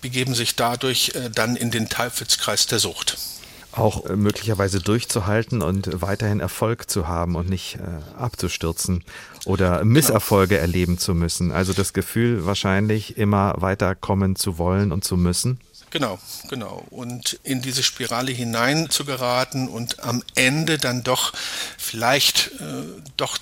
begeben 0.00 0.34
sich 0.34 0.56
dadurch 0.56 1.12
äh, 1.14 1.30
dann 1.30 1.54
in 1.54 1.70
den 1.70 1.88
Teufelskreis 1.88 2.66
der 2.66 2.80
Sucht. 2.80 3.16
Auch 3.70 4.06
äh, 4.06 4.16
möglicherweise 4.16 4.80
durchzuhalten 4.80 5.62
und 5.62 6.02
weiterhin 6.02 6.40
Erfolg 6.40 6.90
zu 6.90 7.06
haben 7.06 7.36
und 7.36 7.48
nicht 7.48 7.76
äh, 7.76 8.20
abzustürzen 8.20 9.04
oder 9.44 9.84
Misserfolge 9.84 10.56
genau. 10.56 10.62
erleben 10.62 10.98
zu 10.98 11.14
müssen. 11.14 11.52
Also 11.52 11.74
das 11.74 11.92
Gefühl, 11.92 12.44
wahrscheinlich 12.44 13.16
immer 13.16 13.54
weiterkommen 13.58 14.34
zu 14.34 14.58
wollen 14.58 14.90
und 14.90 15.04
zu 15.04 15.16
müssen. 15.16 15.60
Genau, 15.94 16.18
genau. 16.48 16.84
Und 16.90 17.38
in 17.44 17.62
diese 17.62 17.84
Spirale 17.84 18.32
hinein 18.32 18.90
zu 18.90 19.04
geraten 19.04 19.68
und 19.68 20.02
am 20.02 20.24
Ende 20.34 20.76
dann 20.76 21.04
doch 21.04 21.32
vielleicht 21.78 22.50
äh, 22.58 22.82
doch 23.16 23.38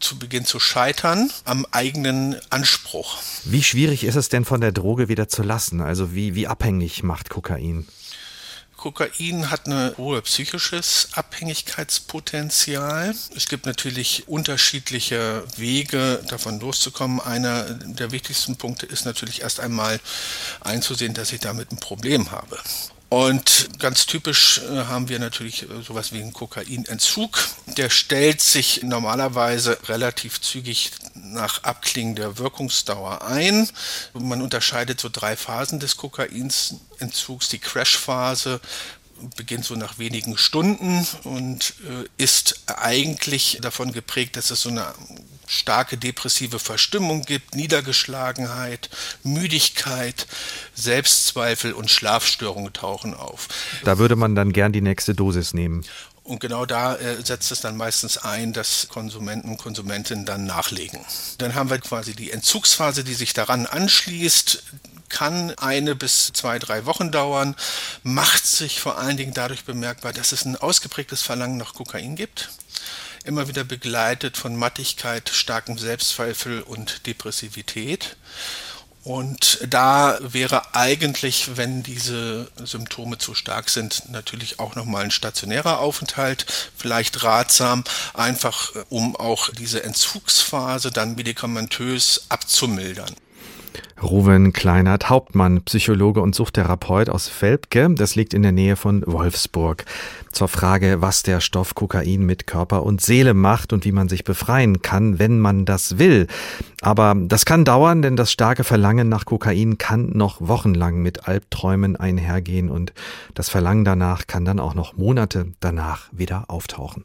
zu 0.00 0.18
Beginn 0.18 0.44
zu 0.44 0.58
scheitern 0.58 1.30
am 1.44 1.64
eigenen 1.70 2.34
Anspruch. 2.50 3.18
Wie 3.44 3.62
schwierig 3.62 4.02
ist 4.02 4.16
es 4.16 4.28
denn 4.28 4.44
von 4.44 4.60
der 4.60 4.72
Droge 4.72 5.08
wieder 5.08 5.28
zu 5.28 5.44
lassen? 5.44 5.80
Also 5.80 6.12
wie, 6.16 6.34
wie 6.34 6.48
abhängig 6.48 7.04
macht 7.04 7.30
Kokain? 7.30 7.86
Kokain 8.78 9.50
hat 9.50 9.66
ein 9.66 9.94
hohes 9.98 10.22
psychisches 10.22 11.08
Abhängigkeitspotenzial. 11.12 13.12
Es 13.34 13.48
gibt 13.48 13.66
natürlich 13.66 14.28
unterschiedliche 14.28 15.42
Wege, 15.56 16.22
davon 16.28 16.60
loszukommen. 16.60 17.20
Einer 17.20 17.64
der 17.64 18.12
wichtigsten 18.12 18.56
Punkte 18.56 18.86
ist 18.86 19.04
natürlich 19.04 19.42
erst 19.42 19.58
einmal 19.58 19.98
einzusehen, 20.60 21.12
dass 21.12 21.32
ich 21.32 21.40
damit 21.40 21.72
ein 21.72 21.80
Problem 21.80 22.30
habe. 22.30 22.56
Und 23.08 23.70
ganz 23.78 24.04
typisch 24.04 24.60
äh, 24.70 24.84
haben 24.84 25.08
wir 25.08 25.18
natürlich 25.18 25.62
äh, 25.62 25.82
sowas 25.82 26.12
wie 26.12 26.20
einen 26.20 26.34
Kokainentzug. 26.34 27.48
Der 27.66 27.88
stellt 27.88 28.42
sich 28.42 28.82
normalerweise 28.82 29.78
relativ 29.88 30.42
zügig 30.42 30.90
nach 31.14 31.64
Abklingen 31.64 32.16
der 32.16 32.36
Wirkungsdauer 32.36 33.22
ein. 33.22 33.68
Man 34.12 34.42
unterscheidet 34.42 35.00
so 35.00 35.08
drei 35.10 35.36
Phasen 35.36 35.80
des 35.80 35.96
Kokainentzugs. 35.96 37.48
Die 37.48 37.58
Crashphase 37.58 38.60
beginnt 39.36 39.64
so 39.64 39.74
nach 39.74 39.98
wenigen 39.98 40.36
Stunden 40.36 41.06
und 41.24 41.74
äh, 41.88 42.22
ist 42.22 42.62
eigentlich 42.66 43.58
davon 43.62 43.92
geprägt, 43.92 44.36
dass 44.36 44.50
es 44.50 44.60
so 44.60 44.68
eine 44.68 44.94
starke 45.48 45.96
depressive 45.96 46.58
Verstimmung 46.58 47.22
gibt, 47.24 47.54
Niedergeschlagenheit, 47.54 48.90
Müdigkeit, 49.24 50.26
Selbstzweifel 50.74 51.72
und 51.72 51.90
Schlafstörungen 51.90 52.72
tauchen 52.72 53.14
auf. 53.14 53.48
Da 53.84 53.98
würde 53.98 54.14
man 54.14 54.34
dann 54.34 54.52
gern 54.52 54.72
die 54.72 54.82
nächste 54.82 55.14
Dosis 55.14 55.54
nehmen. 55.54 55.84
Und 56.22 56.40
genau 56.40 56.66
da 56.66 56.94
äh, 56.96 57.24
setzt 57.24 57.50
es 57.50 57.62
dann 57.62 57.78
meistens 57.78 58.18
ein, 58.18 58.52
dass 58.52 58.88
Konsumenten 58.88 59.48
und 59.48 59.56
Konsumentinnen 59.56 60.26
dann 60.26 60.44
nachlegen. 60.44 61.00
Dann 61.38 61.54
haben 61.54 61.70
wir 61.70 61.78
quasi 61.78 62.14
die 62.14 62.30
Entzugsphase, 62.30 63.02
die 63.02 63.14
sich 63.14 63.32
daran 63.32 63.66
anschließt 63.66 64.62
kann 65.08 65.52
eine 65.52 65.94
bis 65.94 66.32
zwei, 66.34 66.58
drei 66.58 66.84
Wochen 66.84 67.10
dauern, 67.10 67.56
macht 68.02 68.46
sich 68.46 68.78
vor 68.78 68.98
allen 68.98 69.16
Dingen 69.16 69.32
dadurch 69.32 69.64
bemerkbar, 69.64 70.12
dass 70.12 70.32
es 70.32 70.44
ein 70.44 70.56
ausgeprägtes 70.56 71.22
Verlangen 71.22 71.56
nach 71.56 71.72
Kokain 71.72 72.14
gibt 72.14 72.50
immer 73.28 73.46
wieder 73.46 73.62
begleitet 73.62 74.36
von 74.36 74.56
Mattigkeit, 74.56 75.28
starkem 75.28 75.78
Selbstzweifel 75.78 76.62
und 76.62 77.06
Depressivität. 77.06 78.16
Und 79.04 79.60
da 79.68 80.18
wäre 80.20 80.74
eigentlich, 80.74 81.56
wenn 81.56 81.82
diese 81.82 82.50
Symptome 82.62 83.18
zu 83.18 83.34
stark 83.34 83.70
sind, 83.70 84.10
natürlich 84.10 84.58
auch 84.58 84.74
nochmal 84.74 85.04
ein 85.04 85.10
stationärer 85.10 85.78
Aufenthalt 85.78 86.44
vielleicht 86.76 87.22
ratsam, 87.22 87.84
einfach 88.14 88.74
äh, 88.74 88.84
um 88.88 89.14
auch 89.16 89.50
diese 89.50 89.82
Entzugsphase 89.82 90.90
dann 90.90 91.14
medikamentös 91.14 92.26
abzumildern. 92.28 93.14
Ruven 94.02 94.52
Kleinert, 94.52 95.10
Hauptmann, 95.10 95.62
Psychologe 95.62 96.20
und 96.20 96.34
Suchttherapeut 96.34 97.08
aus 97.08 97.28
Velpke. 97.28 97.88
Das 97.94 98.14
liegt 98.14 98.34
in 98.34 98.42
der 98.42 98.52
Nähe 98.52 98.76
von 98.76 99.02
Wolfsburg. 99.06 99.84
Zur 100.32 100.48
Frage, 100.48 101.00
was 101.00 101.22
der 101.22 101.40
Stoff 101.40 101.74
Kokain 101.74 102.24
mit 102.24 102.46
Körper 102.46 102.84
und 102.84 103.00
Seele 103.00 103.34
macht 103.34 103.72
und 103.72 103.84
wie 103.84 103.92
man 103.92 104.08
sich 104.08 104.24
befreien 104.24 104.82
kann, 104.82 105.18
wenn 105.18 105.38
man 105.38 105.64
das 105.64 105.98
will. 105.98 106.26
Aber 106.80 107.14
das 107.18 107.44
kann 107.44 107.64
dauern, 107.64 108.02
denn 108.02 108.16
das 108.16 108.30
starke 108.30 108.64
Verlangen 108.64 109.08
nach 109.08 109.24
Kokain 109.24 109.78
kann 109.78 110.10
noch 110.10 110.40
wochenlang 110.40 111.02
mit 111.02 111.26
Albträumen 111.26 111.96
einhergehen 111.96 112.70
und 112.70 112.92
das 113.34 113.48
Verlangen 113.48 113.84
danach 113.84 114.26
kann 114.26 114.44
dann 114.44 114.60
auch 114.60 114.74
noch 114.74 114.96
Monate 114.96 115.52
danach 115.60 116.08
wieder 116.12 116.44
auftauchen. 116.48 117.04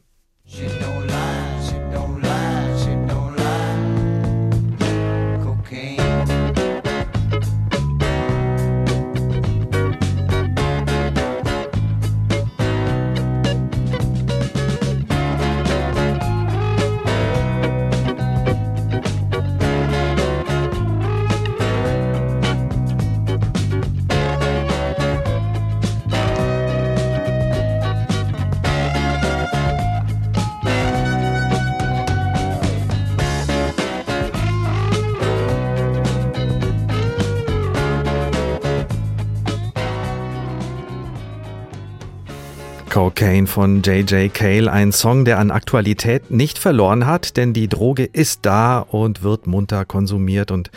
Cocaine 43.04 43.46
von 43.46 43.82
J.J. 43.82 44.32
Cale, 44.32 44.72
ein 44.72 44.90
Song, 44.90 45.26
der 45.26 45.38
an 45.38 45.50
Aktualität 45.50 46.30
nicht 46.30 46.58
verloren 46.58 47.04
hat, 47.04 47.36
denn 47.36 47.52
die 47.52 47.68
Droge 47.68 48.04
ist 48.04 48.46
da 48.46 48.78
und 48.78 49.22
wird 49.22 49.46
munter 49.46 49.84
konsumiert 49.84 50.50
und 50.50 50.70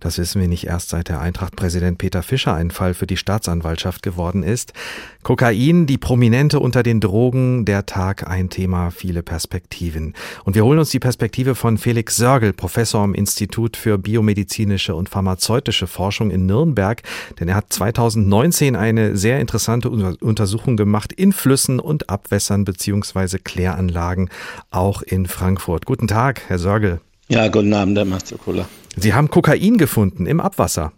das 0.00 0.18
wissen 0.18 0.40
wir 0.40 0.48
nicht 0.48 0.66
erst 0.66 0.88
seit 0.88 1.08
der 1.08 1.20
Eintracht-Präsident 1.20 1.98
Peter 1.98 2.22
Fischer 2.22 2.54
ein 2.54 2.70
Fall 2.70 2.94
für 2.94 3.06
die 3.06 3.16
Staatsanwaltschaft 3.16 4.02
geworden 4.02 4.42
ist. 4.42 4.72
Kokain, 5.22 5.86
die 5.86 5.98
Prominente 5.98 6.58
unter 6.58 6.82
den 6.82 7.00
Drogen, 7.00 7.66
der 7.66 7.84
Tag 7.84 8.26
ein 8.26 8.48
Thema, 8.48 8.90
viele 8.90 9.22
Perspektiven. 9.22 10.14
Und 10.44 10.54
wir 10.56 10.64
holen 10.64 10.78
uns 10.78 10.90
die 10.90 10.98
Perspektive 10.98 11.54
von 11.54 11.76
Felix 11.76 12.16
Sörgel, 12.16 12.54
Professor 12.54 13.02
am 13.02 13.14
Institut 13.14 13.76
für 13.76 13.98
biomedizinische 13.98 14.94
und 14.94 15.10
pharmazeutische 15.10 15.86
Forschung 15.86 16.30
in 16.30 16.46
Nürnberg, 16.46 17.02
denn 17.38 17.48
er 17.48 17.56
hat 17.56 17.72
2019 17.72 18.76
eine 18.76 19.16
sehr 19.16 19.40
interessante 19.40 19.90
Untersuchung 19.90 20.76
gemacht 20.76 21.12
in 21.12 21.32
Flüssen 21.32 21.78
und 21.78 22.08
Abwässern 22.08 22.64
beziehungsweise 22.64 23.38
Kläranlagen, 23.38 24.30
auch 24.70 25.02
in 25.02 25.26
Frankfurt. 25.26 25.84
Guten 25.84 26.08
Tag, 26.08 26.42
Herr 26.48 26.58
Sörgel. 26.58 27.00
Ja, 27.28 27.46
guten 27.48 27.72
Abend, 27.74 27.96
Herr 27.96 28.38
Kohler. 28.38 28.66
Sie 28.96 29.14
haben 29.14 29.30
Kokain 29.30 29.78
gefunden 29.78 30.26
im 30.26 30.40
Abwasser. 30.40 30.92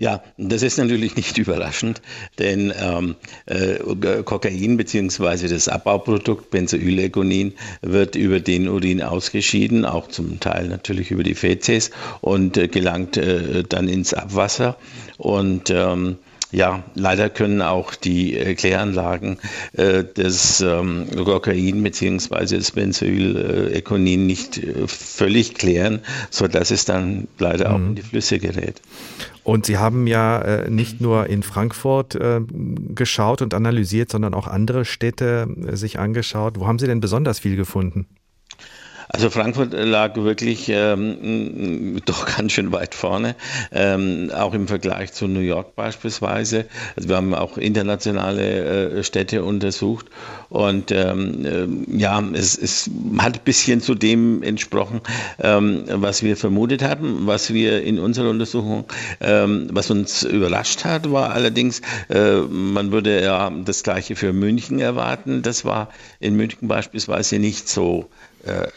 Ja, 0.00 0.22
das 0.38 0.62
ist 0.62 0.78
natürlich 0.78 1.14
nicht 1.14 1.36
überraschend, 1.44 2.00
denn 2.38 2.72
ähm, 2.80 3.16
äh, 3.44 3.74
Kokain 4.22 4.78
bzw. 4.78 5.46
das 5.48 5.68
Abbauprodukt 5.68 6.50
Benzoylegonin 6.50 7.52
wird 7.82 8.16
über 8.16 8.40
den 8.40 8.66
Urin 8.66 9.02
ausgeschieden, 9.02 9.84
auch 9.84 10.08
zum 10.08 10.40
Teil 10.40 10.68
natürlich 10.68 11.10
über 11.10 11.22
die 11.22 11.34
Fezes 11.34 11.90
und 12.22 12.56
äh, 12.56 12.68
gelangt 12.68 13.18
äh, 13.18 13.62
dann 13.62 13.88
ins 13.88 14.14
Abwasser. 14.14 14.78
Und 15.18 15.68
ähm, 15.68 16.16
ja, 16.52 16.82
leider 16.94 17.28
können 17.28 17.62
auch 17.62 17.94
die 17.94 18.36
äh, 18.36 18.54
Kläranlagen 18.54 19.38
äh, 19.72 20.04
das 20.14 20.60
ähm, 20.60 21.06
Kokain 21.24 21.82
bzw. 21.82 22.56
das 22.56 22.72
Benzoyl-Ekonin 22.72 24.26
nicht 24.26 24.58
äh, 24.58 24.86
völlig 24.86 25.54
klären, 25.54 26.00
sodass 26.30 26.70
es 26.70 26.84
dann 26.84 27.28
leider 27.38 27.68
mhm. 27.70 27.74
auch 27.74 27.88
in 27.88 27.94
die 27.94 28.02
Flüsse 28.02 28.38
gerät. 28.38 28.80
Und 29.42 29.66
Sie 29.66 29.78
haben 29.78 30.06
ja 30.06 30.40
äh, 30.40 30.70
nicht 30.70 31.00
nur 31.00 31.26
in 31.26 31.42
Frankfurt 31.42 32.14
äh, 32.14 32.40
geschaut 32.94 33.42
und 33.42 33.54
analysiert, 33.54 34.10
sondern 34.10 34.34
auch 34.34 34.46
andere 34.46 34.84
Städte 34.84 35.48
äh, 35.66 35.76
sich 35.76 35.98
angeschaut. 35.98 36.58
Wo 36.58 36.66
haben 36.66 36.78
Sie 36.78 36.86
denn 36.86 37.00
besonders 37.00 37.38
viel 37.38 37.56
gefunden? 37.56 38.06
Also 39.12 39.28
Frankfurt 39.28 39.72
lag 39.72 40.14
wirklich 40.14 40.68
ähm, 40.68 42.00
doch 42.04 42.26
ganz 42.36 42.52
schön 42.52 42.70
weit 42.70 42.94
vorne, 42.94 43.34
ähm, 43.72 44.30
auch 44.32 44.54
im 44.54 44.68
Vergleich 44.68 45.12
zu 45.12 45.26
New 45.26 45.40
York 45.40 45.74
beispielsweise. 45.74 46.66
Also 46.94 47.08
wir 47.08 47.16
haben 47.16 47.34
auch 47.34 47.58
internationale 47.58 48.98
äh, 48.98 49.02
Städte 49.02 49.42
untersucht 49.42 50.06
und 50.48 50.92
ähm, 50.92 51.44
äh, 51.44 51.98
ja, 51.98 52.22
es, 52.34 52.56
es 52.56 52.88
hat 53.18 53.38
ein 53.38 53.44
bisschen 53.44 53.80
zu 53.80 53.96
dem 53.96 54.44
entsprochen, 54.44 55.00
ähm, 55.40 55.82
was 55.88 56.22
wir 56.22 56.36
vermutet 56.36 56.82
hatten, 56.84 57.26
was 57.26 57.52
wir 57.52 57.82
in 57.82 57.98
unserer 57.98 58.30
Untersuchung, 58.30 58.84
ähm, 59.20 59.70
was 59.72 59.90
uns 59.90 60.22
überrascht 60.22 60.84
hat, 60.84 61.10
war 61.10 61.32
allerdings, 61.32 61.82
äh, 62.10 62.42
man 62.42 62.92
würde 62.92 63.20
ja 63.24 63.50
das 63.50 63.82
Gleiche 63.82 64.14
für 64.14 64.32
München 64.32 64.78
erwarten. 64.78 65.42
Das 65.42 65.64
war 65.64 65.88
in 66.20 66.36
München 66.36 66.68
beispielsweise 66.68 67.40
nicht 67.40 67.68
so 67.68 68.08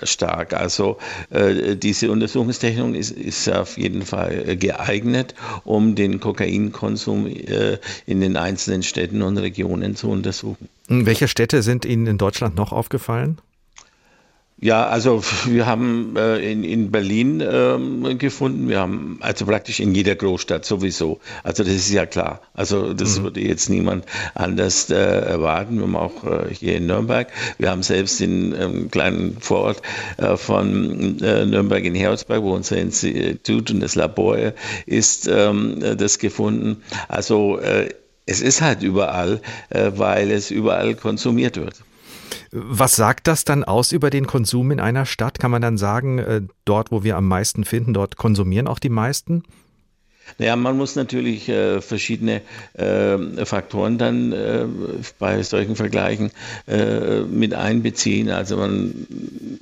stark. 0.03 0.53
Also 0.53 0.97
äh, 1.29 1.75
diese 1.75 2.11
Untersuchungstechnik 2.11 2.95
ist, 2.95 3.11
ist, 3.11 3.49
auf 3.49 3.77
jeden 3.77 4.03
Fall 4.03 4.57
geeignet, 4.57 5.35
um 5.63 5.95
den 5.95 6.19
Kokainkonsum 6.19 7.27
äh, 7.27 7.77
in 8.05 8.21
den 8.21 8.37
einzelnen 8.37 8.83
Städten 8.83 9.21
und 9.21 9.37
Regionen 9.37 9.95
zu 9.95 10.09
untersuchen. 10.09 10.69
Welche 10.87 11.27
Städte 11.27 11.61
sind 11.61 11.85
Ihnen 11.85 12.07
in 12.07 12.17
Deutschland 12.17 12.55
noch 12.55 12.71
aufgefallen? 12.71 13.39
Ja, 14.63 14.87
also 14.87 15.21
wir 15.45 15.65
haben 15.65 16.15
äh, 16.15 16.37
in, 16.37 16.63
in 16.63 16.89
Berlin 16.89 17.43
ähm, 17.45 18.17
gefunden, 18.17 18.69
wir 18.69 18.79
haben 18.79 19.17
also 19.19 19.45
praktisch 19.45 19.81
in 19.81 19.93
jeder 19.93 20.15
Großstadt 20.15 20.63
sowieso. 20.63 21.19
Also 21.43 21.65
das 21.65 21.73
ist 21.73 21.91
ja 21.91 22.05
klar. 22.05 22.39
Also 22.53 22.93
das 22.93 23.19
mhm. 23.19 23.23
würde 23.23 23.41
jetzt 23.41 23.69
niemand 23.69 24.05
anders 24.35 24.89
äh, 24.89 24.95
erwarten. 24.95 25.75
Wir 25.75 25.83
haben 25.83 25.97
auch 25.97 26.23
äh, 26.23 26.53
hier 26.53 26.77
in 26.77 26.85
Nürnberg, 26.85 27.27
wir 27.57 27.71
haben 27.71 27.83
selbst 27.83 28.21
in 28.21 28.53
einem 28.53 28.75
ähm, 28.75 28.91
kleinen 28.91 29.37
Vorort 29.41 29.81
äh, 30.15 30.37
von 30.37 31.19
äh, 31.19 31.45
Nürnberg 31.45 31.83
in 31.83 31.93
Herzberg, 31.93 32.41
wo 32.41 32.53
unser 32.53 32.77
Institut 32.77 33.69
und 33.69 33.81
das 33.81 33.95
Labor 33.95 34.53
ist, 34.85 35.27
ähm, 35.27 35.79
das 35.97 36.19
gefunden. 36.19 36.83
Also 37.09 37.59
äh, 37.59 37.89
es 38.25 38.39
ist 38.39 38.61
halt 38.61 38.81
überall, 38.83 39.41
weil 39.69 40.31
es 40.31 40.49
überall 40.49 40.95
konsumiert 40.95 41.57
wird. 41.57 41.83
Was 42.51 42.95
sagt 42.95 43.27
das 43.27 43.45
dann 43.45 43.63
aus 43.63 43.91
über 43.91 44.09
den 44.09 44.27
Konsum 44.27 44.71
in 44.71 44.79
einer 44.79 45.05
Stadt? 45.05 45.39
Kann 45.39 45.51
man 45.51 45.61
dann 45.61 45.77
sagen, 45.77 46.19
äh, 46.19 46.41
dort, 46.65 46.91
wo 46.91 47.03
wir 47.03 47.17
am 47.17 47.27
meisten 47.27 47.63
finden, 47.63 47.93
dort 47.93 48.17
konsumieren 48.17 48.67
auch 48.67 48.79
die 48.79 48.89
meisten? 48.89 49.43
Naja, 50.37 50.55
man 50.55 50.77
muss 50.77 50.95
natürlich 50.95 51.49
äh, 51.49 51.81
verschiedene 51.81 52.41
äh, 52.73 53.45
Faktoren 53.45 53.97
dann 53.97 54.31
äh, 54.31 54.65
bei 55.19 55.43
solchen 55.43 55.75
Vergleichen 55.75 56.31
äh, 56.67 57.19
mit 57.21 57.53
einbeziehen. 57.53 58.29
Also 58.29 58.57
man, 58.57 59.07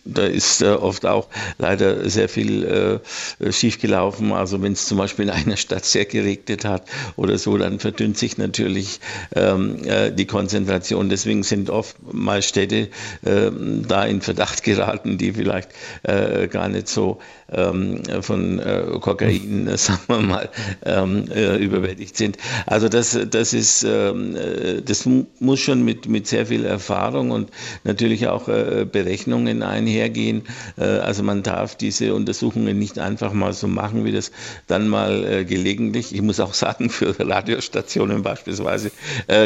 da 0.05 0.25
ist 0.25 0.61
äh, 0.61 0.69
oft 0.69 1.05
auch 1.05 1.27
leider 1.57 2.09
sehr 2.09 2.29
viel 2.29 3.01
äh, 3.39 3.51
schiefgelaufen. 3.51 4.31
Also 4.31 4.61
wenn 4.61 4.73
es 4.73 4.85
zum 4.85 4.97
Beispiel 4.97 5.25
in 5.25 5.31
einer 5.31 5.57
Stadt 5.57 5.85
sehr 5.85 6.05
geregnet 6.05 6.63
hat 6.63 6.83
oder 7.15 7.37
so, 7.37 7.57
dann 7.57 7.79
verdünnt 7.79 8.17
sich 8.17 8.37
natürlich 8.37 8.99
ähm, 9.35 9.79
die 10.15 10.25
Konzentration. 10.25 11.09
Deswegen 11.09 11.43
sind 11.43 11.69
oft 11.69 11.97
mal 12.13 12.41
Städte 12.41 12.89
ähm, 13.25 13.85
da 13.87 14.05
in 14.05 14.21
Verdacht 14.21 14.63
geraten, 14.63 15.17
die 15.17 15.33
vielleicht 15.33 15.69
gar 16.51 16.67
nicht 16.69 16.87
so 16.87 17.19
ähm, 17.51 18.01
von 18.21 18.61
Kokain, 19.01 19.69
sagen 19.77 19.99
wir 20.07 20.19
mal, 20.19 20.49
ähm, 20.85 21.25
äh, 21.31 21.57
überwältigt 21.57 22.17
sind. 22.17 22.37
Also 22.65 22.89
das, 22.89 23.17
das 23.29 23.53
ist, 23.53 23.83
ähm, 23.83 24.35
äh, 24.35 24.81
das 24.81 25.07
muss 25.39 25.59
schon 25.59 25.83
mit, 25.83 26.07
mit 26.07 26.27
sehr 26.27 26.45
viel 26.47 26.65
Erfahrung 26.65 27.31
und 27.31 27.49
natürlich 27.83 28.27
auch 28.27 28.47
äh, 28.47 28.85
Berechnungen 28.89 29.63
einhergehen. 29.63 30.43
Äh, 30.77 30.83
also 30.83 31.23
man 31.23 31.43
darf 31.43 31.75
diese 31.75 32.13
Untersuchungen 32.13 32.77
nicht 32.77 32.99
einfach 32.99 33.33
mal 33.33 33.53
so 33.53 33.67
machen, 33.67 34.05
wie 34.05 34.11
das 34.11 34.31
dann 34.67 34.87
mal 34.87 35.45
gelegentlich, 35.45 36.13
ich 36.13 36.21
muss 36.21 36.39
auch 36.39 36.53
sagen, 36.53 36.89
für 36.89 37.15
Radiostationen 37.19 38.21
beispielsweise 38.23 38.91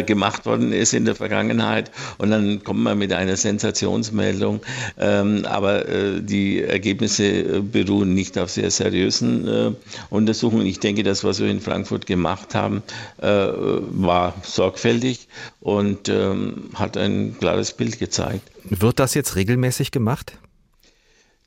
gemacht 0.05 0.45
worden 0.45 0.71
ist 0.71 0.93
in 0.93 1.05
der 1.05 1.15
Vergangenheit. 1.15 1.91
Und 2.17 2.31
dann 2.31 2.63
kommt 2.63 2.81
man 2.81 2.97
mit 2.97 3.13
einer 3.13 3.35
Sensationsmeldung. 3.35 4.61
Ähm, 4.97 5.45
aber 5.45 5.83
die 6.21 6.61
Ergebnisse 6.61 7.61
beruhen 7.61 8.13
nicht 8.13 8.37
auf 8.37 8.49
sehr 8.49 8.71
seriösen 8.71 9.47
äh, 9.47 9.71
Untersuchungen. 10.09 10.65
Ich 10.65 10.79
denke, 10.79 10.94
das, 11.03 11.23
was 11.23 11.39
wir 11.39 11.47
in 11.49 11.61
Frankfurt 11.61 12.05
gemacht 12.05 12.55
haben, 12.55 12.83
äh, 13.21 13.27
war 13.27 14.33
sorgfältig 14.43 15.27
und 15.61 16.09
ähm, 16.09 16.69
hat 16.75 16.97
ein 16.97 17.37
klares 17.39 17.73
Bild 17.73 17.99
gezeigt. 17.99 18.49
Wird 18.63 18.99
das 18.99 19.13
jetzt 19.13 19.35
regelmäßig 19.35 19.91
gemacht? 19.91 20.37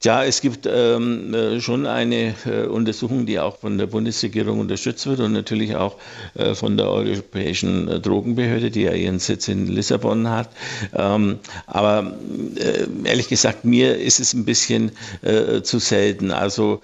Ja, 0.05 0.23
es 0.23 0.41
gibt 0.43 0.69
ähm, 0.71 1.35
äh, 1.35 1.61
schon 1.61 1.85
eine 1.85 2.33
äh, 2.47 2.67
Untersuchung, 2.67 3.27
die 3.27 3.41
auch 3.41 3.57
von 3.59 3.79
der 3.79 3.87
Bundesregierung 3.87 4.61
unterstützt 4.61 5.05
wird 5.09 5.19
und 5.19 5.33
natürlich 5.33 5.75
auch 5.75 5.97
äh, 6.35 6.55
von 6.55 6.77
der 6.77 6.89
Europäischen 6.89 7.89
äh, 7.89 7.99
Drogenbehörde, 7.99 8.71
die 8.71 8.83
ja 8.83 8.93
ihren 8.93 9.19
Sitz 9.19 9.49
in 9.49 9.67
Lissabon 9.67 10.31
hat. 10.31 10.51
Ähm, 10.95 11.41
aber 11.67 12.17
äh, 12.55 12.87
ehrlich 13.03 13.27
gesagt, 13.27 13.65
mir 13.65 13.97
ist 13.99 14.21
es 14.21 14.35
ein 14.35 14.45
bisschen 14.45 14.93
äh, 15.23 15.63
zu 15.63 15.81
selten. 15.81 16.31
Also 16.31 16.81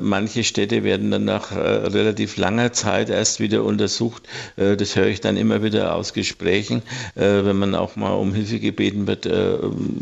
manche 0.00 0.44
Städte 0.44 0.84
werden 0.84 1.10
dann 1.10 1.24
nach 1.24 1.52
relativ 1.52 2.36
langer 2.36 2.72
Zeit 2.72 3.08
erst 3.08 3.40
wieder 3.40 3.64
untersucht. 3.64 4.22
das 4.56 4.96
höre 4.96 5.06
ich 5.06 5.20
dann 5.20 5.36
immer 5.36 5.62
wieder 5.62 5.94
aus 5.94 6.12
Gesprächen, 6.12 6.82
wenn 7.14 7.56
man 7.56 7.74
auch 7.74 7.96
mal 7.96 8.12
um 8.12 8.34
Hilfe 8.34 8.58
gebeten 8.58 9.06
wird, 9.06 9.28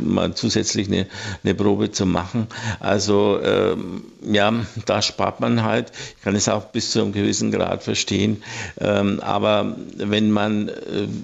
mal 0.03 0.35
zusätzlich 0.35 0.89
eine, 0.89 1.07
eine 1.45 1.55
Probe 1.55 1.91
zu 1.91 2.07
machen. 2.07 2.48
Also 2.81 3.41
ähm, 3.43 4.05
ja, 4.23 4.53
da 4.87 5.03
spart 5.03 5.41
man 5.41 5.63
halt. 5.63 5.93
Ich 6.17 6.23
kann 6.23 6.35
es 6.35 6.49
auch 6.49 6.67
bis 6.67 6.91
zu 6.91 7.01
einem 7.01 7.13
gewissen 7.13 7.51
Grad 7.51 7.83
verstehen. 7.83 8.43
Ähm, 8.81 9.21
aber 9.21 9.77
wenn 9.97 10.31
man 10.31 10.69
äh, 10.69 10.73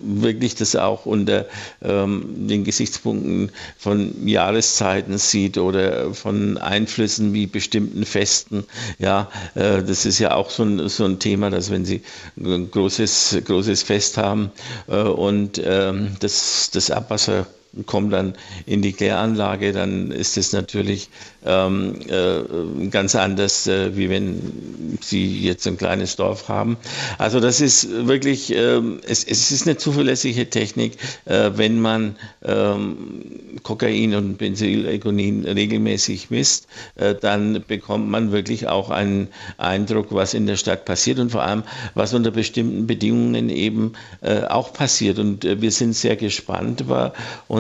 wirklich 0.02 0.54
das 0.54 0.76
auch 0.76 1.06
unter 1.06 1.46
ähm, 1.82 2.48
den 2.48 2.64
Gesichtspunkten 2.64 3.50
von 3.78 4.26
Jahreszeiten 4.26 5.18
sieht 5.18 5.58
oder 5.58 6.14
von 6.14 6.58
Einflüssen 6.58 7.32
wie 7.32 7.46
bestimmten 7.46 8.04
Festen, 8.04 8.64
ja, 8.98 9.30
äh, 9.54 9.82
das 9.82 10.06
ist 10.06 10.18
ja 10.18 10.34
auch 10.34 10.50
so 10.50 10.62
ein, 10.62 10.88
so 10.88 11.04
ein 11.04 11.18
Thema, 11.18 11.50
dass 11.50 11.70
wenn 11.70 11.84
Sie 11.84 12.02
ein 12.38 12.70
großes, 12.70 13.38
großes 13.44 13.82
Fest 13.82 14.18
haben 14.18 14.50
äh, 14.88 15.02
und 15.02 15.60
ähm, 15.64 16.16
das, 16.20 16.70
das 16.72 16.90
Abwasser 16.90 17.46
kommen 17.86 18.10
dann 18.10 18.34
in 18.66 18.82
die 18.82 18.92
Kläranlage, 18.92 19.72
dann 19.72 20.10
ist 20.10 20.36
es 20.36 20.52
natürlich 20.52 21.08
ähm, 21.44 21.96
äh, 22.08 22.86
ganz 22.88 23.14
anders, 23.14 23.66
äh, 23.66 23.96
wie 23.96 24.08
wenn 24.08 24.98
Sie 25.00 25.40
jetzt 25.40 25.66
ein 25.66 25.76
kleines 25.76 26.16
Dorf 26.16 26.48
haben. 26.48 26.76
Also 27.18 27.40
das 27.40 27.60
ist 27.60 27.88
wirklich, 28.06 28.52
äh, 28.52 28.80
es, 29.06 29.24
es, 29.24 29.50
ist 29.50 29.66
eine 29.66 29.76
zuverlässige 29.76 30.48
Technik, 30.48 30.96
äh, 31.26 31.50
wenn 31.54 31.80
man 31.80 32.16
ähm, 32.44 33.58
Kokain 33.62 34.14
und 34.14 34.38
Benzylegonin 34.38 35.44
regelmäßig 35.44 36.30
misst, 36.30 36.66
äh, 36.96 37.14
dann 37.14 37.64
bekommt 37.66 38.08
man 38.08 38.32
wirklich 38.32 38.68
auch 38.68 38.90
einen 38.90 39.28
Eindruck, 39.58 40.08
was 40.10 40.34
in 40.34 40.46
der 40.46 40.56
Stadt 40.56 40.84
passiert 40.84 41.18
und 41.18 41.30
vor 41.30 41.42
allem, 41.42 41.64
was 41.94 42.14
unter 42.14 42.30
bestimmten 42.30 42.86
Bedingungen 42.86 43.50
eben 43.50 43.92
äh, 44.22 44.44
auch 44.44 44.72
passiert. 44.72 45.18
Und 45.18 45.44
wir 45.44 45.70
sind 45.70 45.94
sehr 45.94 46.16
gespannt 46.16 46.86
bei 46.88 47.12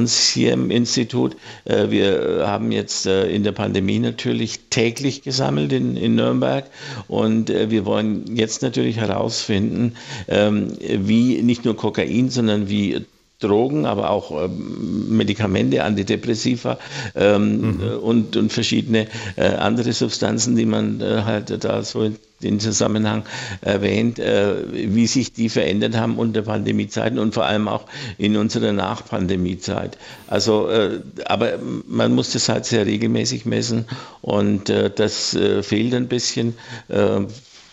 uns 0.04 0.28
hier 0.28 0.52
im 0.52 0.70
Institut. 0.70 1.36
wir 1.64 2.44
haben 2.46 2.72
jetzt 2.72 3.06
in 3.06 3.42
der 3.42 3.52
Pandemie 3.52 3.98
natürlich 3.98 4.60
täglich 4.68 5.22
gesammelt 5.22 5.72
in, 5.72 5.96
in 5.96 6.14
Nürnberg. 6.14 6.66
Und 7.08 7.50
äh, 7.50 7.70
wir 7.70 7.86
wollen 7.86 8.36
jetzt 8.36 8.62
natürlich 8.62 8.96
herausfinden, 8.98 9.96
ähm, 10.28 10.72
wie 10.78 11.42
nicht 11.42 11.64
nur 11.64 11.76
Kokain, 11.76 12.28
sondern 12.30 12.68
wie 12.68 13.04
Drogen, 13.40 13.84
aber 13.84 14.10
auch 14.10 14.30
ähm, 14.44 15.16
Medikamente, 15.16 15.82
Antidepressiva 15.82 16.78
ähm, 17.14 17.60
mhm. 17.60 17.98
und, 18.02 18.36
und 18.36 18.52
verschiedene 18.52 19.06
äh, 19.36 19.46
andere 19.46 19.92
Substanzen, 19.92 20.56
die 20.56 20.66
man 20.66 21.00
äh, 21.00 21.22
halt 21.24 21.64
da 21.64 21.82
so 21.82 22.10
den 22.42 22.60
Zusammenhang 22.60 23.24
erwähnt, 23.60 24.18
äh, 24.18 24.54
wie 24.94 25.06
sich 25.06 25.32
die 25.32 25.48
verändert 25.48 25.96
haben 25.96 26.18
unter 26.18 26.42
Pandemiezeiten 26.42 27.18
und 27.18 27.34
vor 27.34 27.44
allem 27.46 27.68
auch 27.68 27.86
in 28.18 28.36
unserer 28.36 28.72
Nachpandemiezeit. 28.72 29.96
Also, 30.26 30.68
äh, 30.68 31.00
aber 31.24 31.58
man 31.86 32.14
muss 32.14 32.32
das 32.32 32.48
halt 32.48 32.66
sehr 32.66 32.86
regelmäßig 32.86 33.46
messen 33.46 33.86
und 34.20 34.68
äh, 34.70 34.90
das 34.94 35.36
fehlt 35.62 35.94
ein 35.94 36.08
bisschen 36.08 36.54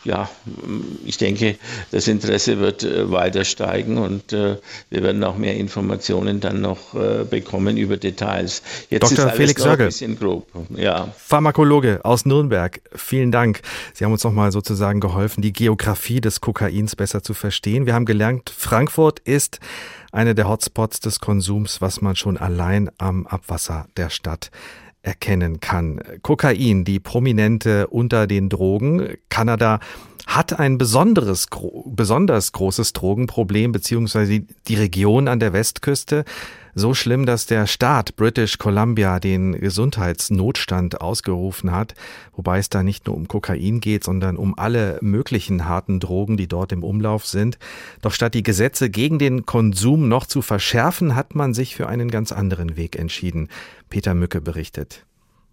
ja, 0.04 0.30
ich 1.06 1.18
denke, 1.18 1.58
das 1.92 2.08
Interesse 2.08 2.60
wird 2.60 2.84
äh, 2.84 3.12
weiter 3.12 3.44
steigen 3.44 3.98
und 3.98 4.34
äh, 4.34 4.58
wir 4.90 5.04
werden 5.04 5.24
auch 5.24 5.38
mehr 5.38 5.56
Informationen 5.56 6.40
dann 6.40 6.62
noch 6.62 6.96
äh, 6.96 7.24
bekommen 7.24 7.78
über 7.78 7.98
Details. 7.98 8.64
Jetzt 8.90 9.04
Dr. 9.04 9.12
ist 9.12 9.20
alles 9.20 9.36
Felix 9.36 9.64
noch 9.64 9.72
ein 9.72 9.78
bisschen 9.78 10.18
grob. 10.18 10.48
Ja. 10.76 11.14
Pharmakologe 11.18 12.00
aus 12.04 12.26
Nürnberg, 12.26 12.82
vielen 12.96 13.32
Dank. 13.32 13.62
Sie 13.94 14.04
haben 14.04 14.12
uns 14.12 14.24
nochmal 14.24 14.52
sozusagen 14.52 15.00
geholfen, 15.00 15.42
die 15.42 15.54
Geografie 15.54 16.20
des 16.20 16.42
Kokains 16.42 16.96
besser 16.96 17.22
zu 17.22 17.34
verstehen. 17.34 17.86
Wir 17.86 17.94
haben 17.94 18.06
gelernt, 18.06 18.50
Frankfurt 18.56 19.20
ist 19.20 19.60
eine 20.12 20.34
der 20.34 20.48
Hotspots 20.50 21.00
des 21.00 21.20
Konsums, 21.20 21.80
was 21.80 22.02
man 22.02 22.16
schon 22.16 22.38
allein 22.38 22.90
am 22.98 23.28
Abwasser 23.28 23.86
der 23.98 24.10
Stadt 24.10 24.50
erkennen 25.04 25.60
kann. 25.60 26.00
Kokain, 26.22 26.84
die 26.86 27.00
Prominente 27.00 27.88
unter 27.88 28.28
den 28.28 28.50
Drogen. 28.50 29.16
Kanada 29.30 29.80
hat 30.28 30.60
ein 30.60 30.78
besonderes, 30.78 31.48
besonders 31.86 32.52
großes 32.52 32.94
Drogenproblem, 32.94 33.72
beziehungsweise 33.72 34.42
die 34.68 34.76
Region 34.76 35.28
an 35.28 35.40
der 35.40 35.54
Westküste. 35.54 36.24
So 36.74 36.94
schlimm, 36.94 37.26
dass 37.26 37.46
der 37.46 37.68
Staat 37.68 38.16
British 38.16 38.58
Columbia 38.58 39.20
den 39.20 39.60
Gesundheitsnotstand 39.60 41.02
ausgerufen 41.02 41.72
hat, 41.72 41.96
wobei 42.34 42.60
es 42.60 42.70
da 42.70 42.82
nicht 42.82 43.08
nur 43.08 43.16
um 43.16 43.28
Kokain 43.28 43.82
geht, 43.82 44.04
sondern 44.04 44.38
um 44.38 44.58
alle 44.58 44.98
möglichen 45.02 45.68
harten 45.68 46.00
Drogen, 46.00 46.38
die 46.38 46.48
dort 46.48 46.72
im 46.72 46.84
Umlauf 46.84 47.26
sind. 47.26 47.60
Doch 48.02 48.14
statt 48.14 48.34
die 48.34 48.44
Gesetze 48.44 48.90
gegen 48.90 49.20
den 49.20 49.46
Konsum 49.46 50.08
noch 50.08 50.26
zu 50.26 50.42
verschärfen, 50.42 51.16
hat 51.16 51.36
man 51.36 51.54
sich 51.54 51.76
für 51.76 51.88
einen 51.88 52.10
ganz 52.10 52.32
anderen 52.32 52.78
Weg 52.78 52.98
entschieden. 52.98 53.50
Peter 53.90 54.14
Mücke 54.14 54.40
berichtet. 54.40 55.06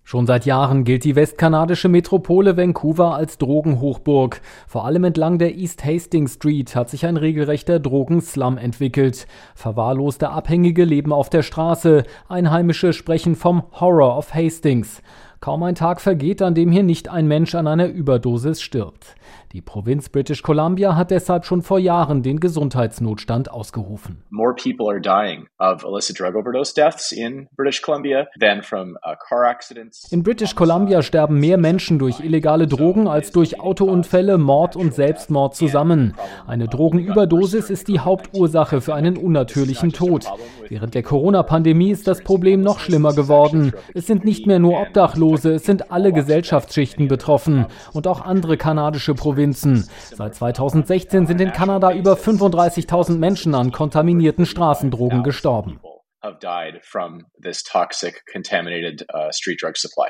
Schon 0.09 0.27
seit 0.27 0.47
Jahren 0.47 0.85
gilt 0.85 1.05
die 1.05 1.17
westkanadische 1.17 1.91
Metropole 1.91 2.57
Vancouver 2.57 3.15
als 3.15 3.37
Drogenhochburg. 3.37 4.41
Vor 4.67 4.87
allem 4.87 5.05
entlang 5.05 5.37
der 5.37 5.55
East 5.55 5.85
Hastings 5.85 6.37
Street 6.37 6.75
hat 6.75 6.89
sich 6.89 7.05
ein 7.05 7.19
regelrechter 7.19 7.79
Drogenslum 7.79 8.57
entwickelt. 8.57 9.27
Verwahrloste 9.55 10.31
Abhängige 10.31 10.85
leben 10.85 11.13
auf 11.13 11.29
der 11.29 11.43
Straße. 11.43 12.05
Einheimische 12.27 12.95
sprechen 12.95 13.37
vom 13.37 13.65
Horror 13.79 14.17
of 14.17 14.33
Hastings. 14.33 15.03
Kaum 15.41 15.63
ein 15.63 15.75
Tag 15.75 16.01
vergeht, 16.01 16.41
an 16.41 16.55
dem 16.55 16.73
hier 16.73 16.85
nicht 16.85 17.11
ein 17.11 17.29
Mensch 17.29 17.55
an 17.55 17.67
einer 17.67 17.89
Überdosis 17.89 18.63
stirbt. 18.63 19.15
Die 19.53 19.63
Provinz 19.63 20.11
British 20.11 20.43
Columbia 20.43 20.95
hat 20.95 21.11
deshalb 21.11 21.47
schon 21.47 21.63
vor 21.63 21.79
Jahren 21.79 22.23
den 22.23 22.39
Gesundheitsnotstand 22.39 23.51
ausgerufen. 23.51 24.23
More 24.29 24.55
people 24.55 24.87
are 24.91 25.01
dying 25.01 25.47
of 25.59 25.85
illicit 25.85 26.21
drug 26.21 26.35
overdose 26.35 26.75
deaths 26.75 27.13
in 27.13 27.49
British 27.57 27.81
Columbia 27.81 28.27
than 28.39 28.63
from 28.63 28.99
uh, 29.07 29.15
car 29.27 29.47
accidents. 29.47 30.07
In 30.13 30.23
British 30.23 30.55
Columbia 30.55 31.01
sterben 31.01 31.41
mehr 31.41 31.57
Menschen 31.57 31.99
durch 31.99 32.21
illegale 32.21 32.67
Drogen 32.67 33.09
als 33.09 33.33
durch 33.33 33.59
Autounfälle, 33.59 34.37
Mord 34.37 34.77
und 34.77 34.93
Selbstmord 34.93 35.57
zusammen. 35.57 36.13
Eine 36.47 36.69
Drogenüberdosis 36.69 37.71
ist 37.71 37.89
die 37.89 38.01
Hauptursache 38.01 38.83
für 38.83 38.95
einen 38.95 39.17
unnatürlichen 39.17 39.95
Tod. 39.95 40.27
Während 40.69 40.95
der 40.95 41.03
Corona-Pandemie 41.03 41.91
ist 41.91 42.07
das 42.07 42.23
Problem 42.23 42.61
noch 42.61 42.81
schlimmer 42.81 43.15
geworden. 43.15 43.73
Es 43.95 44.07
sind 44.07 44.27
nicht 44.27 44.47
mehr 44.47 44.59
nur 44.59 44.79
Obdachlose, 44.79 45.53
es 45.53 45.65
sind 45.65 45.91
alle 45.91 46.13
Gesellschaftsschichten 46.13 47.09
betroffen 47.09 47.65
und 47.95 48.07
auch 48.07 48.21
andere 48.21 48.59
kanadische 48.59 49.15
Provinzen 49.15 49.38
Provinzen. 49.39 49.85
Seit 50.17 50.35
2016 50.35 51.29
sind 51.29 51.41
in 51.41 51.53
Kanada 51.53 51.93
über 51.93 52.15
35.000 52.15 53.19
Menschen 53.19 53.55
an 53.55 53.71
kontaminierten 53.71 54.47
Straßendrogen 54.47 55.23
gestorben 55.23 55.79
uh. 56.25 56.35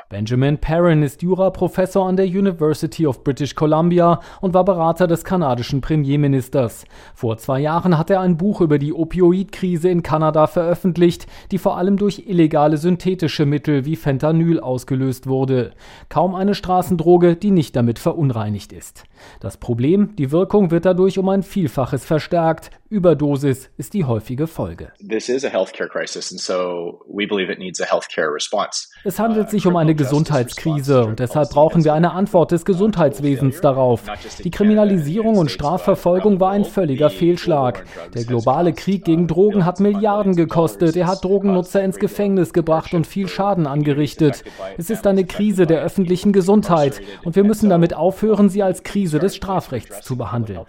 Benjamin 0.09 0.57
Perrin 0.57 1.03
ist 1.03 1.21
Juraprofessor 1.21 2.07
an 2.07 2.17
der 2.17 2.25
University 2.25 3.05
of 3.05 3.23
British 3.23 3.53
Columbia 3.53 4.19
und 4.41 4.53
war 4.53 4.65
Berater 4.65 5.05
des 5.07 5.23
kanadischen 5.23 5.81
Premierministers. 5.81 6.85
Vor 7.13 7.37
zwei 7.37 7.59
Jahren 7.59 7.97
hat 7.97 8.09
er 8.09 8.21
ein 8.21 8.37
Buch 8.37 8.61
über 8.61 8.79
die 8.79 8.93
Opioidkrise 8.93 9.89
in 9.89 10.01
Kanada 10.01 10.47
veröffentlicht, 10.47 11.27
die 11.51 11.59
vor 11.59 11.77
allem 11.77 11.97
durch 11.97 12.23
illegale 12.27 12.77
synthetische 12.77 13.45
Mittel 13.45 13.85
wie 13.85 13.95
Fentanyl 13.95 14.59
ausgelöst 14.59 15.27
wurde. 15.27 15.73
Kaum 16.09 16.33
eine 16.33 16.55
Straßendroge, 16.55 17.35
die 17.35 17.51
nicht 17.51 17.75
damit 17.75 17.99
verunreinigt 17.99 18.73
ist. 18.73 19.03
Das 19.39 19.57
Problem, 19.57 20.15
die 20.15 20.31
Wirkung 20.31 20.71
wird 20.71 20.85
dadurch 20.85 21.19
um 21.19 21.29
ein 21.29 21.43
Vielfaches 21.43 22.05
verstärkt. 22.05 22.71
Überdosis 22.91 23.69
ist 23.77 23.93
die 23.93 24.05
häufige 24.05 24.47
Folge. 24.47 24.91
This 25.07 25.29
is 25.29 25.45
a 25.45 25.49
healthcare 25.49 25.87
crisis 25.87 26.31
and 26.31 26.41
so 26.41 27.05
we 27.07 27.27
believe 27.27 27.51
it 27.51 27.59
needs 27.59 27.79
a 27.79 27.85
healthcare 27.85 28.33
response. 28.33 28.87
Es 29.03 29.19
handelt 29.19 29.51
sich 29.51 29.67
um 29.67 29.75
eine 29.75 29.93
Gesundheitskrise 29.93 31.05
und 31.05 31.19
deshalb 31.19 31.51
brauchen 31.51 31.83
wir 31.83 31.93
eine 31.93 32.13
Antwort 32.13 32.51
des 32.51 32.65
Gesundheitswesens 32.65 33.61
darauf. 33.61 34.05
Die 34.43 34.49
Kriminalisierung 34.49 35.37
und 35.37 35.51
Strafverfolgung 35.51 36.39
war 36.39 36.49
ein 36.49 36.65
völliger 36.65 37.11
Fehlschlag. 37.11 37.85
Der 38.15 38.23
globale 38.23 38.73
Krieg 38.73 39.05
gegen 39.05 39.27
Drogen 39.27 39.65
hat 39.65 39.79
Milliarden 39.79 40.35
gekostet. 40.35 40.95
Er 40.95 41.05
hat 41.05 41.23
Drogennutzer 41.23 41.83
ins 41.83 41.99
Gefängnis 41.99 42.53
gebracht 42.53 42.95
und 42.95 43.05
viel 43.05 43.27
Schaden 43.27 43.67
angerichtet. 43.67 44.43
Es 44.79 44.89
ist 44.89 45.05
eine 45.05 45.25
Krise 45.25 45.67
der 45.67 45.83
öffentlichen 45.83 46.33
Gesundheit 46.33 47.01
und 47.23 47.35
wir 47.35 47.43
müssen 47.43 47.69
damit 47.69 47.93
aufhören, 47.93 48.49
sie 48.49 48.63
als 48.63 48.81
Krise 48.81 49.19
des 49.19 49.35
Strafrechts 49.35 50.01
zu 50.01 50.17
behandeln. 50.17 50.65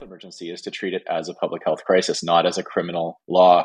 Uh, 3.26 3.62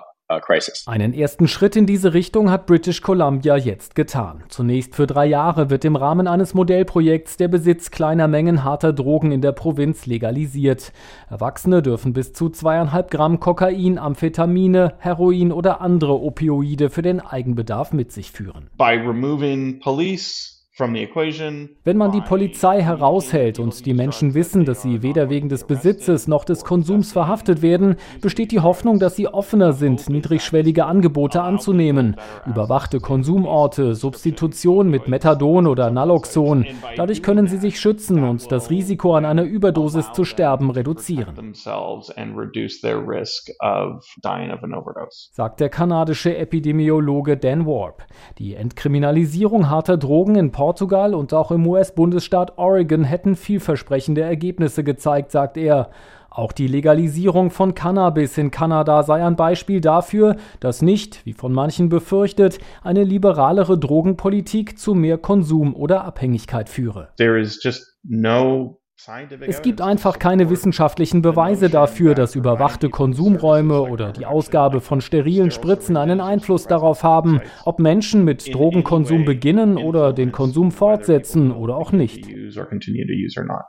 Einen 0.88 1.14
ersten 1.14 1.48
Schritt 1.48 1.76
in 1.76 1.86
diese 1.86 2.16
Richtung 2.16 2.50
hat 2.50 2.66
British 2.66 3.02
Columbia 3.02 3.58
jetzt 3.58 3.94
getan. 3.94 4.44
Zunächst 4.50 4.96
für 4.96 5.06
drei 5.06 5.28
Jahre 5.28 5.70
wird 5.70 5.86
im 5.86 5.96
Rahmen 5.96 6.28
eines 6.28 6.56
Modellprojekts 6.56 7.38
der 7.38 7.48
Besitz 7.48 7.92
kleiner 7.92 8.28
Mengen 8.28 8.64
harter 8.64 8.92
Drogen 8.92 9.32
in 9.32 9.42
der 9.42 9.52
Provinz 9.52 10.08
legalisiert. 10.08 10.94
Erwachsene 11.30 11.84
dürfen 11.84 12.14
bis 12.14 12.34
zu 12.34 12.50
zweieinhalb 12.50 13.12
Gramm 13.12 13.40
Kokain, 13.40 14.00
Amphetamine, 14.00 14.96
Heroin 14.98 15.52
oder 15.52 15.82
andere 15.82 16.20
Opioide 16.20 16.90
für 16.90 17.04
den 17.04 17.20
Eigenbedarf 17.20 17.94
mit 17.94 18.12
sich 18.12 18.32
führen. 18.32 18.72
By 18.78 18.98
removing 19.06 19.80
police 19.80 20.55
wenn 20.78 21.96
man 21.96 22.12
die 22.12 22.20
Polizei 22.20 22.82
heraushält 22.82 23.60
und 23.60 23.86
die 23.86 23.94
Menschen 23.94 24.34
wissen, 24.34 24.66
dass 24.66 24.82
sie 24.82 25.02
weder 25.02 25.30
wegen 25.30 25.48
des 25.48 25.64
Besitzes 25.64 26.28
noch 26.28 26.44
des 26.44 26.66
Konsums 26.66 27.14
verhaftet 27.14 27.62
werden, 27.62 27.96
besteht 28.22 28.52
die 28.52 28.60
Hoffnung, 28.60 29.00
dass 29.00 29.16
sie 29.16 29.30
offener 29.30 29.72
sind, 29.72 30.10
niedrigschwellige 30.10 30.86
Angebote 30.86 31.42
anzunehmen. 31.42 32.18
Überwachte 32.46 33.00
Konsumorte, 33.00 33.96
Substitution 33.96 34.90
mit 34.90 35.08
Methadon 35.08 35.66
oder 35.66 35.92
Naloxon. 35.92 36.66
Dadurch 36.98 37.24
können 37.24 37.48
sie 37.48 37.58
sich 37.58 37.80
schützen 37.80 38.26
und 38.26 38.52
das 38.52 38.70
Risiko 38.70 39.16
an 39.16 39.24
einer 39.24 39.44
Überdosis 39.44 40.12
zu 40.12 40.26
sterben 40.26 40.72
reduzieren. 40.72 41.54
Sagt 45.32 45.60
der 45.62 45.70
kanadische 45.70 46.36
Epidemiologe 46.36 47.38
Dan 47.38 47.66
Warp. 47.66 48.04
Die 48.40 48.56
Entkriminalisierung 48.56 49.70
harter 49.70 49.96
Drogen 49.96 50.36
in 50.36 50.52
Portugal 50.52 50.65
und 51.14 51.34
auch 51.34 51.52
im 51.52 51.68
US-Bundesstaat 51.68 52.58
Oregon 52.58 53.04
hätten 53.04 53.36
vielversprechende 53.36 54.22
Ergebnisse 54.22 54.84
gezeigt, 54.84 55.32
sagt 55.32 55.58
er. 55.58 55.90
Auch 56.30 56.52
die 56.52 56.68
Legalisierung 56.68 57.50
von 57.50 57.76
Cannabis 57.76 58.38
in 58.38 58.52
Kanada 58.52 59.04
sei 59.04 59.24
ein 59.24 59.38
Beispiel 59.38 59.80
dafür, 59.80 60.36
dass 60.60 60.82
nicht, 60.82 61.26
wie 61.26 61.32
von 61.32 61.54
manchen 61.54 61.88
befürchtet, 61.88 62.58
eine 62.84 63.06
liberalere 63.06 63.78
Drogenpolitik 63.78 64.78
zu 64.78 64.96
mehr 64.96 65.18
Konsum 65.18 65.74
oder 65.74 66.04
Abhängigkeit 66.04 66.68
führe. 66.68 67.08
There 67.18 67.40
is 67.40 67.64
just 67.64 67.98
no 68.04 68.82
es 69.42 69.62
gibt 69.62 69.82
einfach 69.82 70.20
keine 70.20 70.50
wissenschaftlichen 70.50 71.22
Beweise 71.22 71.70
dafür, 71.70 72.16
dass 72.16 72.34
überwachte 72.34 72.90
Konsumräume 72.90 73.82
oder 73.82 74.14
die 74.14 74.26
Ausgabe 74.26 74.80
von 74.80 75.02
sterilen 75.02 75.52
Spritzen 75.52 75.98
einen 75.98 76.22
Einfluss 76.22 76.66
darauf 76.66 77.04
haben, 77.04 77.42
ob 77.66 77.80
Menschen 77.80 78.24
mit 78.24 78.52
Drogenkonsum 78.54 79.26
beginnen 79.26 79.78
oder 79.78 80.14
den 80.14 80.32
Konsum 80.32 80.72
fortsetzen 80.72 81.52
oder 81.52 81.76
auch 81.76 81.92
nicht. 81.92 82.26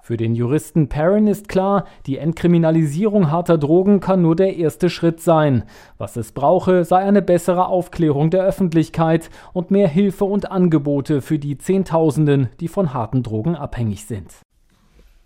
Für 0.03 0.17
den 0.17 0.35
Juristen 0.37 0.89
Perrin 0.89 1.27
ist 1.27 1.49
klar, 1.49 1.87
die 2.07 2.19
Entkriminalisierung 2.19 3.31
harter 3.31 3.59
Drogen 3.59 3.99
kann 3.99 4.23
nur 4.23 4.37
der 4.37 4.57
erste 4.57 4.89
Schritt 4.89 5.21
sein. 5.21 5.65
Was 5.99 6.17
es 6.17 6.33
brauche, 6.33 6.85
sei 6.85 6.99
eine 6.99 7.21
bessere 7.21 7.67
Aufklärung 7.67 8.31
der 8.31 8.45
Öffentlichkeit 8.45 9.29
und 9.53 9.73
mehr 9.73 9.89
Hilfe 9.89 10.25
und 10.25 10.51
Angebote 10.51 11.21
für 11.21 11.41
die 11.41 11.59
Zehntausenden, 11.59 12.49
die 12.61 12.69
von 12.69 12.95
harten 12.95 13.25
Drogen 13.25 13.57
abhängig 13.57 14.07
sind. 14.07 14.46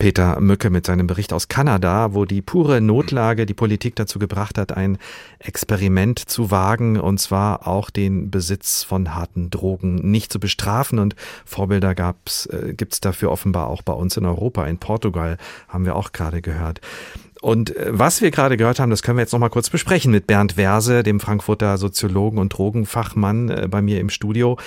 Peter 0.00 0.40
Mücke 0.40 0.70
mit 0.70 0.86
seinem 0.86 1.06
Bericht 1.06 1.30
aus 1.34 1.48
Kanada, 1.48 2.14
wo 2.14 2.24
die 2.24 2.40
pure 2.40 2.80
Notlage 2.80 3.44
die 3.44 3.52
Politik 3.52 3.96
dazu 3.96 4.18
gebracht 4.18 4.56
hat, 4.56 4.74
ein 4.74 4.96
Experiment 5.38 6.18
zu 6.18 6.50
wagen, 6.50 6.98
und 6.98 7.20
zwar 7.20 7.68
auch 7.68 7.90
den 7.90 8.30
Besitz 8.30 8.82
von 8.82 9.14
harten 9.14 9.50
Drogen 9.50 9.96
nicht 9.96 10.32
zu 10.32 10.40
bestrafen. 10.40 10.98
Und 10.98 11.16
Vorbilder 11.44 11.94
gab's, 11.94 12.46
äh, 12.46 12.72
gibt's 12.74 13.00
dafür 13.00 13.30
offenbar 13.30 13.66
auch 13.66 13.82
bei 13.82 13.92
uns 13.92 14.16
in 14.16 14.24
Europa. 14.24 14.64
In 14.64 14.78
Portugal 14.78 15.36
haben 15.68 15.84
wir 15.84 15.94
auch 15.94 16.12
gerade 16.12 16.40
gehört. 16.40 16.80
Und 17.40 17.74
äh, 17.74 17.86
was 17.90 18.20
wir 18.20 18.30
gerade 18.30 18.56
gehört 18.56 18.80
haben, 18.80 18.90
das 18.90 19.02
können 19.02 19.16
wir 19.16 19.22
jetzt 19.22 19.32
noch 19.32 19.38
mal 19.38 19.48
kurz 19.48 19.70
besprechen 19.70 20.12
mit 20.12 20.26
Bernd 20.26 20.56
Werse, 20.56 21.02
dem 21.02 21.20
Frankfurter 21.20 21.78
Soziologen 21.78 22.38
und 22.38 22.50
Drogenfachmann 22.50 23.48
äh, 23.48 23.68
bei 23.68 23.80
mir 23.80 24.00
im 24.00 24.10
Studio. 24.10 24.58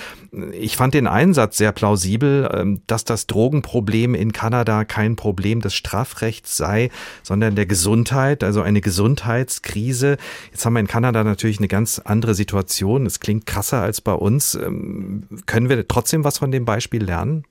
Ich 0.53 0.75
fand 0.75 0.93
den 0.93 1.07
Einsatz 1.07 1.57
sehr 1.57 1.71
plausibel, 1.71 2.49
ähm, 2.51 2.81
dass 2.87 3.05
das 3.05 3.27
Drogenproblem 3.27 4.15
in 4.15 4.31
Kanada 4.31 4.85
kein 4.85 5.15
Problem 5.15 5.61
des 5.61 5.75
Strafrechts 5.75 6.57
sei, 6.57 6.89
sondern 7.21 7.55
der 7.55 7.67
Gesundheit, 7.67 8.43
also 8.43 8.61
eine 8.61 8.81
Gesundheitskrise. 8.81 10.17
Jetzt 10.51 10.65
haben 10.65 10.73
wir 10.73 10.79
in 10.79 10.87
Kanada 10.87 11.23
natürlich 11.23 11.59
eine 11.59 11.67
ganz 11.67 11.99
andere 11.99 12.33
Situation. 12.33 13.05
Es 13.05 13.19
klingt 13.19 13.45
krasser 13.45 13.81
als 13.81 14.01
bei 14.01 14.13
uns. 14.13 14.55
Ähm, 14.55 15.27
können 15.45 15.69
wir 15.69 15.87
trotzdem 15.87 16.23
was 16.23 16.39
von 16.39 16.51
dem 16.51 16.65
Beispiel 16.65 17.03
lernen? 17.03 17.43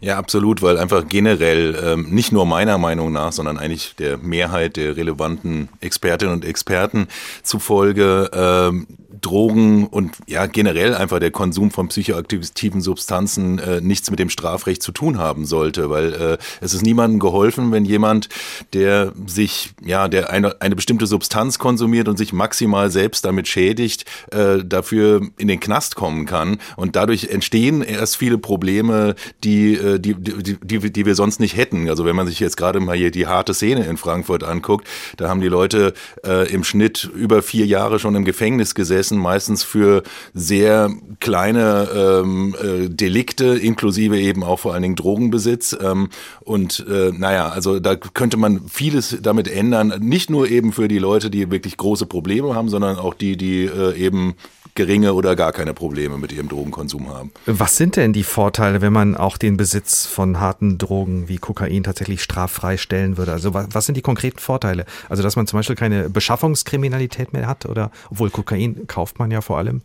Ja, 0.00 0.18
absolut, 0.18 0.62
weil 0.62 0.78
einfach 0.78 1.08
generell 1.08 1.76
ähm, 1.82 2.10
nicht 2.10 2.32
nur 2.32 2.46
meiner 2.46 2.78
Meinung 2.78 3.12
nach, 3.12 3.32
sondern 3.32 3.58
eigentlich 3.58 3.96
der 3.96 4.18
Mehrheit 4.18 4.76
der 4.76 4.96
relevanten 4.96 5.68
Expertinnen 5.80 6.34
und 6.34 6.44
Experten 6.44 7.08
zufolge 7.42 8.30
ähm, 8.32 8.86
Drogen 9.20 9.86
und 9.86 10.16
ja 10.26 10.46
generell 10.46 10.94
einfach 10.94 11.18
der 11.18 11.30
Konsum 11.30 11.70
von 11.70 11.88
psychoaktiven 11.88 12.80
Substanzen 12.80 13.58
äh, 13.58 13.80
nichts 13.80 14.10
mit 14.10 14.18
dem 14.18 14.30
Strafrecht 14.30 14.82
zu 14.82 14.92
tun 14.92 15.18
haben 15.18 15.44
sollte, 15.44 15.90
weil 15.90 16.12
äh, 16.14 16.38
es 16.60 16.74
ist 16.74 16.82
niemandem 16.82 17.20
geholfen, 17.20 17.72
wenn 17.72 17.84
jemand, 17.84 18.28
der 18.72 19.12
sich 19.26 19.70
ja 19.84 20.08
der 20.08 20.30
eine 20.30 20.60
eine 20.60 20.76
bestimmte 20.76 21.06
Substanz 21.06 21.58
konsumiert 21.58 22.08
und 22.08 22.16
sich 22.16 22.32
maximal 22.32 22.90
selbst 22.90 23.24
damit 23.24 23.48
schädigt, 23.48 24.04
äh, 24.30 24.64
dafür 24.64 25.22
in 25.36 25.48
den 25.48 25.60
Knast 25.60 25.96
kommen 25.96 26.26
kann 26.26 26.58
und 26.76 26.96
dadurch 26.96 27.28
entstehen 27.28 27.82
erst 27.82 28.16
viele 28.16 28.38
Probleme, 28.38 29.14
die 29.44 29.74
äh, 29.74 29.98
die 29.98 30.14
die 30.14 30.58
die, 30.62 30.92
die 30.92 31.06
wir 31.06 31.14
sonst 31.14 31.40
nicht 31.40 31.56
hätten. 31.56 31.88
Also 31.88 32.04
wenn 32.04 32.16
man 32.16 32.26
sich 32.26 32.40
jetzt 32.40 32.56
gerade 32.56 32.80
mal 32.80 32.96
hier 32.96 33.10
die 33.10 33.26
harte 33.26 33.54
Szene 33.54 33.86
in 33.86 33.96
Frankfurt 33.96 34.44
anguckt, 34.44 34.86
da 35.16 35.28
haben 35.28 35.40
die 35.40 35.48
Leute 35.48 35.94
äh, 36.24 36.52
im 36.52 36.64
Schnitt 36.64 37.10
über 37.14 37.42
vier 37.42 37.66
Jahre 37.66 37.98
schon 37.98 38.14
im 38.14 38.24
Gefängnis 38.24 38.74
gesessen 38.74 39.07
Gefängnissen, 39.08 39.18
meistens 39.18 39.64
für 39.64 40.02
sehr 40.34 40.90
kleine 41.20 41.88
ähm, 41.94 42.54
äh, 42.60 42.88
Delikte, 42.88 43.56
inklusive 43.58 44.18
eben 44.18 44.42
auch 44.44 44.60
vor 44.60 44.72
allen 44.72 44.82
Dingen 44.82 44.96
Drogenbesitz. 44.96 45.76
Ähm, 45.80 46.08
und 46.40 46.84
äh, 46.88 47.12
naja, 47.16 47.48
also 47.48 47.80
da 47.80 47.96
könnte 47.96 48.36
man 48.36 48.68
vieles 48.68 49.18
damit 49.22 49.48
ändern. 49.48 49.94
Nicht 50.00 50.30
nur 50.30 50.48
eben 50.48 50.72
für 50.72 50.88
die 50.88 50.98
Leute, 50.98 51.30
die 51.30 51.50
wirklich 51.50 51.76
große 51.76 52.06
Probleme 52.06 52.54
haben, 52.54 52.68
sondern 52.68 52.98
auch 52.98 53.14
die, 53.14 53.36
die 53.36 53.64
äh, 53.64 53.96
eben 53.96 54.34
geringe 54.78 55.14
oder 55.14 55.34
gar 55.34 55.50
keine 55.50 55.74
Probleme 55.74 56.18
mit 56.18 56.30
ihrem 56.30 56.48
Drogenkonsum 56.48 57.08
haben. 57.08 57.32
Was 57.46 57.76
sind 57.76 57.96
denn 57.96 58.12
die 58.12 58.22
Vorteile, 58.22 58.80
wenn 58.80 58.92
man 58.92 59.16
auch 59.16 59.36
den 59.36 59.56
Besitz 59.56 60.06
von 60.06 60.38
harten 60.38 60.78
Drogen 60.78 61.28
wie 61.28 61.38
Kokain 61.38 61.82
tatsächlich 61.82 62.22
straffrei 62.22 62.76
stellen 62.76 63.16
würde? 63.16 63.32
Also 63.32 63.54
was, 63.54 63.66
was 63.72 63.86
sind 63.86 63.96
die 63.96 64.02
konkreten 64.02 64.38
Vorteile? 64.38 64.84
Also 65.08 65.24
dass 65.24 65.34
man 65.34 65.48
zum 65.48 65.58
Beispiel 65.58 65.74
keine 65.74 66.08
Beschaffungskriminalität 66.08 67.32
mehr 67.32 67.48
hat 67.48 67.66
oder 67.66 67.90
obwohl 68.08 68.30
Kokain 68.30 68.86
kauft 68.98 69.18
man 69.20 69.30
ja 69.30 69.40
vor 69.40 69.58
allem. 69.58 69.82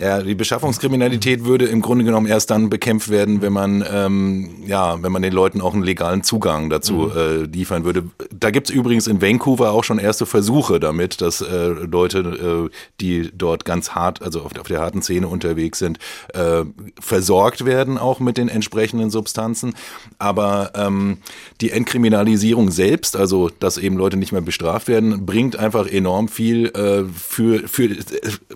Ja, 0.00 0.22
die 0.22 0.34
Beschaffungskriminalität 0.34 1.44
würde 1.44 1.66
im 1.66 1.80
Grunde 1.82 2.04
genommen 2.04 2.26
erst 2.26 2.50
dann 2.50 2.70
bekämpft 2.70 3.10
werden, 3.10 3.42
wenn 3.42 3.52
man 3.52 3.84
ähm, 3.90 4.64
ja, 4.66 5.02
wenn 5.02 5.12
man 5.12 5.22
den 5.22 5.32
Leuten 5.32 5.60
auch 5.60 5.74
einen 5.74 5.82
legalen 5.82 6.22
Zugang 6.22 6.70
dazu 6.70 6.94
mhm. 6.94 7.12
äh, 7.16 7.42
liefern 7.44 7.84
würde. 7.84 8.04
Da 8.32 8.50
gibt's 8.50 8.70
übrigens 8.70 9.06
in 9.06 9.20
Vancouver 9.20 9.72
auch 9.72 9.84
schon 9.84 9.98
erste 9.98 10.26
Versuche 10.26 10.80
damit, 10.80 11.20
dass 11.20 11.40
äh, 11.40 11.66
Leute, 11.66 12.68
äh, 12.70 12.74
die 13.00 13.30
dort 13.32 13.64
ganz 13.64 13.90
hart, 13.90 14.22
also 14.22 14.42
auf, 14.42 14.58
auf 14.58 14.66
der 14.66 14.80
harten 14.80 15.02
Szene 15.02 15.28
unterwegs 15.28 15.78
sind, 15.78 15.98
äh, 16.32 16.64
versorgt 17.00 17.64
werden 17.64 17.98
auch 17.98 18.20
mit 18.20 18.38
den 18.38 18.48
entsprechenden 18.48 19.10
Substanzen. 19.10 19.74
Aber 20.18 20.72
ähm, 20.74 21.18
die 21.60 21.70
Entkriminalisierung 21.70 22.70
selbst, 22.70 23.16
also 23.16 23.50
dass 23.60 23.78
eben 23.78 23.96
Leute 23.96 24.16
nicht 24.16 24.32
mehr 24.32 24.40
bestraft 24.40 24.88
werden, 24.88 25.26
bringt 25.26 25.56
einfach 25.56 25.86
enorm 25.86 26.28
viel 26.28 26.66
äh, 26.66 27.04
für 27.14 27.66
für 27.68 27.90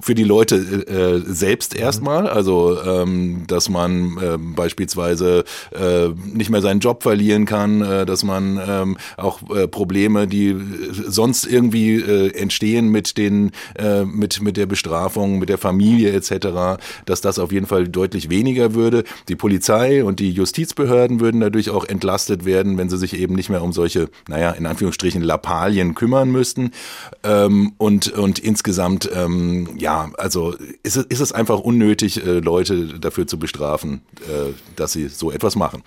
für 0.00 0.14
die 0.14 0.24
Leute 0.24 0.56
äh, 0.56 1.17
selbst 1.26 1.74
erstmal, 1.74 2.28
also 2.28 2.80
ähm, 2.82 3.44
dass 3.46 3.68
man 3.68 4.18
äh, 4.18 4.38
beispielsweise 4.38 5.44
äh, 5.72 6.08
nicht 6.24 6.50
mehr 6.50 6.62
seinen 6.62 6.80
Job 6.80 7.02
verlieren 7.02 7.44
kann, 7.44 7.82
äh, 7.82 8.06
dass 8.06 8.24
man 8.24 8.60
ähm, 8.66 8.96
auch 9.16 9.40
äh, 9.50 9.68
Probleme, 9.68 10.26
die 10.26 10.56
sonst 11.06 11.46
irgendwie 11.46 11.96
äh, 11.96 12.32
entstehen 12.34 12.88
mit 12.88 13.16
den 13.18 13.52
äh, 13.76 14.04
mit 14.04 14.42
mit 14.42 14.56
der 14.56 14.66
Bestrafung, 14.66 15.38
mit 15.38 15.48
der 15.48 15.58
Familie 15.58 16.12
etc., 16.12 16.80
dass 17.06 17.20
das 17.20 17.38
auf 17.38 17.52
jeden 17.52 17.66
Fall 17.66 17.88
deutlich 17.88 18.30
weniger 18.30 18.74
würde. 18.74 19.04
Die 19.28 19.36
Polizei 19.36 20.04
und 20.04 20.20
die 20.20 20.30
Justizbehörden 20.30 21.20
würden 21.20 21.40
dadurch 21.40 21.70
auch 21.70 21.84
entlastet 21.84 22.44
werden, 22.44 22.78
wenn 22.78 22.88
sie 22.88 22.98
sich 22.98 23.18
eben 23.18 23.34
nicht 23.34 23.50
mehr 23.50 23.62
um 23.62 23.72
solche, 23.72 24.08
naja, 24.28 24.50
in 24.50 24.66
Anführungsstrichen 24.66 25.22
Lappalien 25.22 25.94
kümmern 25.94 26.30
müssten. 26.30 26.70
Ähm, 27.24 27.72
und 27.78 28.12
und 28.12 28.38
insgesamt, 28.38 29.08
ähm, 29.14 29.68
ja, 29.76 30.10
also 30.18 30.54
ist 30.82 30.96
es, 30.96 31.04
ist 31.08 31.20
es 31.20 31.32
einfach 31.32 31.60
unnötig, 31.60 32.24
äh, 32.24 32.40
Leute 32.40 32.98
dafür 32.98 33.26
zu 33.26 33.38
bestrafen, 33.38 34.02
äh, 34.26 34.52
dass 34.76 34.92
sie 34.92 35.08
so 35.08 35.30
etwas 35.30 35.56
machen. 35.56 35.82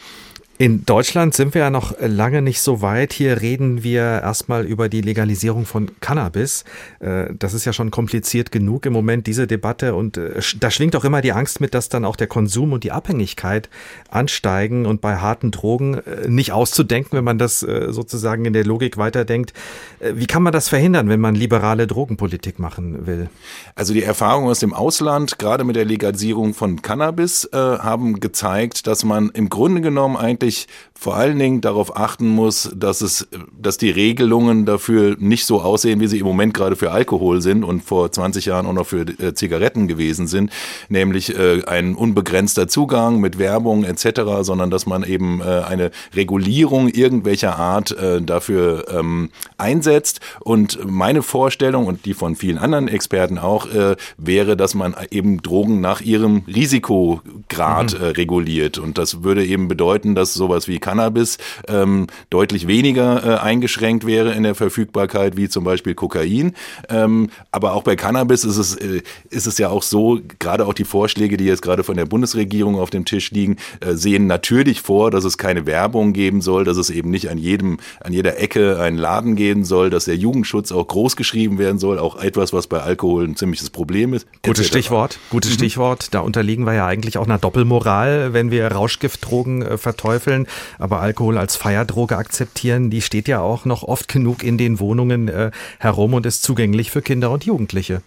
In 0.61 0.85
Deutschland 0.85 1.33
sind 1.33 1.55
wir 1.55 1.61
ja 1.61 1.69
noch 1.71 1.95
lange 1.99 2.43
nicht 2.43 2.61
so 2.61 2.83
weit. 2.83 3.13
Hier 3.13 3.41
reden 3.41 3.81
wir 3.81 4.03
erstmal 4.03 4.63
über 4.63 4.89
die 4.89 5.01
Legalisierung 5.01 5.65
von 5.65 5.89
Cannabis. 6.01 6.65
Äh, 6.99 7.33
das 7.33 7.55
ist 7.55 7.65
ja 7.65 7.73
schon 7.73 7.89
kompliziert 7.89 8.51
genug 8.51 8.85
im 8.85 8.93
Moment, 8.93 9.25
diese 9.25 9.47
Debatte. 9.47 9.95
Und 9.95 10.17
äh, 10.17 10.39
da 10.59 10.69
schwingt 10.69 10.95
auch 10.95 11.03
immer 11.03 11.21
die 11.21 11.31
Angst 11.31 11.61
mit, 11.61 11.73
dass 11.73 11.89
dann 11.89 12.05
auch 12.05 12.15
der 12.15 12.27
Konsum 12.27 12.73
und 12.73 12.83
die 12.83 12.91
Abhängigkeit 12.91 13.69
ansteigen 14.11 14.85
und 14.85 15.01
bei 15.01 15.15
harten 15.15 15.49
Drogen 15.49 15.95
äh, 15.95 16.27
nicht 16.27 16.51
auszudenken, 16.51 17.17
wenn 17.17 17.23
man 17.23 17.39
das 17.39 17.61
sozusagen 17.61 18.45
in 18.45 18.53
der 18.53 18.63
Logik 18.63 18.97
weiterdenkt. 18.97 19.53
Wie 19.99 20.27
kann 20.27 20.43
man 20.43 20.53
das 20.53 20.69
verhindern, 20.69 21.09
wenn 21.09 21.19
man 21.19 21.33
liberale 21.33 21.87
Drogenpolitik 21.87 22.59
machen 22.59 23.07
will? 23.07 23.29
Also 23.73 23.93
die 23.93 24.03
Erfahrungen 24.03 24.49
aus 24.49 24.59
dem 24.59 24.73
Ausland, 24.73 25.39
gerade 25.39 25.63
mit 25.63 25.75
der 25.75 25.85
Legalisierung 25.85 26.53
von 26.53 26.81
Cannabis, 26.81 27.49
haben 27.51 28.19
gezeigt, 28.19 28.87
dass 28.87 29.03
man 29.03 29.29
im 29.33 29.49
Grunde 29.49 29.81
genommen 29.81 30.17
eigentlich 30.17 30.50
wirklich 30.51 30.67
vor 31.01 31.15
allen 31.15 31.39
Dingen 31.39 31.61
darauf 31.61 31.97
achten 31.97 32.27
muss, 32.27 32.69
dass 32.75 33.01
es, 33.01 33.27
dass 33.59 33.79
die 33.79 33.89
Regelungen 33.89 34.67
dafür 34.67 35.15
nicht 35.17 35.47
so 35.47 35.59
aussehen, 35.59 35.99
wie 35.99 36.05
sie 36.05 36.19
im 36.19 36.27
Moment 36.27 36.53
gerade 36.53 36.75
für 36.75 36.91
Alkohol 36.91 37.41
sind 37.41 37.63
und 37.63 37.83
vor 37.83 38.11
20 38.11 38.45
Jahren 38.45 38.67
auch 38.67 38.73
noch 38.73 38.85
für 38.85 39.01
äh, 39.01 39.33
Zigaretten 39.33 39.87
gewesen 39.87 40.27
sind, 40.27 40.51
nämlich 40.89 41.35
äh, 41.35 41.63
ein 41.65 41.95
unbegrenzter 41.95 42.67
Zugang 42.67 43.19
mit 43.19 43.39
Werbung 43.39 43.83
etc., 43.83 44.21
sondern 44.41 44.69
dass 44.69 44.85
man 44.85 45.03
eben 45.03 45.41
äh, 45.41 45.45
eine 45.45 45.89
Regulierung 46.13 46.87
irgendwelcher 46.87 47.57
Art 47.57 47.89
äh, 47.97 48.21
dafür 48.21 48.85
ähm, 48.95 49.31
einsetzt. 49.57 50.19
Und 50.39 50.85
meine 50.85 51.23
Vorstellung 51.23 51.87
und 51.87 52.05
die 52.05 52.13
von 52.13 52.35
vielen 52.35 52.59
anderen 52.59 52.87
Experten 52.87 53.39
auch 53.39 53.65
äh, 53.73 53.95
wäre, 54.17 54.55
dass 54.55 54.75
man 54.75 54.95
eben 55.09 55.41
Drogen 55.41 55.81
nach 55.81 56.01
ihrem 56.01 56.43
Risikograd 56.45 57.97
mhm. 57.97 58.05
äh, 58.05 58.07
reguliert. 58.09 58.77
Und 58.77 58.99
das 58.99 59.23
würde 59.23 59.43
eben 59.43 59.67
bedeuten, 59.67 60.13
dass 60.13 60.30
sowas 60.33 60.67
wie 60.67 60.79
Cannabis 60.79 61.37
ähm, 61.67 62.07
deutlich 62.29 62.67
weniger 62.67 63.23
äh, 63.23 63.39
eingeschränkt 63.39 64.05
wäre 64.05 64.33
in 64.33 64.43
der 64.43 64.55
Verfügbarkeit 64.55 65.37
wie 65.37 65.49
zum 65.49 65.63
Beispiel 65.63 65.95
Kokain. 65.95 66.53
Ähm, 66.89 67.29
aber 67.51 67.73
auch 67.73 67.83
bei 67.83 67.95
Cannabis 67.95 68.43
ist 68.43 68.57
es, 68.57 68.75
äh, 68.75 69.01
ist 69.29 69.47
es 69.47 69.57
ja 69.57 69.69
auch 69.69 69.83
so, 69.83 70.19
gerade 70.39 70.65
auch 70.65 70.73
die 70.73 70.83
Vorschläge, 70.83 71.37
die 71.37 71.45
jetzt 71.45 71.61
gerade 71.61 71.83
von 71.83 71.95
der 71.95 72.05
Bundesregierung 72.05 72.79
auf 72.79 72.89
dem 72.89 73.05
Tisch 73.05 73.31
liegen, 73.31 73.57
äh, 73.79 73.93
sehen 73.93 74.27
natürlich 74.27 74.81
vor, 74.81 75.11
dass 75.11 75.23
es 75.23 75.37
keine 75.37 75.65
Werbung 75.65 76.13
geben 76.13 76.41
soll, 76.41 76.63
dass 76.63 76.77
es 76.77 76.89
eben 76.89 77.09
nicht 77.09 77.29
an 77.29 77.37
jedem, 77.37 77.77
an 77.99 78.13
jeder 78.13 78.37
Ecke 78.39 78.79
einen 78.79 78.97
Laden 78.97 79.35
geben 79.35 79.65
soll, 79.65 79.89
dass 79.89 80.05
der 80.05 80.15
Jugendschutz 80.15 80.71
auch 80.71 80.87
groß 80.87 81.15
geschrieben 81.15 81.57
werden 81.57 81.79
soll, 81.79 81.99
auch 81.99 82.21
etwas, 82.21 82.53
was 82.53 82.67
bei 82.67 82.79
Alkohol 82.81 83.25
ein 83.25 83.35
ziemliches 83.35 83.69
Problem 83.69 84.13
ist. 84.13 84.27
Gutes 84.43 84.67
Stichwort, 84.67 85.19
gutes 85.29 85.51
mhm. 85.51 85.55
Stichwort. 85.55 86.13
Da 86.13 86.19
unterliegen 86.19 86.65
wir 86.65 86.73
ja 86.73 86.85
eigentlich 86.85 87.17
auch 87.17 87.25
einer 87.25 87.37
Doppelmoral, 87.37 88.33
wenn 88.33 88.51
wir 88.51 88.67
Rauschgiftdrogen 88.67 89.61
äh, 89.61 89.77
verteufeln 90.21 90.47
aber 90.77 90.99
Alkohol 90.99 91.37
als 91.37 91.55
Feierdroge 91.55 92.17
akzeptieren, 92.17 92.89
die 92.89 93.01
steht 93.01 93.27
ja 93.27 93.41
auch 93.41 93.65
noch 93.65 93.83
oft 93.83 94.07
genug 94.07 94.43
in 94.43 94.57
den 94.57 94.79
Wohnungen 94.79 95.27
äh, 95.27 95.51
herum 95.79 96.13
und 96.13 96.25
ist 96.25 96.43
zugänglich 96.43 96.91
für 96.91 97.01
Kinder 97.01 97.31
und 97.31 97.45
Jugendliche. 97.45 98.01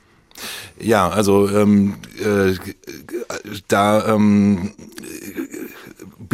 Ja, 0.81 1.09
also 1.09 1.49
ähm, 1.49 1.95
äh, 2.19 2.55
da 3.69 4.15
ähm, 4.15 4.73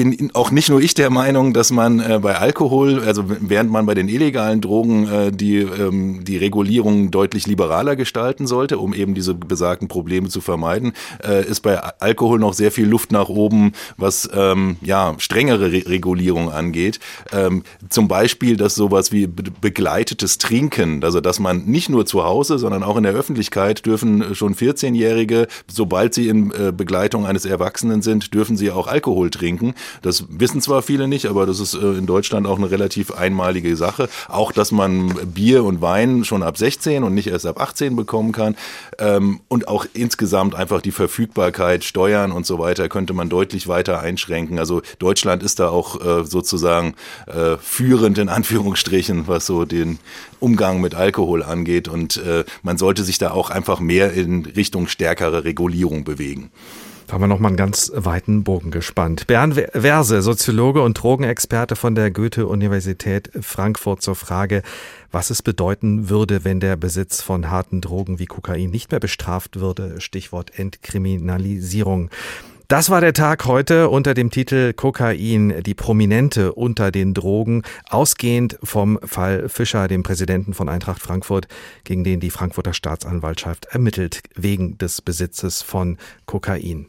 bin 0.01 0.31
auch 0.33 0.51
nicht 0.51 0.71
nur 0.71 0.81
ich 0.81 0.95
der 0.95 1.11
Meinung, 1.11 1.53
dass 1.53 1.71
man 1.71 2.01
äh, 2.01 2.19
bei 2.23 2.37
Alkohol, 2.37 3.03
also 3.05 3.25
während 3.27 3.71
man 3.71 3.85
bei 3.85 3.93
den 3.93 4.09
illegalen 4.09 4.63
Drogen 4.63 5.07
äh, 5.07 5.31
die, 5.31 5.59
ähm, 5.59 6.25
die 6.25 6.39
Regulierung 6.39 7.11
deutlich 7.11 7.47
liberaler 7.47 7.97
gestalten 7.97 8.47
sollte, 8.47 8.79
um 8.79 8.95
eben 8.95 9.15
diese 9.15 9.35
besagten 9.35 9.89
Probleme 9.89 10.31
zu 10.31 10.41
vermeiden, 10.41 10.95
äh, 11.23 11.47
ist 11.47 11.61
bei 11.61 11.79
Alkohol 11.79 12.39
noch 12.39 12.55
sehr 12.55 12.73
viel 12.73 12.87
Luft 12.87 13.13
nach 13.13 13.29
oben, 13.29 13.73
was 13.99 14.27
ähm, 14.33 14.77
ja 14.81 15.15
strengere 15.19 15.71
Re 15.71 15.83
Regulierung 15.87 16.51
angeht. 16.51 16.99
Ähm, 17.31 17.63
zum 17.91 18.09
Beispiel, 18.09 18.57
dass 18.57 18.75
sowas 18.75 19.13
wie 19.13 19.27
be 19.27 19.51
begleitetes 19.61 20.39
Trinken, 20.39 21.05
also 21.05 21.21
dass 21.21 21.39
man 21.39 21.67
nicht 21.67 21.91
nur 21.91 22.07
zu 22.07 22.25
Hause, 22.25 22.59
sondern 22.59 22.83
auch 22.83 22.97
in 22.97 23.03
der 23.03 23.13
Öffentlichkeit 23.13 23.85
dürfen 23.85 24.35
schon 24.35 24.55
14-Jährige, 24.55 25.47
sobald 25.71 26.15
sie 26.15 26.29
in 26.29 26.53
äh, 26.53 26.73
Begleitung 26.73 27.27
eines 27.27 27.45
Erwachsenen 27.45 28.01
sind, 28.01 28.33
dürfen 28.33 28.57
sie 28.57 28.71
auch 28.71 28.87
Alkohol 28.87 29.29
trinken. 29.29 29.75
Das 30.03 30.25
wissen 30.29 30.61
zwar 30.61 30.83
viele 30.83 31.09
nicht, 31.09 31.27
aber 31.27 31.47
das 31.47 31.61
ist 31.61 31.75
äh, 31.75 31.79
in 31.79 32.07
Deutschland 32.07 32.47
auch 32.47 32.59
eine 32.59 32.71
relativ 32.71 33.13
einmalige 33.13 33.77
Sache. 33.77 34.09
Auch, 34.29 34.53
dass 34.53 34.73
man 34.73 35.09
Bier 35.33 35.65
und 35.65 35.81
Wein 35.81 36.25
schon 36.25 36.43
ab 36.43 36.57
16 36.57 37.05
und 37.05 37.15
nicht 37.15 37.29
erst 37.29 37.47
ab 37.47 37.61
18 37.61 37.97
bekommen 37.97 38.33
kann. 38.33 38.57
Ähm, 38.99 39.41
und 39.49 39.69
auch 39.69 39.87
insgesamt 39.93 40.55
einfach 40.55 40.81
die 40.81 40.93
Verfügbarkeit, 40.93 41.85
Steuern 41.85 42.33
und 42.33 42.47
so 42.47 42.59
weiter 42.59 42.89
könnte 42.89 43.13
man 43.13 43.29
deutlich 43.29 43.69
weiter 43.69 44.01
einschränken. 44.01 44.59
Also 44.59 44.83
Deutschland 44.99 45.43
ist 45.43 45.61
da 45.61 45.69
auch 45.69 46.01
äh, 46.01 46.25
sozusagen 46.25 46.95
äh, 47.27 47.57
führend 47.59 48.19
in 48.19 48.29
Anführungsstrichen, 48.29 49.29
was 49.29 49.47
so 49.47 49.65
den 49.65 49.99
Umgang 50.39 50.81
mit 50.81 50.95
Alkohol 50.95 51.43
angeht. 51.43 51.89
Und 51.89 52.21
man 52.63 52.79
sollte 52.79 53.05
sich 53.05 53.19
da 53.19 53.33
auch 53.33 53.51
einfach 53.51 53.81
mehr 53.81 54.13
in 54.13 54.47
Richtung 54.47 54.89
stärkere 54.89 55.45
Regulierung 55.45 56.05
bewegen. 56.05 56.51
Haben 57.11 57.23
wir 57.25 57.29
nochmal 57.29 57.49
einen 57.49 57.57
ganz 57.57 57.91
weiten 57.95 58.45
Bogen 58.45 58.71
gespannt. 58.71 59.27
Bernd 59.27 59.55
Verse, 59.55 60.23
Soziologe 60.23 60.81
und 60.83 60.95
Drogenexperte 60.95 61.75
von 61.75 61.97
der 61.97 62.13
Goethe-Universität 62.13 63.31
Frankfurt 63.41 64.01
zur 64.01 64.15
Frage, 64.15 64.63
was 65.11 65.31
es 65.31 65.43
bedeuten 65.43 66.09
würde, 66.09 66.45
wenn 66.45 66.61
der 66.61 66.77
Besitz 66.77 67.21
von 67.21 67.51
harten 67.51 67.81
Drogen 67.81 68.21
wie 68.21 68.27
Kokain 68.27 68.71
nicht 68.71 68.93
mehr 68.93 69.01
bestraft 69.01 69.59
würde. 69.59 70.01
Stichwort 70.01 70.57
Entkriminalisierung. 70.57 72.11
Das 72.69 72.89
war 72.89 73.01
der 73.01 73.15
Tag 73.15 73.47
heute 73.47 73.89
unter 73.89 74.15
dem 74.15 74.31
Titel 74.31 74.73
Kokain, 74.73 75.65
die 75.65 75.75
Prominente 75.75 76.53
unter 76.53 76.93
den 76.93 77.15
Drogen, 77.15 77.65
ausgehend 77.89 78.57
vom 78.63 79.01
Fall 79.03 79.49
Fischer, 79.49 79.89
dem 79.89 80.05
Präsidenten 80.05 80.55
von 80.55 80.69
Eintracht 80.69 81.03
Frankfurt, 81.03 81.49
gegen 81.83 82.05
den 82.05 82.21
die 82.21 82.31
Frankfurter 82.31 82.73
Staatsanwaltschaft 82.73 83.65
ermittelt 83.65 84.23
wegen 84.37 84.79
des 84.79 85.03
Besitzes 85.03 85.63
von 85.63 85.99
Kokain. 86.27 86.87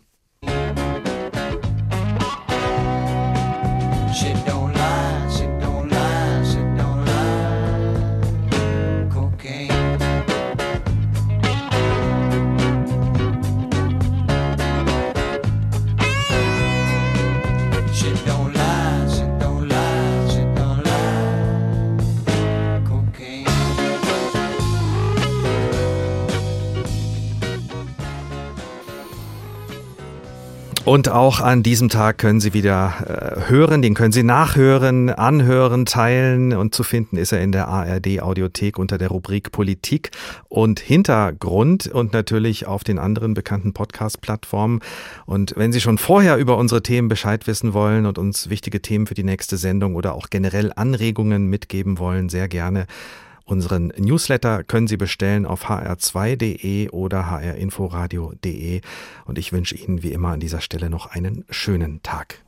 Und 30.84 31.10
auch 31.10 31.42
an 31.42 31.62
diesem 31.62 31.90
Tag 31.90 32.18
können 32.18 32.40
Sie 32.40 32.56
wieder 32.56 32.94
äh, 33.46 33.50
hören, 33.52 33.84
den 33.84 33.94
können 33.94 34.12
Sie 34.12 34.24
nachhören, 34.24 35.12
anhören, 35.12 35.86
teilen 35.86 36.54
und 36.54 36.74
zu 36.74 36.82
finden 36.82 37.18
ist 37.18 37.32
er 37.32 37.42
in 37.42 37.52
der 37.52 37.68
ARD 37.68 38.20
Audiothek 38.22 38.80
unter 38.80 38.98
der 38.98 39.10
Rubrik 39.10 39.52
Politik 39.52 40.10
und 40.50 40.80
Hintergrund 40.80 41.86
und 41.86 42.14
natürlich 42.14 42.66
auf 42.66 42.84
den 42.84 42.98
anderen 42.98 43.36
bekannten 43.36 43.74
Podcast-Plattformen. 43.74 44.80
Und 45.28 45.54
wenn 45.56 45.72
Sie 45.72 45.82
schon 45.82 46.00
vorher 46.00 46.38
über 46.38 46.58
unsere 46.58 46.82
Themen 46.82 47.10
Bescheid 47.10 47.46
wissen 47.46 47.76
wollen 47.76 48.08
und 48.08 48.18
uns 48.18 48.50
wichtige 48.50 48.82
Themen 48.82 49.06
für 49.06 49.14
die 49.14 49.24
nächste 49.24 49.58
Sendung 49.58 49.94
oder 49.94 50.16
auch 50.16 50.32
generell 50.32 50.74
Anregungen 50.76 51.46
mitgeben 51.46 52.00
wollen, 52.00 52.28
sehr 52.28 52.48
gerne 52.48 52.88
Unseren 53.52 53.92
Newsletter 53.98 54.64
können 54.64 54.88
Sie 54.88 54.96
bestellen 54.96 55.46
auf 55.46 55.70
hr2.de 55.70 56.90
oder 56.92 57.30
hrinforadio.de. 57.32 58.80
Und 59.26 59.38
ich 59.38 59.52
wünsche 59.52 59.76
Ihnen 59.76 60.04
wie 60.04 60.14
immer 60.14 60.30
an 60.30 60.40
dieser 60.40 60.62
Stelle 60.62 60.90
noch 60.90 61.08
einen 61.08 61.44
schönen 61.50 62.02
Tag. 62.02 62.46